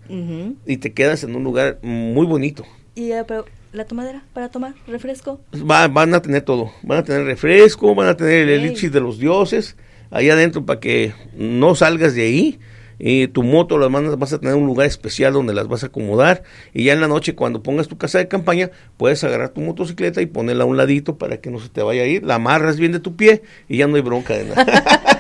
y 0.67 0.77
te 0.79 0.93
quedas 0.93 1.23
en 1.25 1.37
un 1.37 1.45
lugar 1.45 1.79
muy 1.83 2.27
bonito. 2.27 2.65
Y 2.95 3.13
eh, 3.13 3.23
pero, 3.29 3.45
la 3.73 3.85
tomadera 3.85 4.25
para 4.33 4.49
tomar 4.49 4.75
refresco. 4.87 5.41
Va- 5.71 5.89
van 5.89 6.15
a 6.15 6.23
tener 6.23 6.43
todo. 6.43 6.71
Van 6.83 6.99
a 6.99 7.05
tener 7.05 7.25
refresco, 7.25 7.95
van 7.95 8.09
a 8.09 8.17
tener 8.17 8.49
el 8.49 8.61
elixir 8.65 8.91
de 8.91 9.01
los 9.01 9.19
dioses 9.19 9.77
ahí 10.11 10.31
adentro 10.31 10.65
para 10.65 10.81
que 10.81 11.13
no 11.37 11.75
salgas 11.75 12.15
de 12.15 12.23
ahí. 12.23 12.59
Y 12.99 13.29
tu 13.29 13.43
moto 13.43 13.79
las 13.79 13.91
mandas, 13.91 14.19
vas 14.19 14.33
a 14.33 14.41
tener 14.41 14.55
un 14.57 14.67
lugar 14.67 14.87
especial 14.87 15.33
donde 15.33 15.55
las 15.55 15.69
vas 15.69 15.85
a 15.85 15.87
acomodar. 15.87 16.43
Y 16.75 16.85
ya 16.85 16.93
en 16.95 17.01
la 17.01 17.09
noche, 17.09 17.35
cuando 17.35 17.63
pongas 17.63 17.87
tu 17.89 17.97
casa 17.97 18.19
de 18.19 18.27
campaña, 18.29 18.71
puedes 18.97 19.23
agarrar 19.25 19.51
tu 19.51 19.61
motocicleta 19.61 20.21
y 20.21 20.27
ponerla 20.27 20.65
a 20.65 20.67
un 20.67 20.77
ladito 20.77 21.17
para 21.17 21.37
que 21.37 21.51
no 21.51 21.61
se 21.61 21.69
te 21.69 21.83
vaya 21.83 22.03
a 22.03 22.07
ir. 22.07 22.25
La 22.25 22.35
amarras 22.37 22.79
bien 22.79 22.93
de 22.93 23.01
tu 23.01 23.15
pie 23.17 23.43
y 23.69 23.77
ya 23.79 23.87
no 23.87 23.97
hay 23.97 24.03
bronca 24.03 24.35
de 24.37 24.45
nada. 24.47 24.67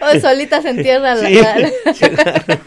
O 0.00 0.18
solita 0.20 0.62
se 0.62 0.70
entierra 0.70 1.14
la, 1.14 1.28
Sí, 1.28 1.34
la, 1.34 2.58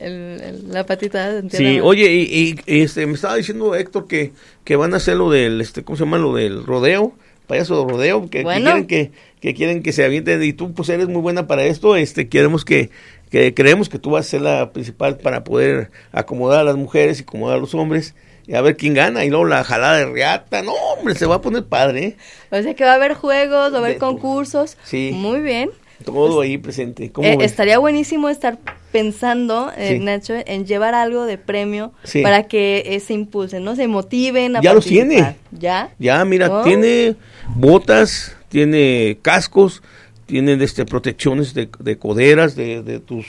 el- 0.00 0.40
el- 0.40 0.64
la 0.72 0.86
patita. 0.86 1.30
Se 1.32 1.38
entierra. 1.38 1.64
Sí, 1.74 1.80
oye, 1.80 2.12
y, 2.12 2.56
este, 2.66 3.06
me 3.06 3.14
estaba 3.14 3.36
diciendo 3.36 3.74
Héctor 3.74 4.06
que, 4.06 4.32
que 4.64 4.76
van 4.76 4.94
a 4.94 4.98
hacer 4.98 5.16
lo 5.16 5.30
del, 5.30 5.60
este, 5.60 5.82
¿cómo 5.84 5.96
se 5.96 6.04
llama? 6.04 6.18
Lo 6.18 6.34
del 6.34 6.64
rodeo, 6.64 7.12
payaso 7.46 7.84
de 7.84 7.92
rodeo, 7.92 8.22
que, 8.22 8.38
que 8.38 8.42
Bueno. 8.44 8.64
quieren 8.70 8.86
que, 8.86 9.12
que 9.40 9.54
quieren 9.54 9.82
que 9.82 9.92
se 9.92 10.04
avienten 10.04 10.42
y 10.42 10.52
tú 10.52 10.72
pues 10.72 10.88
eres 10.88 11.08
muy 11.08 11.20
buena 11.22 11.46
para 11.46 11.64
esto, 11.64 11.96
este, 11.96 12.28
queremos 12.28 12.64
que, 12.64 12.90
que 13.30 13.54
creemos 13.54 13.88
que 13.88 13.98
tú 13.98 14.10
vas 14.10 14.26
a 14.26 14.30
ser 14.30 14.42
la 14.42 14.72
principal 14.72 15.16
para 15.18 15.44
poder 15.44 15.90
acomodar 16.12 16.60
a 16.60 16.64
las 16.64 16.76
mujeres 16.76 17.18
y 17.18 17.22
acomodar 17.22 17.56
a 17.56 17.60
los 17.60 17.74
hombres 17.74 18.14
y 18.46 18.54
a 18.54 18.60
ver 18.62 18.76
quién 18.76 18.94
gana 18.94 19.24
y 19.24 19.30
luego 19.30 19.44
la 19.44 19.62
jalada 19.64 19.98
de 19.98 20.06
reata, 20.06 20.62
no 20.62 20.72
hombre, 20.72 21.14
se 21.14 21.26
va 21.26 21.36
a 21.36 21.40
poner 21.40 21.64
padre, 21.64 22.04
¿eh? 22.04 22.16
O 22.50 22.62
sea 22.62 22.74
que 22.74 22.84
va 22.84 22.92
a 22.92 22.94
haber 22.96 23.14
juegos, 23.14 23.72
va 23.72 23.76
a 23.76 23.80
haber 23.80 23.92
De- 23.94 23.98
concursos. 23.98 24.76
Sí. 24.84 25.10
Muy 25.14 25.40
bien. 25.40 25.70
todo 26.04 26.40
ahí 26.40 26.56
presente. 26.56 27.12
¿Cómo 27.12 27.28
Eh, 27.28 27.36
estaría 27.42 27.78
buenísimo 27.78 28.30
estar 28.30 28.56
pensando, 28.90 29.70
eh, 29.76 29.92
Sí. 29.92 29.98
Nacho, 29.98 30.32
en 30.46 30.64
llevar 30.66 30.94
algo 30.94 31.26
de 31.26 31.36
premio 31.38 31.92
Sí. 32.04 32.22
para 32.22 32.44
que 32.48 32.82
eh, 32.86 33.00
se 33.00 33.12
impulsen, 33.12 33.64
¿no? 33.64 33.76
Se 33.76 33.86
motiven 33.86 34.56
a 34.56 34.62
Ya 34.62 34.72
los 34.72 34.84
participar. 34.86 35.08
tiene. 35.08 35.36
¿Ya? 35.52 35.90
Ya, 35.98 36.24
mira, 36.24 36.50
Oh. 36.50 36.62
tiene 36.62 37.16
botas, 37.54 38.34
tiene 38.50 39.18
cascos, 39.22 39.82
tiene 40.26 40.62
este, 40.62 40.84
protecciones 40.84 41.54
de, 41.54 41.70
de 41.78 41.96
coderas, 41.96 42.54
de, 42.56 42.82
de 42.82 43.00
tus 43.00 43.26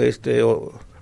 este, 0.00 0.42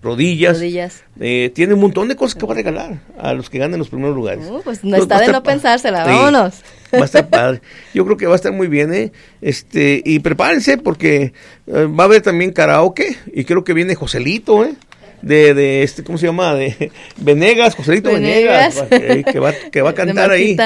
rodillas. 0.02 0.59
Rodillas. 0.59 1.02
Eh, 1.18 1.50
tiene 1.54 1.74
un 1.74 1.80
montón 1.80 2.07
de 2.09 2.14
cosas 2.14 2.36
que 2.36 2.46
va 2.46 2.52
a 2.52 2.57
regalar 2.57 3.00
a 3.18 3.32
los 3.32 3.50
que 3.50 3.59
ganen 3.59 3.78
los 3.78 3.88
primeros 3.88 4.14
lugares. 4.14 4.46
Uh, 4.48 4.61
pues 4.62 4.84
no 4.84 4.96
está 4.96 5.20
de 5.20 5.32
no 5.32 5.42
pensársela, 5.42 6.04
Sí, 6.04 6.11
vámonos. 6.11 6.54
Va 6.94 7.00
a 7.00 7.04
estar 7.04 7.28
padre. 7.30 7.61
Yo 7.92 8.04
creo 8.04 8.16
que 8.16 8.26
va 8.26 8.34
a 8.34 8.36
estar 8.36 8.52
muy 8.52 8.68
bien, 8.68 8.94
¿eh? 8.94 9.12
Este, 9.40 10.00
y 10.04 10.20
prepárense 10.20 10.78
porque 10.78 11.32
eh, 11.66 11.84
va 11.86 12.04
a 12.04 12.07
haber 12.07 12.22
también 12.22 12.52
karaoke 12.52 13.16
y 13.32 13.44
creo 13.44 13.64
que 13.64 13.72
viene 13.72 13.94
Joselito, 13.94 14.64
¿eh? 14.64 14.74
De, 15.22 15.54
de 15.54 15.82
este, 15.82 16.04
¿cómo 16.04 16.18
se 16.18 16.26
llama? 16.26 16.54
De 16.54 16.92
Venegas, 17.16 17.74
Joselito 17.74 18.12
Venegas, 18.12 18.88
Venegas. 18.88 19.16
eh, 19.18 19.24
que, 19.32 19.40
va, 19.40 19.52
que 19.72 19.82
va 19.82 19.90
a 19.90 19.94
cantar 20.02 20.30
ahí. 20.30 20.57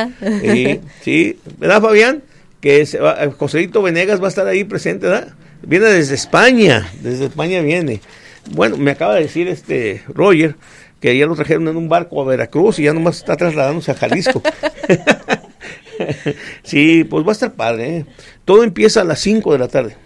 Sí, 0.43 0.81
sí, 1.03 1.39
¿verdad, 1.59 1.81
Fabián? 1.81 2.23
Que 2.61 2.85
se 2.87 2.99
va, 2.99 3.23
eh, 3.25 3.31
Joselito 3.37 3.83
Venegas 3.83 4.21
va 4.21 4.27
a 4.27 4.29
estar 4.29 4.47
ahí 4.47 4.65
presente, 4.65 5.07
¿verdad? 5.07 5.35
Viene 5.63 5.87
desde 5.87 6.15
España, 6.15 6.91
desde 7.03 7.27
España 7.27 7.61
viene. 7.61 8.01
Bueno, 8.51 8.77
me 8.77 8.91
acaba 8.91 9.15
de 9.15 9.23
decir 9.23 9.49
este 9.49 10.03
Roger 10.09 10.57
que 11.01 11.17
ya 11.17 11.27
lo 11.27 11.35
trajeron 11.35 11.69
en 11.69 11.77
un 11.77 11.89
barco 11.89 12.21
a 12.21 12.25
Veracruz 12.25 12.79
y 12.79 12.85
ya 12.85 12.93
nomás 12.93 13.19
está 13.19 13.37
trasladándose 13.37 13.91
a 13.91 13.95
Jalisco. 13.95 14.43
sí, 16.63 17.05
pues 17.05 17.25
va 17.25 17.31
a 17.31 17.33
estar 17.33 17.53
padre. 17.53 17.97
¿eh? 17.97 18.07
Todo 18.45 18.65
empieza 18.65 19.03
a 19.03 19.05
las 19.05 19.21
5 19.21 19.53
de 19.53 19.59
la 19.59 19.69
tarde. 19.69 19.97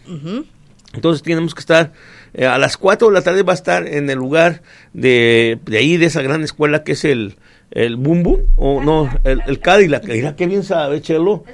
Entonces 0.93 1.23
tenemos 1.23 1.55
que 1.55 1.61
estar, 1.61 1.93
eh, 2.35 2.47
a 2.47 2.59
las 2.59 2.77
4 2.77 3.09
de 3.09 3.15
la 3.15 3.23
tarde 3.23 3.43
va 3.43 3.53
a 3.53 3.57
estar 3.57 3.87
en 3.87 4.09
el 4.11 4.19
lugar 4.19 4.63
de, 4.93 5.59
de 5.65 5.79
ahí, 5.79 5.97
de 5.97 6.07
esa 6.07 6.23
gran 6.23 6.43
escuela 6.43 6.85
que 6.85 6.93
es 6.93 7.05
el, 7.05 7.37
el 7.71 7.97
Boom 7.97 8.23
Boom, 8.23 8.41
o 8.57 8.83
no, 8.83 9.11
el, 9.25 9.43
el 9.47 9.59
Cadillac. 9.61 10.05
Mira 10.05 10.37
qué 10.37 10.47
bien 10.47 10.63
sabe, 10.63 11.01
Chelo. 11.01 11.45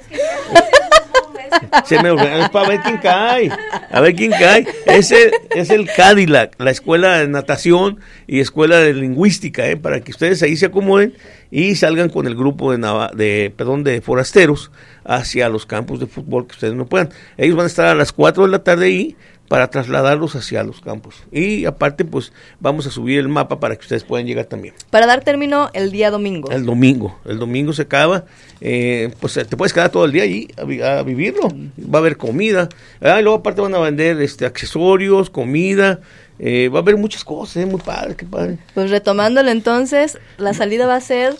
Se 1.85 2.01
me 2.01 2.09
es 2.13 2.49
para 2.49 2.69
ver 2.69 2.79
quién 2.81 2.97
cae. 2.97 3.49
A 3.91 3.99
ver 4.01 4.15
quién 4.15 4.31
cae. 4.31 4.65
Ese 4.85 5.31
es 5.55 5.69
el 5.69 5.87
Cadillac, 5.95 6.55
la 6.59 6.71
escuela 6.71 7.19
de 7.19 7.27
natación 7.27 7.99
y 8.27 8.39
escuela 8.39 8.77
de 8.77 8.93
lingüística, 8.93 9.67
¿eh? 9.67 9.77
para 9.77 9.99
que 10.01 10.11
ustedes 10.11 10.41
ahí 10.43 10.55
se 10.55 10.67
acomoden 10.67 11.13
y 11.49 11.75
salgan 11.75 12.09
con 12.09 12.27
el 12.27 12.35
grupo 12.35 12.71
de, 12.71 12.77
Nava- 12.77 13.11
de, 13.11 13.53
perdón, 13.55 13.83
de 13.83 14.01
forasteros 14.01 14.71
hacia 15.03 15.49
los 15.49 15.65
campos 15.65 15.99
de 15.99 16.07
fútbol 16.07 16.47
que 16.47 16.53
ustedes 16.53 16.73
no 16.75 16.85
puedan. 16.85 17.09
Ellos 17.37 17.55
van 17.55 17.65
a 17.65 17.67
estar 17.67 17.87
a 17.87 17.95
las 17.95 18.11
4 18.13 18.45
de 18.45 18.49
la 18.51 18.63
tarde 18.63 18.85
ahí 18.85 19.15
para 19.51 19.67
trasladarlos 19.69 20.33
hacia 20.37 20.63
los 20.63 20.79
campos. 20.79 21.25
Y 21.29 21.65
aparte, 21.65 22.05
pues 22.05 22.31
vamos 22.61 22.87
a 22.87 22.89
subir 22.89 23.19
el 23.19 23.27
mapa 23.27 23.59
para 23.59 23.75
que 23.75 23.81
ustedes 23.81 24.05
puedan 24.05 24.25
llegar 24.25 24.45
también. 24.45 24.73
Para 24.89 25.05
dar 25.05 25.25
término 25.25 25.69
el 25.73 25.91
día 25.91 26.09
domingo. 26.09 26.49
El 26.51 26.65
domingo, 26.65 27.19
el 27.25 27.37
domingo 27.37 27.73
se 27.73 27.81
acaba, 27.81 28.23
eh, 28.61 29.11
pues 29.19 29.33
te 29.33 29.57
puedes 29.57 29.73
quedar 29.73 29.89
todo 29.89 30.05
el 30.05 30.13
día 30.13 30.23
allí 30.23 30.47
a 30.81 31.03
vivirlo. 31.03 31.49
Va 31.79 31.97
a 31.97 32.01
haber 32.01 32.15
comida, 32.15 32.69
ah, 33.01 33.19
y 33.19 33.23
luego 33.23 33.39
aparte 33.39 33.59
van 33.59 33.75
a 33.75 33.79
vender 33.79 34.21
este 34.21 34.45
accesorios, 34.45 35.29
comida, 35.29 35.99
eh, 36.39 36.69
va 36.69 36.79
a 36.79 36.81
haber 36.81 36.95
muchas 36.95 37.25
cosas, 37.25 37.57
eh, 37.57 37.65
muy 37.65 37.81
padre, 37.81 38.15
qué 38.15 38.25
padre. 38.25 38.57
Pues 38.73 38.89
retomándolo 38.89 39.51
entonces, 39.51 40.17
la 40.37 40.53
salida 40.53 40.87
va 40.87 40.95
a 40.95 41.01
ser 41.01 41.35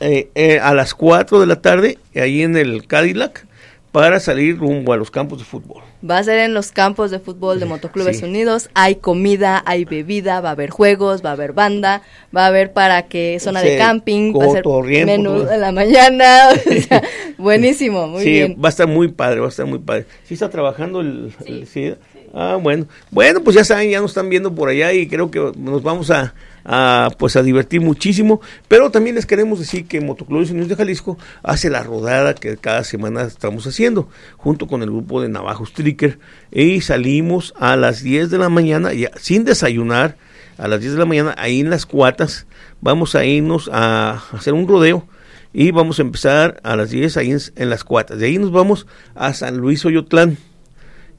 Eh, 0.00 0.28
eh, 0.34 0.58
a 0.60 0.74
las 0.74 0.92
4 0.92 1.40
de 1.40 1.46
la 1.46 1.62
tarde, 1.62 1.96
ahí 2.14 2.42
en 2.42 2.58
el 2.58 2.86
Cadillac, 2.86 3.46
para 3.94 4.18
salir 4.18 4.58
rumbo 4.58 4.92
a 4.92 4.96
los 4.96 5.08
campos 5.08 5.38
de 5.38 5.44
fútbol. 5.44 5.84
Va 6.04 6.18
a 6.18 6.24
ser 6.24 6.40
en 6.40 6.52
los 6.52 6.72
campos 6.72 7.12
de 7.12 7.20
fútbol 7.20 7.60
de 7.60 7.66
Motoclubes 7.66 8.18
Sí. 8.18 8.24
Unidos. 8.24 8.68
Hay 8.74 8.96
comida, 8.96 9.62
hay 9.66 9.84
bebida, 9.84 10.40
va 10.40 10.48
a 10.48 10.52
haber 10.52 10.70
juegos, 10.70 11.24
va 11.24 11.28
a 11.30 11.34
haber 11.34 11.52
banda, 11.52 12.02
va 12.36 12.42
a 12.42 12.48
haber 12.48 12.72
para 12.72 13.02
que 13.06 13.38
zona 13.38 13.62
de 13.62 13.78
camping, 13.78 14.34
va 14.34 14.46
a 14.46 14.50
ser 14.50 14.64
menú 15.06 15.42
todo. 15.44 15.52
en 15.52 15.60
la 15.60 15.70
mañana. 15.70 16.48
o 16.50 16.80
sea, 16.82 17.02
buenísimo, 17.38 18.08
muy 18.08 18.24
sí, 18.24 18.30
bien. 18.30 18.56
va 18.62 18.66
a 18.66 18.70
estar 18.70 18.88
muy 18.88 19.06
padre, 19.06 19.38
va 19.38 19.46
a 19.46 19.50
estar 19.50 19.64
muy 19.64 19.78
padre. 19.78 20.06
¿Sí 20.24 20.34
está 20.34 20.50
trabajando 20.50 21.00
el... 21.00 21.32
el- 21.46 21.68
sí? 21.68 21.94
Ah, 22.34 22.58
bueno. 22.60 22.86
Bueno, 23.12 23.44
pues 23.44 23.54
ya 23.54 23.62
saben, 23.62 23.90
ya 23.90 24.00
nos 24.00 24.10
están 24.10 24.28
viendo 24.28 24.52
por 24.52 24.68
allá 24.70 24.92
y 24.92 25.06
creo 25.06 25.30
que 25.30 25.52
nos 25.56 25.84
vamos 25.84 26.10
a, 26.10 26.34
a, 26.64 27.10
pues 27.18 27.36
a 27.36 27.42
divertir 27.42 27.80
muchísimo. 27.80 28.40
Pero 28.68 28.90
también 28.90 29.16
les 29.16 29.26
queremos 29.26 29.58
decir 29.58 29.86
que 29.86 30.00
Motoclubes 30.00 30.50
Unidos 30.50 30.68
de 30.68 30.76
Jalisco 30.76 31.18
hace 31.42 31.70
la 31.70 31.82
rodada 31.82 32.34
que 32.34 32.56
cada 32.56 32.84
semana 32.84 33.22
estamos 33.22 33.66
haciendo, 33.66 34.08
junto 34.36 34.66
con 34.66 34.82
el 34.82 34.90
grupo 34.90 35.20
de 35.20 35.28
Navajos 35.28 35.72
Tricker. 35.72 36.18
Y 36.50 36.80
salimos 36.80 37.54
a 37.58 37.76
las 37.76 38.02
10 38.02 38.30
de 38.30 38.38
la 38.38 38.48
mañana, 38.48 38.90
sin 39.16 39.44
desayunar, 39.44 40.16
a 40.58 40.68
las 40.68 40.80
10 40.80 40.92
de 40.92 40.98
la 40.98 41.06
mañana, 41.06 41.34
ahí 41.36 41.60
en 41.60 41.70
las 41.70 41.84
cuatas, 41.84 42.46
vamos 42.80 43.14
a 43.14 43.24
irnos 43.24 43.68
a 43.72 44.22
hacer 44.32 44.54
un 44.54 44.68
rodeo 44.68 45.06
y 45.52 45.70
vamos 45.70 45.98
a 45.98 46.02
empezar 46.02 46.60
a 46.62 46.76
las 46.76 46.90
10 46.90 47.16
ahí 47.16 47.30
en, 47.32 47.40
en 47.56 47.70
las 47.70 47.84
cuatas. 47.84 48.18
De 48.18 48.26
ahí 48.26 48.38
nos 48.38 48.52
vamos 48.52 48.86
a 49.14 49.34
San 49.34 49.56
Luis 49.56 49.84
Oyotlán. 49.84 50.38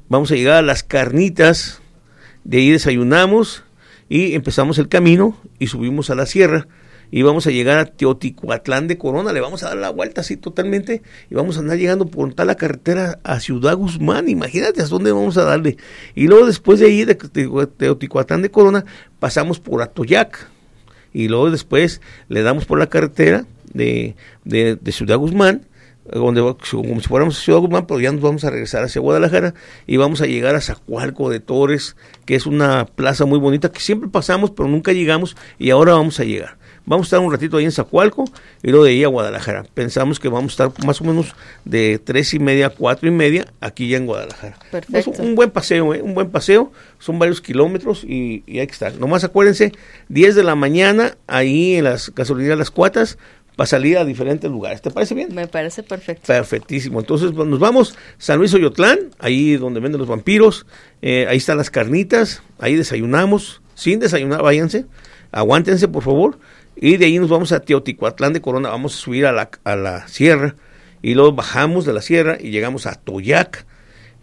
Vamos 0.07 0.31
a 0.31 0.35
llegar 0.35 0.57
a 0.57 0.61
las 0.61 0.83
carnitas, 0.83 1.81
de 2.43 2.59
ahí 2.59 2.71
desayunamos 2.71 3.63
y 4.09 4.33
empezamos 4.35 4.77
el 4.77 4.87
camino 4.87 5.37
y 5.59 5.67
subimos 5.67 6.09
a 6.09 6.15
la 6.15 6.25
sierra 6.25 6.67
y 7.11 7.21
vamos 7.21 7.45
a 7.47 7.51
llegar 7.51 7.77
a 7.77 7.85
Teotihuatlán 7.85 8.87
de 8.87 8.97
Corona, 8.97 9.31
le 9.31 9.39
vamos 9.39 9.63
a 9.63 9.67
dar 9.69 9.77
la 9.77 9.89
vuelta 9.91 10.21
así 10.21 10.37
totalmente 10.37 11.01
y 11.29 11.35
vamos 11.35 11.57
a 11.57 11.59
andar 11.59 11.77
llegando 11.77 12.07
por 12.07 12.31
toda 12.33 12.45
la 12.45 12.55
carretera 12.55 13.19
a 13.23 13.39
Ciudad 13.39 13.75
Guzmán, 13.77 14.27
imagínate 14.27 14.81
hasta 14.81 14.95
dónde 14.95 15.11
vamos 15.11 15.37
a 15.37 15.43
darle. 15.43 15.77
Y 16.15 16.27
luego 16.27 16.45
después 16.47 16.79
de 16.79 16.87
ahí 16.87 17.05
de 17.05 17.15
Teo- 17.17 17.67
Teotihuatlán 17.67 18.41
de 18.41 18.51
Corona 18.51 18.85
pasamos 19.19 19.59
por 19.59 19.81
Atoyac. 19.81 20.49
Y 21.13 21.29
luego 21.29 21.49
después 21.49 22.01
le 22.27 22.41
damos 22.41 22.65
por 22.65 22.77
la 22.77 22.87
carretera 22.87 23.45
de, 23.73 24.15
de, 24.43 24.75
de 24.75 24.91
Ciudad 24.91 25.17
Guzmán, 25.17 25.65
donde 26.11 26.41
va- 26.41 26.55
como 26.71 26.99
si 27.01 27.07
fuéramos 27.07 27.37
a 27.37 27.41
Ciudad 27.41 27.59
Guzmán, 27.59 27.85
pero 27.87 27.99
ya 27.99 28.11
nos 28.11 28.21
vamos 28.21 28.43
a 28.43 28.49
regresar 28.49 28.83
hacia 28.83 29.01
Guadalajara 29.01 29.53
y 29.87 29.97
vamos 29.97 30.21
a 30.21 30.25
llegar 30.25 30.55
a 30.55 30.61
Zacualco 30.61 31.29
de 31.29 31.39
Torres, 31.39 31.95
que 32.25 32.35
es 32.35 32.45
una 32.45 32.85
plaza 32.85 33.25
muy 33.25 33.39
bonita 33.39 33.71
que 33.71 33.79
siempre 33.79 34.09
pasamos, 34.09 34.51
pero 34.51 34.69
nunca 34.69 34.93
llegamos 34.93 35.35
y 35.57 35.71
ahora 35.71 35.93
vamos 35.93 36.19
a 36.19 36.23
llegar. 36.23 36.57
Vamos 36.87 37.05
a 37.05 37.07
estar 37.07 37.19
un 37.21 37.31
ratito 37.31 37.57
ahí 37.57 37.65
en 37.65 37.71
Zacualco 37.71 38.25
y 38.61 38.69
luego 38.69 38.85
de 38.85 38.91
ahí 38.91 39.03
a 39.03 39.07
Guadalajara. 39.07 39.63
Pensamos 39.73 40.19
que 40.19 40.29
vamos 40.29 40.51
a 40.59 40.65
estar 40.69 40.85
más 40.85 41.01
o 41.01 41.03
menos 41.03 41.33
de 41.65 41.97
tres 41.97 42.31
y 42.35 42.39
media 42.39 42.67
a 42.67 42.69
cuatro 42.69 43.07
y 43.07 43.11
media 43.11 43.47
aquí 43.59 43.87
ya 43.87 43.97
en 43.97 44.05
Guadalajara. 44.05 44.55
Perfecto. 44.69 45.11
Es 45.13 45.19
un, 45.19 45.29
un 45.29 45.33
buen 45.35 45.49
paseo, 45.49 45.95
¿eh? 45.95 46.03
un 46.03 46.13
buen 46.13 46.29
paseo. 46.29 46.71
Son 46.99 47.17
varios 47.17 47.41
kilómetros 47.41 48.03
y, 48.03 48.43
y 48.45 48.59
hay 48.59 48.67
que 48.67 48.73
estar. 48.73 48.93
Nomás 48.99 49.23
acuérdense, 49.23 49.71
10 50.09 50.35
de 50.35 50.43
la 50.43 50.53
mañana 50.53 51.17
ahí 51.25 51.73
en 51.73 51.85
las 51.85 52.13
gasolineras 52.13 52.59
Las 52.59 52.69
Cuatas 52.69 53.17
para 53.55 53.67
salir 53.67 53.97
a 53.97 54.05
diferentes 54.05 54.49
lugares. 54.49 54.81
¿Te 54.81 54.91
parece 54.91 55.15
bien? 55.15 55.33
Me 55.33 55.47
parece 55.47 55.83
perfecto. 55.83 56.27
Perfectísimo. 56.27 56.99
Entonces 56.99 57.31
pues, 57.33 57.47
nos 57.47 57.59
vamos 57.59 57.97
San 58.17 58.37
Luis 58.37 58.53
Oyotlán, 58.53 59.11
ahí 59.19 59.57
donde 59.57 59.79
venden 59.79 59.99
los 59.99 60.07
vampiros. 60.07 60.65
eh, 61.01 61.25
ahí 61.29 61.37
están 61.37 61.57
las 61.57 61.69
carnitas. 61.69 62.41
Ahí 62.59 62.75
desayunamos. 62.75 63.61
Sin 63.73 63.99
desayunar, 63.99 64.41
váyanse. 64.41 64.85
Aguántense, 65.31 65.87
por 65.87 66.03
favor. 66.03 66.39
Y 66.75 66.97
de 66.97 67.05
ahí 67.05 67.19
nos 67.19 67.29
vamos 67.29 67.51
a 67.51 67.61
Teotihuatlán 67.61 68.33
de 68.33 68.41
Corona, 68.41 68.69
vamos 68.69 68.95
a 68.95 68.97
subir 68.97 69.25
a 69.25 69.31
la, 69.31 69.49
a 69.63 69.75
la 69.75 70.07
sierra 70.07 70.55
y 71.01 71.13
luego 71.13 71.33
bajamos 71.33 71.85
de 71.85 71.93
la 71.93 72.01
sierra 72.01 72.37
y 72.39 72.49
llegamos 72.49 72.85
a 72.85 72.95
Toyac 72.95 73.65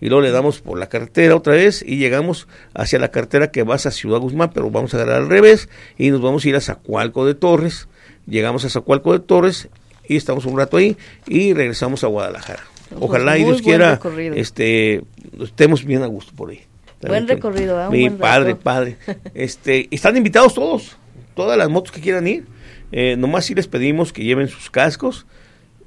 y 0.00 0.08
luego 0.08 0.20
le 0.20 0.32
damos 0.32 0.60
por 0.60 0.78
la 0.78 0.88
carretera 0.88 1.36
otra 1.36 1.54
vez 1.54 1.82
y 1.86 1.96
llegamos 1.96 2.48
hacia 2.74 2.98
la 2.98 3.12
carretera 3.12 3.52
que 3.52 3.62
vas 3.62 3.86
a 3.86 3.92
Ciudad 3.92 4.18
Guzmán, 4.18 4.50
pero 4.52 4.68
vamos 4.68 4.92
a 4.92 4.96
agarrar 4.96 5.22
al 5.22 5.28
revés 5.28 5.68
y 5.96 6.10
nos 6.10 6.20
vamos 6.20 6.44
a 6.44 6.48
ir 6.48 6.56
a 6.56 6.60
Zacualco 6.60 7.24
de 7.24 7.34
Torres. 7.34 7.88
Llegamos 8.26 8.64
a 8.64 8.70
Zacualco 8.70 9.12
de 9.12 9.20
Torres 9.20 9.68
y 10.08 10.16
estamos 10.16 10.46
un 10.46 10.56
rato 10.56 10.76
ahí 10.76 10.96
y 11.26 11.52
regresamos 11.54 12.04
a 12.04 12.06
Guadalajara. 12.06 12.62
Ojalá 12.98 13.38
y 13.38 13.44
Dios 13.44 13.62
quiera 13.62 13.92
recorrido. 13.92 14.34
este 14.34 15.02
estemos 15.40 15.84
bien 15.84 16.02
a 16.02 16.06
gusto 16.06 16.32
por 16.34 16.50
ahí. 16.50 16.60
Buen 17.00 17.26
recorrido, 17.26 17.80
¿eh? 17.82 17.88
Mi 17.90 18.08
buen 18.08 18.18
padre, 18.18 18.54
padre. 18.54 18.96
Este, 19.34 19.88
están 19.90 20.16
invitados 20.16 20.54
todos, 20.54 20.96
todas 21.34 21.58
las 21.58 21.68
motos 21.68 21.90
que 21.90 22.00
quieran 22.00 22.28
ir. 22.28 22.46
Eh, 22.92 23.16
nomás 23.16 23.46
sí 23.46 23.54
les 23.54 23.66
pedimos 23.66 24.12
que 24.12 24.22
lleven 24.22 24.48
sus 24.48 24.70
cascos, 24.70 25.26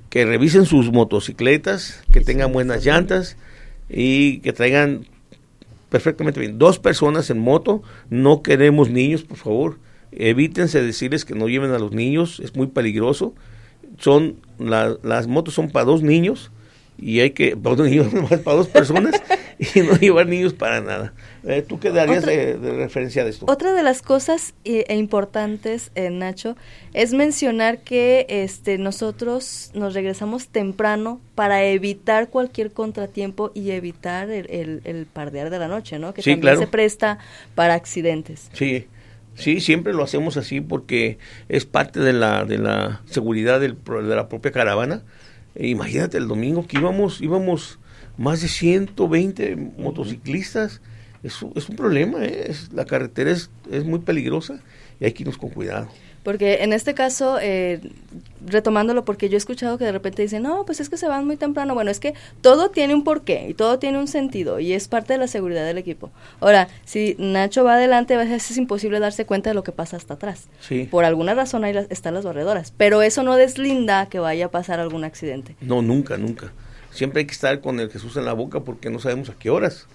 que 0.10 0.26
revisen 0.26 0.66
sus 0.66 0.92
motocicletas, 0.92 2.04
que 2.12 2.22
tengan 2.22 2.52
buenas 2.52 2.84
llantas 2.84 3.38
y 3.90 4.40
que 4.40 4.52
traigan 4.52 5.06
perfectamente 5.90 6.40
bien. 6.40 6.58
Dos 6.58 6.80
personas 6.80 7.30
en 7.30 7.40
moto, 7.40 7.84
no 8.10 8.42
queremos 8.42 8.90
niños, 8.90 9.24
por 9.24 9.38
favor. 9.38 9.78
Evítense 10.16 10.82
decirles 10.82 11.26
que 11.26 11.36
no 11.36 11.48
lleven 11.48 11.72
a 11.72 11.80
los 11.80 11.92
niños, 11.92 12.40
es 12.44 12.56
muy 12.56 12.68
peligroso. 12.68 13.34
Son 14.00 14.36
la- 14.60 14.98
las 15.04 15.28
motos 15.28 15.54
son 15.54 15.70
para 15.70 15.86
dos 15.86 16.02
niños 16.02 16.52
y 16.98 17.20
hay 17.20 17.32
que 17.32 17.56
para 17.58 17.76
dos 17.76 17.90
niños, 17.90 18.08
para 18.44 18.58
dos 18.58 18.68
personas 18.68 19.22
y 19.76 19.80
no 19.82 19.96
llevar 19.98 20.28
niños 20.28 20.54
para 20.54 20.82
nada. 20.82 21.14
Eh, 21.44 21.64
¿Tú 21.68 21.80
qué 21.80 21.92
darías 21.92 22.24
Otra- 22.24 22.32
de, 22.36 22.58
de 22.58 22.72
referencia 22.74 23.24
de 23.24 23.30
esto? 23.30 23.46
Otra 23.48 23.74
de 23.74 23.84
las 23.84 24.02
cosas 24.02 24.54
eh, 24.66 24.86
e 24.88 24.96
importantes, 24.96 25.92
eh, 25.96 26.10
Nacho, 26.10 26.56
es 26.94 27.14
mencionar 27.14 27.80
que 27.80 28.26
este, 28.30 28.78
nosotros 28.78 29.72
nos 29.76 29.94
regresamos 29.94 30.48
temprano 30.48 31.20
para 31.36 31.64
evitar 31.66 32.30
cualquier 32.30 32.72
contratiempo 32.72 33.52
y 33.54 33.72
evitar 33.72 34.30
el, 34.30 34.50
el, 34.50 34.82
el 34.86 35.06
pardear 35.06 35.50
de 35.50 35.60
la 35.60 35.68
noche, 35.68 36.00
¿no? 36.00 36.14
Que 36.14 36.22
Sí, 36.22 36.32
también 36.32 36.42
claro. 36.42 36.60
se 36.62 36.68
presta 36.68 37.20
para 37.54 37.76
accidentes. 37.76 38.50
Sí, 38.54 38.88
sí, 39.36 39.60
siempre 39.62 39.94
lo 39.94 40.04
hacemos 40.04 40.38
así 40.38 40.62
porque 40.62 41.18
es 41.50 41.66
parte 41.66 42.00
de 42.00 42.14
la, 42.14 42.46
de 42.46 42.58
la 42.58 43.02
seguridad 43.06 43.60
del, 43.60 43.78
de 43.84 44.16
la 44.16 44.28
propia 44.30 44.52
caravana. 44.52 45.04
E 45.56 45.68
imagínate 45.68 46.18
el 46.18 46.28
domingo 46.28 46.68
que 46.68 46.78
íbamos, 46.78 47.22
íbamos 47.22 47.80
más 48.18 48.42
de 48.42 48.48
120 48.48 49.56
motociclistas. 49.56 50.82
Es, 51.24 51.40
es 51.56 51.70
un 51.70 51.76
problema, 51.76 52.24
¿eh? 52.26 52.48
Es- 52.50 52.72
la 52.74 52.86
carretera 52.86 53.32
es, 53.32 53.50
es 53.72 53.84
muy 53.86 54.00
peligrosa 54.00 54.60
y 55.00 55.06
hay 55.06 55.14
que 55.14 55.24
irnos 55.24 55.38
con 55.38 55.50
cuidado. 55.50 55.90
Porque 56.26 56.64
en 56.64 56.74
este 56.74 56.94
caso, 56.96 57.38
eh, 57.42 57.80
retomándolo, 58.46 59.06
porque 59.06 59.30
yo 59.30 59.36
he 59.36 59.38
escuchado 59.38 59.78
que 59.78 59.86
de 59.86 59.92
repente 59.92 60.22
dicen, 60.22 60.44
no, 60.44 60.66
pues 60.66 60.80
es 60.80 60.90
que 60.90 60.98
se 60.98 61.08
van 61.08 61.26
muy 61.26 61.38
temprano. 61.38 61.74
Bueno, 61.74 61.90
es 61.92 62.00
que 62.00 62.14
todo 62.42 62.70
tiene 62.70 62.94
un 62.94 63.04
porqué 63.04 63.48
y 63.50 63.54
todo 63.54 63.80
tiene 63.80 63.98
un 64.00 64.08
sentido 64.08 64.60
y 64.60 64.74
es 64.74 64.88
parte 64.88 65.14
de 65.14 65.20
la 65.20 65.28
seguridad 65.28 65.66
del 65.66 65.78
equipo. 65.78 66.12
Ahora, 66.42 66.68
si 66.84 67.16
Nacho 67.18 67.64
va 67.64 67.76
adelante, 67.76 68.16
a 68.16 68.18
veces 68.18 68.52
es 68.52 68.58
imposible 68.58 69.00
darse 69.00 69.26
cuenta 69.26 69.50
de 69.52 69.54
lo 69.54 69.64
que 69.64 69.72
pasa 69.72 69.98
hasta 69.98 70.16
atrás. 70.16 70.48
Sí. 70.60 70.88
Por 70.92 71.06
alguna 71.06 71.34
razón 71.34 71.64
ahí 71.64 71.74
las- 71.74 71.90
están 71.90 72.14
las 72.14 72.26
barredoras, 72.26 72.74
pero 72.76 73.02
eso 73.02 73.24
no 73.24 73.36
deslinda 73.36 74.08
que 74.08 74.20
vaya 74.20 74.48
a 74.48 74.52
pasar 74.52 74.80
algún 74.80 75.04
accidente. 75.04 75.56
No, 75.62 75.82
nunca, 75.82 76.18
nunca. 76.18 76.52
Siempre 76.92 77.20
hay 77.22 77.26
que 77.28 77.34
estar 77.34 77.62
con 77.62 77.80
el 77.80 77.90
Jesús 77.90 78.18
en 78.18 78.26
la 78.26 78.34
boca 78.34 78.62
porque 78.62 78.90
no 78.90 79.00
sabemos 79.00 79.30
a 79.30 79.36
qué 79.38 79.50
horas. 79.50 79.88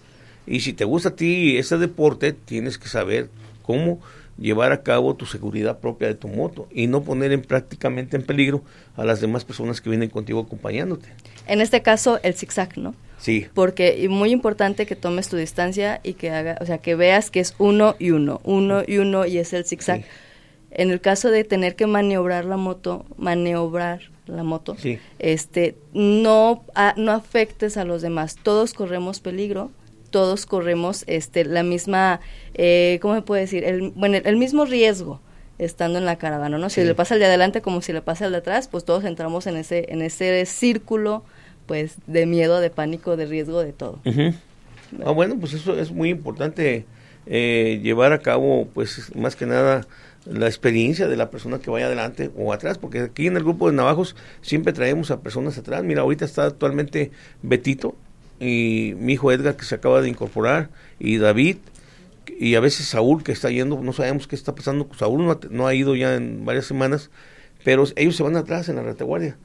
Y 0.47 0.61
si 0.61 0.73
te 0.73 0.85
gusta 0.85 1.11
a 1.11 1.17
ti 1.17 1.57
ese 1.59 1.77
deporte, 1.79 2.33
tienes 2.33 2.79
que 2.79 2.89
saber 2.89 3.29
cómo 3.63 4.01
llevar 4.41 4.73
a 4.73 4.83
cabo 4.83 5.15
tu 5.15 5.27
seguridad 5.27 5.79
propia 5.79 6.09
de 6.09 6.15
tu 6.15 6.27
moto 6.27 6.67
y 6.73 6.87
no 6.87 7.03
poner 7.03 7.31
en 7.33 7.43
prácticamente 7.43 8.17
en 8.17 8.23
peligro 8.25 8.63
a 8.97 9.05
las 9.05 9.21
demás 9.21 9.45
personas 9.45 9.81
que 9.81 9.91
vienen 9.91 10.09
contigo 10.11 10.41
acompañándote. 10.41 11.09
En 11.47 11.61
este 11.61 11.83
caso, 11.83 12.19
el 12.23 12.35
zigzag, 12.35 12.77
¿no? 12.79 12.95
Sí, 13.19 13.47
Porque 13.53 14.07
muy 14.09 14.31
importante 14.31 14.87
que 14.87 14.97
tomes 14.97 15.29
tu 15.29 15.37
distancia 15.37 16.01
y 16.03 16.15
que 16.15 16.31
haga, 16.31 16.57
o 16.63 16.67
sea, 16.67 16.79
que 16.79 16.95
veas 16.95 17.31
que 17.31 17.41
es 17.41 17.55
uno 17.59 17.95
y 17.99 18.13
uno, 18.13 18.41
uno 18.45 18.83
y 18.87 18.97
uno 18.97 19.27
y 19.27 19.37
es 19.37 19.53
el 19.53 19.67
zigzag. 19.67 20.01
Sí. 20.01 20.07
En 20.71 20.91
el 20.91 21.01
caso 21.03 21.31
de 21.31 21.45
tener 21.45 21.77
que 21.77 21.87
maniobrar 21.87 22.45
la 22.47 22.57
moto, 22.57 23.05
maniobrar 23.19 24.01
la 24.27 24.43
moto, 24.45 24.77
Sí. 24.79 24.99
este, 25.19 25.75
no, 25.93 26.65
a- 26.75 26.95
no 26.97 27.13
afectes 27.13 27.77
a 27.77 27.85
los 27.85 28.01
demás. 28.01 28.37
Todos 28.43 28.73
corremos 28.73 29.21
peligro, 29.21 29.71
todos 30.11 30.47
corremos, 30.47 31.05
este, 31.07 31.45
la 31.45 31.63
misma, 31.63 32.21
eh, 32.55 32.99
¿cómo 33.01 33.15
se 33.15 33.23
puede 33.23 33.43
decir? 33.43 33.65
El, 33.65 33.91
bueno, 33.91 34.19
el, 34.23 34.37
mismo 34.37 34.65
riesgo 34.65 35.21
estando 35.59 35.99
en 35.99 36.05
la 36.07 36.17
caravana, 36.17 36.59
¿no? 36.59 36.71
Si 36.71 36.81
Sí. 36.81 36.87
le 36.87 36.95
pasa 36.95 37.15
al 37.15 37.21
de 37.21 37.27
adelante 37.27 37.61
como 37.61 37.83
si 37.83 37.93
le 37.93 38.03
pasa 38.03 38.27
al 38.27 38.33
de 38.33 38.39
atrás, 38.39 38.69
pues 38.69 38.85
todos 38.85 39.05
entramos 39.05 39.47
en 39.47 39.57
ese, 39.57 39.87
en 39.93 40.03
ese 40.03 40.45
círculo, 40.47 41.23
pues, 41.67 41.97
de 42.07 42.27
miedo, 42.27 42.61
de 42.61 42.71
pánico, 42.71 43.17
de 43.17 43.27
riesgo, 43.27 43.63
de 43.63 43.73
todo. 43.73 44.01
Ah, 45.05 45.11
bueno, 45.13 45.37
pues 45.39 45.53
eso 45.53 45.79
es 45.79 45.93
muy 45.93 46.09
importante 46.09 46.85
eh, 47.27 47.81
llevar 47.83 48.13
a 48.13 48.19
cabo, 48.19 48.69
pues 48.75 49.15
más 49.15 49.37
que 49.37 49.47
nada, 49.47 49.87
la 50.27 50.47
experiencia 50.47 51.09
de 51.09 51.17
la 51.17 51.31
persona 51.31 51.61
que 51.61 51.71
vaya 51.71 51.87
adelante 51.87 52.31
o 52.37 52.53
atrás, 52.53 52.79
porque 52.79 53.01
aquí 53.01 53.27
en 53.27 53.37
el 53.37 53.43
grupo 53.43 53.71
de 53.71 53.77
navajos 53.77 54.17
siempre 54.43 54.73
traemos 54.73 55.11
a 55.11 55.21
personas 55.21 55.57
atrás. 55.59 55.85
Mira, 55.85 56.03
ahorita 56.03 56.25
está 56.25 56.45
actualmente 56.45 57.11
Betito 57.43 57.95
y 58.41 58.95
mi 58.99 59.13
hijo 59.13 59.31
Edgar 59.31 59.57
que 59.57 59.65
se 59.65 59.75
acaba 59.75 60.01
de 60.01 60.09
incorporar 60.09 60.71
y 60.99 61.19
David 61.19 61.57
y 62.39 62.55
a 62.55 62.61
veces 62.61 62.87
Saúl 62.87 63.23
que 63.23 63.33
está 63.33 63.51
yendo, 63.51 63.81
no 63.83 63.93
sabemos 63.93 64.27
qué 64.27 64.35
está 64.35 64.55
pasando. 64.55 64.89
Saúl 64.99 65.25
no 65.25 65.33
ha, 65.33 65.39
no 65.51 65.67
ha 65.67 65.75
ido 65.75 65.95
ya 65.95 66.15
en 66.15 66.45
varias 66.45 66.65
semanas, 66.65 67.11
pero 67.65 67.85
ellos 67.97 68.17
se 68.17 68.23
van 68.23 68.37
atrás 68.37 68.69
en 68.69 68.77
la 68.77 68.83
retaguardia. 68.83 69.37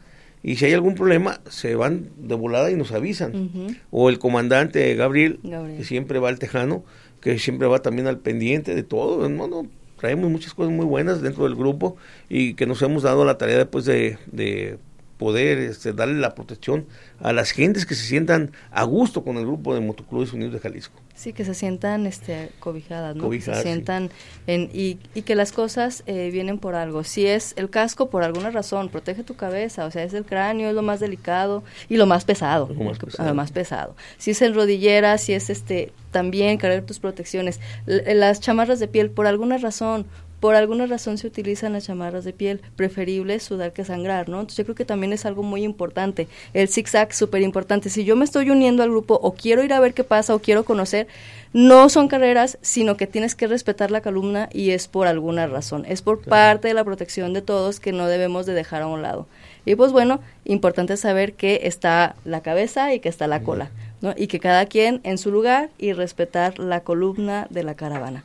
Y 0.43 0.57
si 0.57 0.65
hay 0.65 0.73
algún 0.73 0.95
problema, 0.95 1.41
se 1.49 1.75
van 1.75 2.09
de 2.17 2.35
volada 2.35 2.69
y 2.71 2.75
nos 2.75 2.91
avisan. 2.91 3.77
O 3.89 4.09
el 4.09 4.19
comandante 4.19 4.93
Gabriel, 4.95 5.39
Gabriel. 5.43 5.77
que 5.77 5.83
siempre 5.83 6.19
va 6.19 6.29
al 6.29 6.39
tejano, 6.39 6.85
que 7.19 7.39
siempre 7.39 7.67
va 7.67 7.79
también 7.81 8.07
al 8.07 8.19
pendiente 8.19 8.75
de 8.75 8.83
todo. 8.83 9.27
No, 9.27 9.47
no, 9.47 9.67
traemos 9.97 10.29
muchas 10.29 10.53
cosas 10.53 10.71
muy 10.71 10.85
buenas 10.85 11.21
dentro 11.21 11.45
del 11.45 11.55
grupo 11.55 11.97
y 12.29 12.53
que 12.53 12.67
nos 12.67 12.81
hemos 12.83 13.03
dado 13.03 13.25
la 13.25 13.37
tarea 13.37 13.57
después 13.57 13.85
de, 13.85 14.19
de 14.31 14.77
poder 15.17 15.57
este, 15.59 15.93
darle 15.93 16.19
la 16.19 16.35
protección 16.35 16.85
a 17.21 17.31
las 17.33 17.51
gentes 17.51 17.85
que 17.85 17.95
se 17.95 18.03
sientan 18.05 18.51
a 18.71 18.83
gusto 18.83 19.23
con 19.23 19.37
el 19.37 19.45
grupo 19.45 19.73
de 19.73 19.81
Motoclubes 19.81 20.33
Unidos 20.33 20.53
de 20.53 20.59
Jalisco. 20.59 20.99
Sí, 21.15 21.31
que 21.31 21.45
se 21.45 21.53
sientan 21.53 22.05
este, 22.05 22.49
cobijadas, 22.59 23.15
¿no? 23.15 23.21
Que 23.21 23.27
Cobijadas, 23.27 23.61
se 23.61 23.63
sí. 23.63 23.69
sientan 23.73 24.09
en, 24.47 24.69
y, 24.73 24.99
y 25.13 25.21
que 25.21 25.35
las 25.35 25.53
cosas 25.53 26.03
eh, 26.07 26.29
vienen 26.33 26.59
por 26.59 26.75
algo. 26.75 27.05
Si 27.05 27.25
es 27.25 27.53
el 27.55 27.69
casco, 27.69 28.09
por 28.09 28.23
alguna 28.23 28.51
razón, 28.51 28.89
protege 28.89 29.23
tu 29.23 29.35
cabeza, 29.37 29.85
o 29.85 29.91
sea, 29.91 30.03
es 30.03 30.13
el 30.13 30.25
cráneo, 30.25 30.67
es 30.67 30.75
lo 30.75 30.81
más 30.81 30.99
delicado 30.99 31.63
y 31.87 31.95
lo 31.95 32.05
más 32.05 32.25
pesado. 32.25 32.67
Lo 32.77 32.83
más 32.83 32.99
pesado. 32.99 33.29
ah, 33.29 33.33
más 33.33 33.53
pesado. 33.53 33.95
Si 34.17 34.31
es 34.31 34.41
el 34.41 34.53
rodillera, 34.53 35.17
si 35.17 35.31
es 35.31 35.49
este, 35.49 35.93
también 36.11 36.57
cargar 36.57 36.81
tus 36.83 36.99
protecciones. 36.99 37.61
L- 37.87 38.13
las 38.15 38.41
chamarras 38.41 38.81
de 38.81 38.89
piel, 38.89 39.09
por 39.09 39.25
alguna 39.25 39.57
razón, 39.57 40.05
por 40.45 40.53
alguna 40.53 40.85
razón 40.85 41.17
se 41.17 41.25
utilizan 41.25 41.73
las 41.73 41.87
chamarras 41.87 42.23
de 42.23 42.31
piel, 42.31 42.61
preferible 42.75 43.39
sudar 43.39 43.73
que 43.73 43.83
sangrar, 43.83 44.29
¿no? 44.29 44.41
Entonces 44.41 44.57
yo 44.57 44.63
creo 44.65 44.75
que 44.75 44.85
también 44.85 45.11
es 45.11 45.25
algo 45.25 45.41
muy 45.41 45.63
importante. 45.63 46.27
El 46.53 46.67
zigzag, 46.67 47.15
súper 47.15 47.41
importante. 47.41 47.89
Si 47.89 48.05
yo 48.05 48.15
me 48.15 48.25
estoy 48.25 48.51
uniendo 48.51 48.83
al 48.83 48.91
grupo 48.91 49.19
o 49.23 49.33
quiero 49.33 49.63
ir 49.63 49.73
a 49.73 49.79
ver 49.79 49.95
qué 49.95 50.03
pasa 50.03 50.35
o 50.35 50.39
quiero 50.39 50.63
conocer, 50.63 51.07
no 51.51 51.89
son 51.89 52.07
carreras, 52.07 52.59
sino 52.61 52.95
que 52.95 53.07
tienes 53.07 53.33
que 53.33 53.47
respetar 53.47 53.89
la 53.89 54.01
columna 54.01 54.47
y 54.53 54.69
es 54.69 54.87
por 54.87 55.07
alguna 55.07 55.47
razón. 55.47 55.83
Es 55.87 56.03
por 56.03 56.21
parte 56.21 56.67
de 56.67 56.75
la 56.75 56.83
protección 56.83 57.33
de 57.33 57.41
todos 57.41 57.79
que 57.79 57.91
no 57.91 58.05
debemos 58.05 58.45
de 58.45 58.53
dejar 58.53 58.83
a 58.83 58.87
un 58.87 59.01
lado. 59.01 59.25
Y 59.65 59.73
pues 59.73 59.91
bueno, 59.91 60.19
importante 60.43 60.95
saber 60.95 61.33
que 61.33 61.61
está 61.63 62.15
la 62.23 62.41
cabeza 62.41 62.93
y 62.93 62.99
que 62.99 63.09
está 63.09 63.25
la 63.25 63.41
cola, 63.41 63.71
¿no? 64.01 64.13
Y 64.15 64.27
que 64.27 64.39
cada 64.39 64.67
quien 64.67 65.01
en 65.05 65.17
su 65.17 65.31
lugar 65.31 65.71
y 65.79 65.93
respetar 65.93 66.59
la 66.59 66.81
columna 66.81 67.47
de 67.49 67.63
la 67.63 67.73
caravana. 67.73 68.23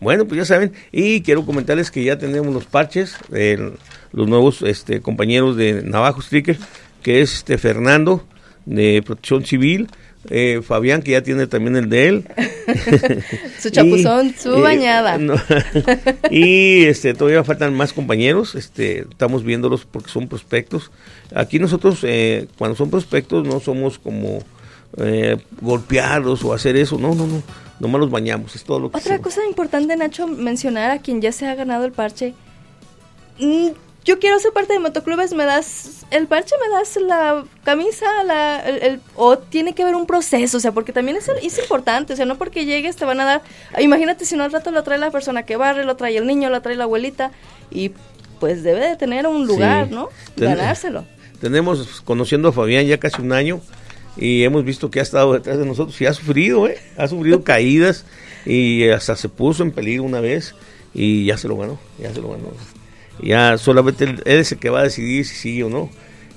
Bueno, 0.00 0.26
pues 0.26 0.38
ya 0.38 0.44
saben, 0.44 0.72
y 0.90 1.22
quiero 1.22 1.46
comentarles 1.46 1.90
que 1.90 2.02
ya 2.02 2.18
tenemos 2.18 2.52
los 2.52 2.66
parches, 2.66 3.16
eh, 3.32 3.72
los 4.12 4.28
nuevos 4.28 4.62
este, 4.62 5.00
compañeros 5.00 5.56
de 5.56 5.82
Navajo 5.82 6.20
Stricker, 6.20 6.58
que 7.02 7.22
es 7.22 7.34
este 7.34 7.58
Fernando 7.58 8.26
de 8.66 9.02
Protección 9.04 9.44
Civil, 9.44 9.88
eh, 10.30 10.60
Fabián 10.62 11.02
que 11.02 11.12
ya 11.12 11.22
tiene 11.22 11.46
también 11.46 11.76
el 11.76 11.88
de 11.88 12.08
él. 12.08 12.24
Su 13.58 13.70
chapuzón, 13.70 14.34
su 14.38 14.60
bañada. 14.60 15.18
no, 15.18 15.34
y 16.30 16.84
este 16.84 17.14
todavía 17.14 17.42
faltan 17.44 17.74
más 17.74 17.92
compañeros, 17.92 18.54
este 18.54 19.00
estamos 19.00 19.44
viéndolos 19.44 19.84
porque 19.84 20.10
son 20.10 20.28
prospectos. 20.28 20.90
Aquí 21.34 21.58
nosotros 21.58 22.00
eh, 22.02 22.46
cuando 22.56 22.76
son 22.76 22.90
prospectos 22.90 23.46
no 23.46 23.60
somos 23.60 23.98
como 23.98 24.42
eh, 24.98 25.36
golpearlos 25.60 26.44
o 26.44 26.52
hacer 26.52 26.76
eso, 26.76 26.98
no, 26.98 27.14
no, 27.14 27.26
no, 27.26 27.42
nomás 27.80 28.00
los 28.00 28.10
bañamos, 28.10 28.54
es 28.56 28.64
todo 28.64 28.78
lo 28.80 28.90
que 28.90 28.98
Otra 28.98 29.14
hacemos. 29.14 29.34
cosa 29.34 29.46
importante, 29.46 29.96
Nacho, 29.96 30.26
mencionar 30.26 30.90
a 30.90 30.98
quien 30.98 31.20
ya 31.20 31.32
se 31.32 31.46
ha 31.46 31.54
ganado 31.54 31.84
el 31.84 31.92
parche. 31.92 32.34
Mm, 33.38 33.68
yo 34.04 34.18
quiero 34.18 34.38
ser 34.40 34.52
parte 34.52 34.72
de 34.72 34.78
motoclubes, 34.80 35.32
me 35.32 35.44
das 35.44 36.04
el 36.10 36.26
parche, 36.26 36.54
me 36.60 36.74
das 36.76 36.96
la 36.96 37.44
camisa, 37.64 38.06
la, 38.24 38.60
el, 38.60 38.82
el- 38.82 39.00
o 39.16 39.38
tiene 39.38 39.74
que 39.74 39.82
haber 39.82 39.94
un 39.94 40.06
proceso, 40.06 40.56
o 40.56 40.60
sea, 40.60 40.72
porque 40.72 40.92
también 40.92 41.16
es, 41.16 41.28
es 41.42 41.58
importante, 41.58 42.12
o 42.12 42.16
sea, 42.16 42.26
no 42.26 42.36
porque 42.36 42.64
llegues 42.64 42.96
te 42.96 43.04
van 43.04 43.20
a 43.20 43.24
dar, 43.24 43.42
imagínate 43.80 44.24
si 44.24 44.36
no 44.36 44.44
al 44.44 44.52
rato 44.52 44.70
lo 44.72 44.82
trae 44.82 44.98
la 44.98 45.10
persona 45.10 45.44
que 45.44 45.56
barre, 45.56 45.84
lo 45.84 45.96
trae 45.96 46.16
el 46.16 46.26
niño, 46.26 46.50
lo 46.50 46.60
trae 46.62 46.76
la 46.76 46.84
abuelita, 46.84 47.30
y 47.70 47.92
pues 48.40 48.62
debe 48.64 48.80
de 48.88 48.96
tener 48.96 49.26
un 49.26 49.46
lugar, 49.46 49.86
Sí. 49.88 49.94
¿no? 49.94 50.08
Ganárselo. 50.36 51.04
Tenemos 51.40 52.02
conociendo 52.02 52.48
a 52.48 52.52
Fabián 52.52 52.86
ya 52.86 52.98
casi 52.98 53.22
un 53.22 53.32
año 53.32 53.60
y 54.16 54.44
hemos 54.44 54.64
visto 54.64 54.90
que 54.90 55.00
ha 55.00 55.02
estado 55.02 55.32
detrás 55.32 55.58
de 55.58 55.64
nosotros 55.66 56.00
y 56.00 56.06
ha 56.06 56.12
sufrido, 56.12 56.68
¿eh? 56.68 56.78
Ha 56.96 57.08
sufrido 57.08 57.42
caídas 57.44 58.04
y 58.44 58.88
hasta 58.88 59.16
se 59.16 59.28
puso 59.28 59.62
en 59.62 59.70
peligro 59.72 60.02
una 60.04 60.20
vez 60.20 60.54
y 60.94 61.24
ya 61.24 61.36
se 61.38 61.48
lo 61.48 61.56
ganó, 61.56 61.78
ya 61.98 62.12
se 62.12 62.20
lo 62.20 62.30
ganó. 62.30 62.48
Ya 63.22 63.56
solamente 63.58 64.04
él, 64.04 64.22
es 64.24 64.52
el 64.52 64.58
que 64.58 64.70
va 64.70 64.80
a 64.80 64.84
decidir 64.84 65.24
si 65.26 65.34
sí 65.36 65.62
o 65.62 65.68
no. 65.68 65.90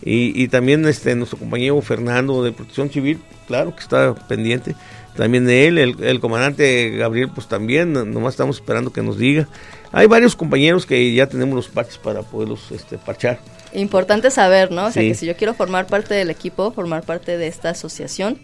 Y, 0.04 0.40
y 0.42 0.48
también 0.50 0.86
este 0.88 1.16
nuestro 1.16 1.40
compañero 1.40 1.82
Fernando 1.82 2.44
de 2.44 2.52
Protección 2.52 2.90
Civil, 2.92 3.20
claro 3.48 3.74
que 3.76 3.82
está 3.82 4.14
pendiente. 4.28 4.76
También 5.16 5.46
de 5.46 5.68
él, 5.68 5.78
el, 5.78 6.04
el 6.04 6.20
comandante 6.20 6.92
Gabriel, 6.92 7.30
pues 7.34 7.48
también, 7.48 7.94
no- 7.94 8.06
nomás 8.06 8.34
estamos 8.34 8.58
esperando 8.58 8.92
que 8.92 9.02
nos 9.02 9.18
diga. 9.18 9.48
Hay 9.92 10.08
varios 10.08 10.36
compañeros 10.36 10.86
que 10.86 11.14
ya 11.14 11.28
tenemos 11.28 11.56
los 11.56 11.70
parches 11.70 11.98
para 11.98 12.22
poderlos 12.22 12.70
este, 12.72 12.98
parchar. 12.98 13.40
Importante 13.76 14.32
saber, 14.32 14.72
¿no? 14.72 14.86
O 14.88 14.92
sea, 14.92 15.02
Sí. 15.02 15.10
que 15.10 15.16
si 15.16 15.26
yo 15.26 15.36
quiero 15.36 15.54
formar 15.54 15.88
parte 15.88 16.14
del 16.14 16.30
equipo, 16.30 16.72
formar 16.72 17.04
parte 17.04 17.38
de 17.38 17.48
esta 17.48 17.70
asociación, 17.72 18.40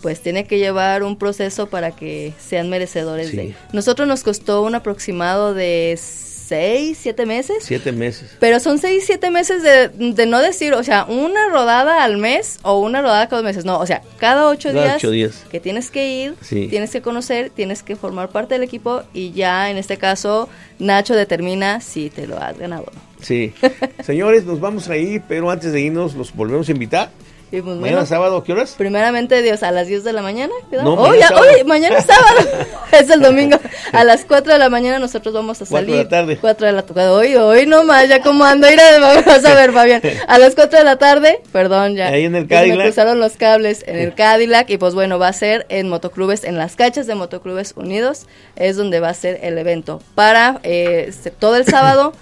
pues 0.00 0.20
tiene 0.20 0.44
que 0.46 0.58
llevar 0.58 1.02
un 1.04 1.16
proceso 1.16 1.68
para 1.68 1.92
que 1.92 2.32
sean 2.38 2.68
merecedores 2.68 3.28
Sí. 3.30 3.36
de. 3.36 3.54
Nosotros 3.72 4.08
nos 4.08 4.22
costó 4.24 4.62
un 4.62 4.74
aproximado 4.74 5.54
de 5.54 5.96
seis, 5.96 6.98
siete 7.00 7.24
meses. 7.24 7.58
Siete 7.60 7.92
meses. 7.92 8.30
Pero 8.40 8.58
son 8.60 8.78
seis, 8.78 9.04
siete 9.06 9.30
meses 9.30 9.62
de, 9.62 9.88
de 9.88 10.26
no 10.26 10.40
decir, 10.40 10.74
o 10.74 10.82
sea, 10.82 11.04
una 11.04 11.48
rodada 11.48 12.02
al 12.04 12.16
mes 12.18 12.58
o 12.62 12.78
una 12.80 13.00
rodada 13.00 13.26
cada 13.28 13.42
dos 13.42 13.44
meses. 13.46 13.64
No, 13.64 13.78
o 13.78 13.86
sea, 13.86 14.02
cada 14.18 14.48
ocho, 14.48 14.70
Cada 14.70 14.82
días, 14.84 14.96
ocho 14.96 15.10
días. 15.10 15.44
que 15.50 15.60
tienes 15.60 15.90
que 15.90 16.08
ir, 16.08 16.34
Sí. 16.42 16.66
tienes 16.68 16.90
que 16.90 17.00
conocer, 17.00 17.50
tienes 17.50 17.82
que 17.82 17.94
formar 17.96 18.28
parte 18.30 18.54
del 18.54 18.64
equipo 18.64 19.02
y 19.14 19.32
ya 19.32 19.70
en 19.70 19.76
este 19.78 19.96
caso 19.98 20.48
Nacho 20.78 21.14
determina 21.14 21.80
si 21.80 22.10
te 22.10 22.26
lo 22.26 22.38
has 22.38 22.58
ganado 22.58 22.82
o 22.88 22.94
no. 22.94 23.11
Sí. 23.22 23.54
Señores, 24.04 24.44
nos 24.44 24.60
vamos 24.60 24.88
a 24.88 24.96
ir, 24.96 25.22
pero 25.28 25.50
antes 25.50 25.72
de 25.72 25.80
irnos 25.80 26.14
los 26.14 26.34
volvemos 26.34 26.68
a 26.68 26.72
invitar. 26.72 27.10
Y 27.54 27.60
pues, 27.60 27.76
Mañana 27.76 27.96
bueno, 27.98 28.06
sábado, 28.06 28.36
¿a 28.38 28.44
qué 28.44 28.52
horas? 28.52 28.74
primeramente 28.78 29.42
Dios, 29.42 29.62
a 29.62 29.70
las 29.72 29.86
10 29.86 30.04
de 30.04 30.14
la 30.14 30.22
mañana. 30.22 30.54
No, 30.70 30.94
Oh, 30.94 30.96
mañana 31.08 31.18
ya- 31.20 31.28
sábado. 31.28 31.46
oye, 31.52 31.64
mañana 31.64 31.98
es 31.98 32.06
sábado. 32.06 32.48
es 32.92 33.10
el 33.10 33.20
domingo. 33.20 33.58
A 33.92 34.04
las 34.04 34.24
4 34.24 34.54
de 34.54 34.58
la 34.58 34.70
mañana 34.70 34.98
nosotros 34.98 35.34
vamos 35.34 35.60
a 35.60 35.66
salir. 35.66 35.90
de 35.96 36.04
la 36.04 36.08
tarde. 36.08 36.38
4 36.40 36.66
de 36.66 36.72
la 36.72 36.80
tarde. 36.80 37.08
Hoy, 37.08 37.34
hoy 37.34 37.66
nomás, 37.66 38.08
ya 38.08 38.22
como 38.22 38.42
ando. 38.44 38.70
Ir 38.72 38.80
a, 38.80 38.98
vamos 39.00 39.44
a 39.44 39.54
ver, 39.54 39.70
Fabián. 39.70 40.00
A 40.28 40.38
las 40.38 40.54
4 40.54 40.78
de 40.78 40.84
la 40.86 40.96
tarde, 40.96 41.40
perdón, 41.52 41.94
ya. 41.94 42.08
Ahí 42.08 42.24
en 42.24 42.36
el 42.36 42.44
se 42.48 42.54
Me 42.54 42.60
Cadillac. 42.60 42.86
cruzaron 42.86 43.20
los 43.20 43.36
cables 43.36 43.84
en 43.86 43.98
el 43.98 44.14
Cadillac. 44.14 44.70
Y 44.70 44.78
pues 44.78 44.94
bueno, 44.94 45.18
va 45.18 45.28
a 45.28 45.32
ser 45.34 45.66
en 45.68 45.90
Motoclubes, 45.90 46.44
en 46.44 46.56
las 46.56 46.74
cachas 46.74 47.06
de 47.06 47.16
Motoclubes 47.16 47.74
Unidos. 47.76 48.28
Es 48.56 48.78
donde 48.78 48.98
va 49.00 49.10
a 49.10 49.14
ser 49.14 49.40
el 49.42 49.58
evento. 49.58 50.00
Para 50.14 50.58
eh, 50.62 51.12
todo 51.38 51.56
el 51.56 51.66
sábado. 51.66 52.14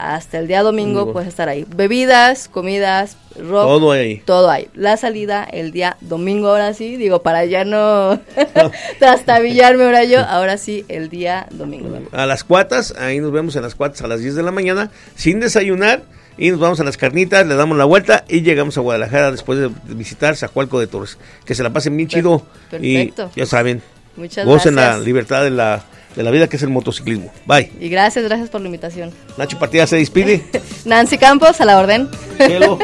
Hasta 0.00 0.38
el 0.38 0.46
día 0.46 0.62
domingo 0.62 1.12
puedes 1.12 1.28
estar 1.28 1.48
ahí. 1.48 1.66
Bebidas, 1.74 2.48
comidas, 2.48 3.16
rock. 3.36 3.66
Todo 3.66 3.90
ahí. 3.90 4.22
Todo 4.24 4.48
hay. 4.48 4.68
La 4.74 4.96
salida 4.96 5.42
el 5.42 5.72
día 5.72 5.96
domingo, 6.00 6.50
ahora 6.50 6.72
sí, 6.72 6.96
digo, 6.96 7.22
para 7.22 7.44
ya 7.46 7.64
no 7.64 8.20
trastabillarme 9.00 9.82
ahora 9.82 10.04
yo, 10.04 10.20
ahora 10.20 10.56
sí, 10.56 10.84
el 10.88 11.08
día 11.08 11.48
domingo. 11.50 11.98
A 12.12 12.26
las 12.26 12.44
cuatas, 12.44 12.94
ahí 12.96 13.18
nos 13.18 13.32
vemos 13.32 13.56
en 13.56 13.62
las 13.62 13.74
cuatas 13.74 14.00
a 14.02 14.06
las 14.06 14.20
10 14.20 14.36
de 14.36 14.42
la 14.44 14.52
mañana, 14.52 14.92
sin 15.16 15.40
desayunar. 15.40 16.02
Y 16.40 16.52
nos 16.52 16.60
vamos 16.60 16.78
a 16.78 16.84
las 16.84 16.96
carnitas, 16.96 17.44
le 17.44 17.56
damos 17.56 17.76
la 17.76 17.84
vuelta 17.84 18.24
y 18.28 18.42
llegamos 18.42 18.78
a 18.78 18.80
Guadalajara 18.80 19.32
después 19.32 19.58
de 19.58 19.68
visitar 19.88 20.36
Zacualco 20.36 20.78
de 20.78 20.86
Torres. 20.86 21.18
Que 21.44 21.56
se 21.56 21.64
la 21.64 21.70
pasen 21.72 21.96
bien 21.96 22.08
chido. 22.08 22.46
perfecto. 22.70 23.32
Y 23.34 23.40
ya 23.40 23.46
saben, 23.46 23.82
Muchas 24.14 24.46
gocen 24.46 24.76
gracias. 24.76 24.98
la 25.00 25.04
libertad 25.04 25.42
de 25.42 25.50
la, 25.50 25.82
de 26.18 26.24
la 26.24 26.32
vida 26.32 26.48
que 26.48 26.56
es 26.56 26.62
el 26.64 26.70
motociclismo. 26.70 27.32
Bye. 27.46 27.70
Y 27.78 27.88
gracias, 27.88 28.24
gracias 28.24 28.50
por 28.50 28.60
la 28.60 28.66
invitación. 28.66 29.12
Nacho 29.36 29.56
Partida 29.56 29.86
se 29.86 29.96
despide. 29.96 30.44
Nancy 30.84 31.16
Campos, 31.16 31.60
a 31.60 31.64
la 31.64 31.78
orden. 31.78 32.08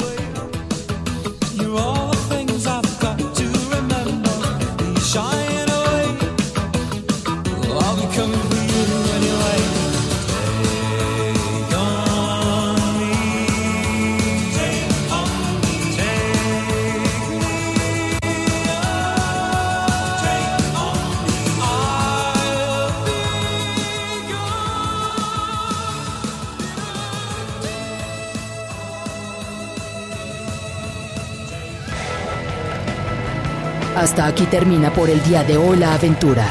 Hasta 34.05 34.27
aquí 34.27 34.45
termina 34.45 34.93
por 34.93 35.09
el 35.09 35.23
día 35.25 35.45
de 35.45 35.57
hoy 35.57 35.79
la 35.79 35.95
aventura. 35.95 36.45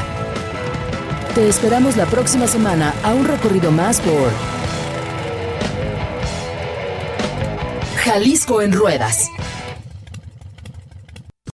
Te 1.36 1.48
esperamos 1.48 1.96
la 1.96 2.04
próxima 2.04 2.48
semana 2.48 2.92
a 3.04 3.14
un 3.14 3.24
recorrido 3.24 3.70
más 3.70 4.00
por 4.00 4.32
Jalisco 7.98 8.60
en 8.60 8.72
Ruedas. 8.72 9.30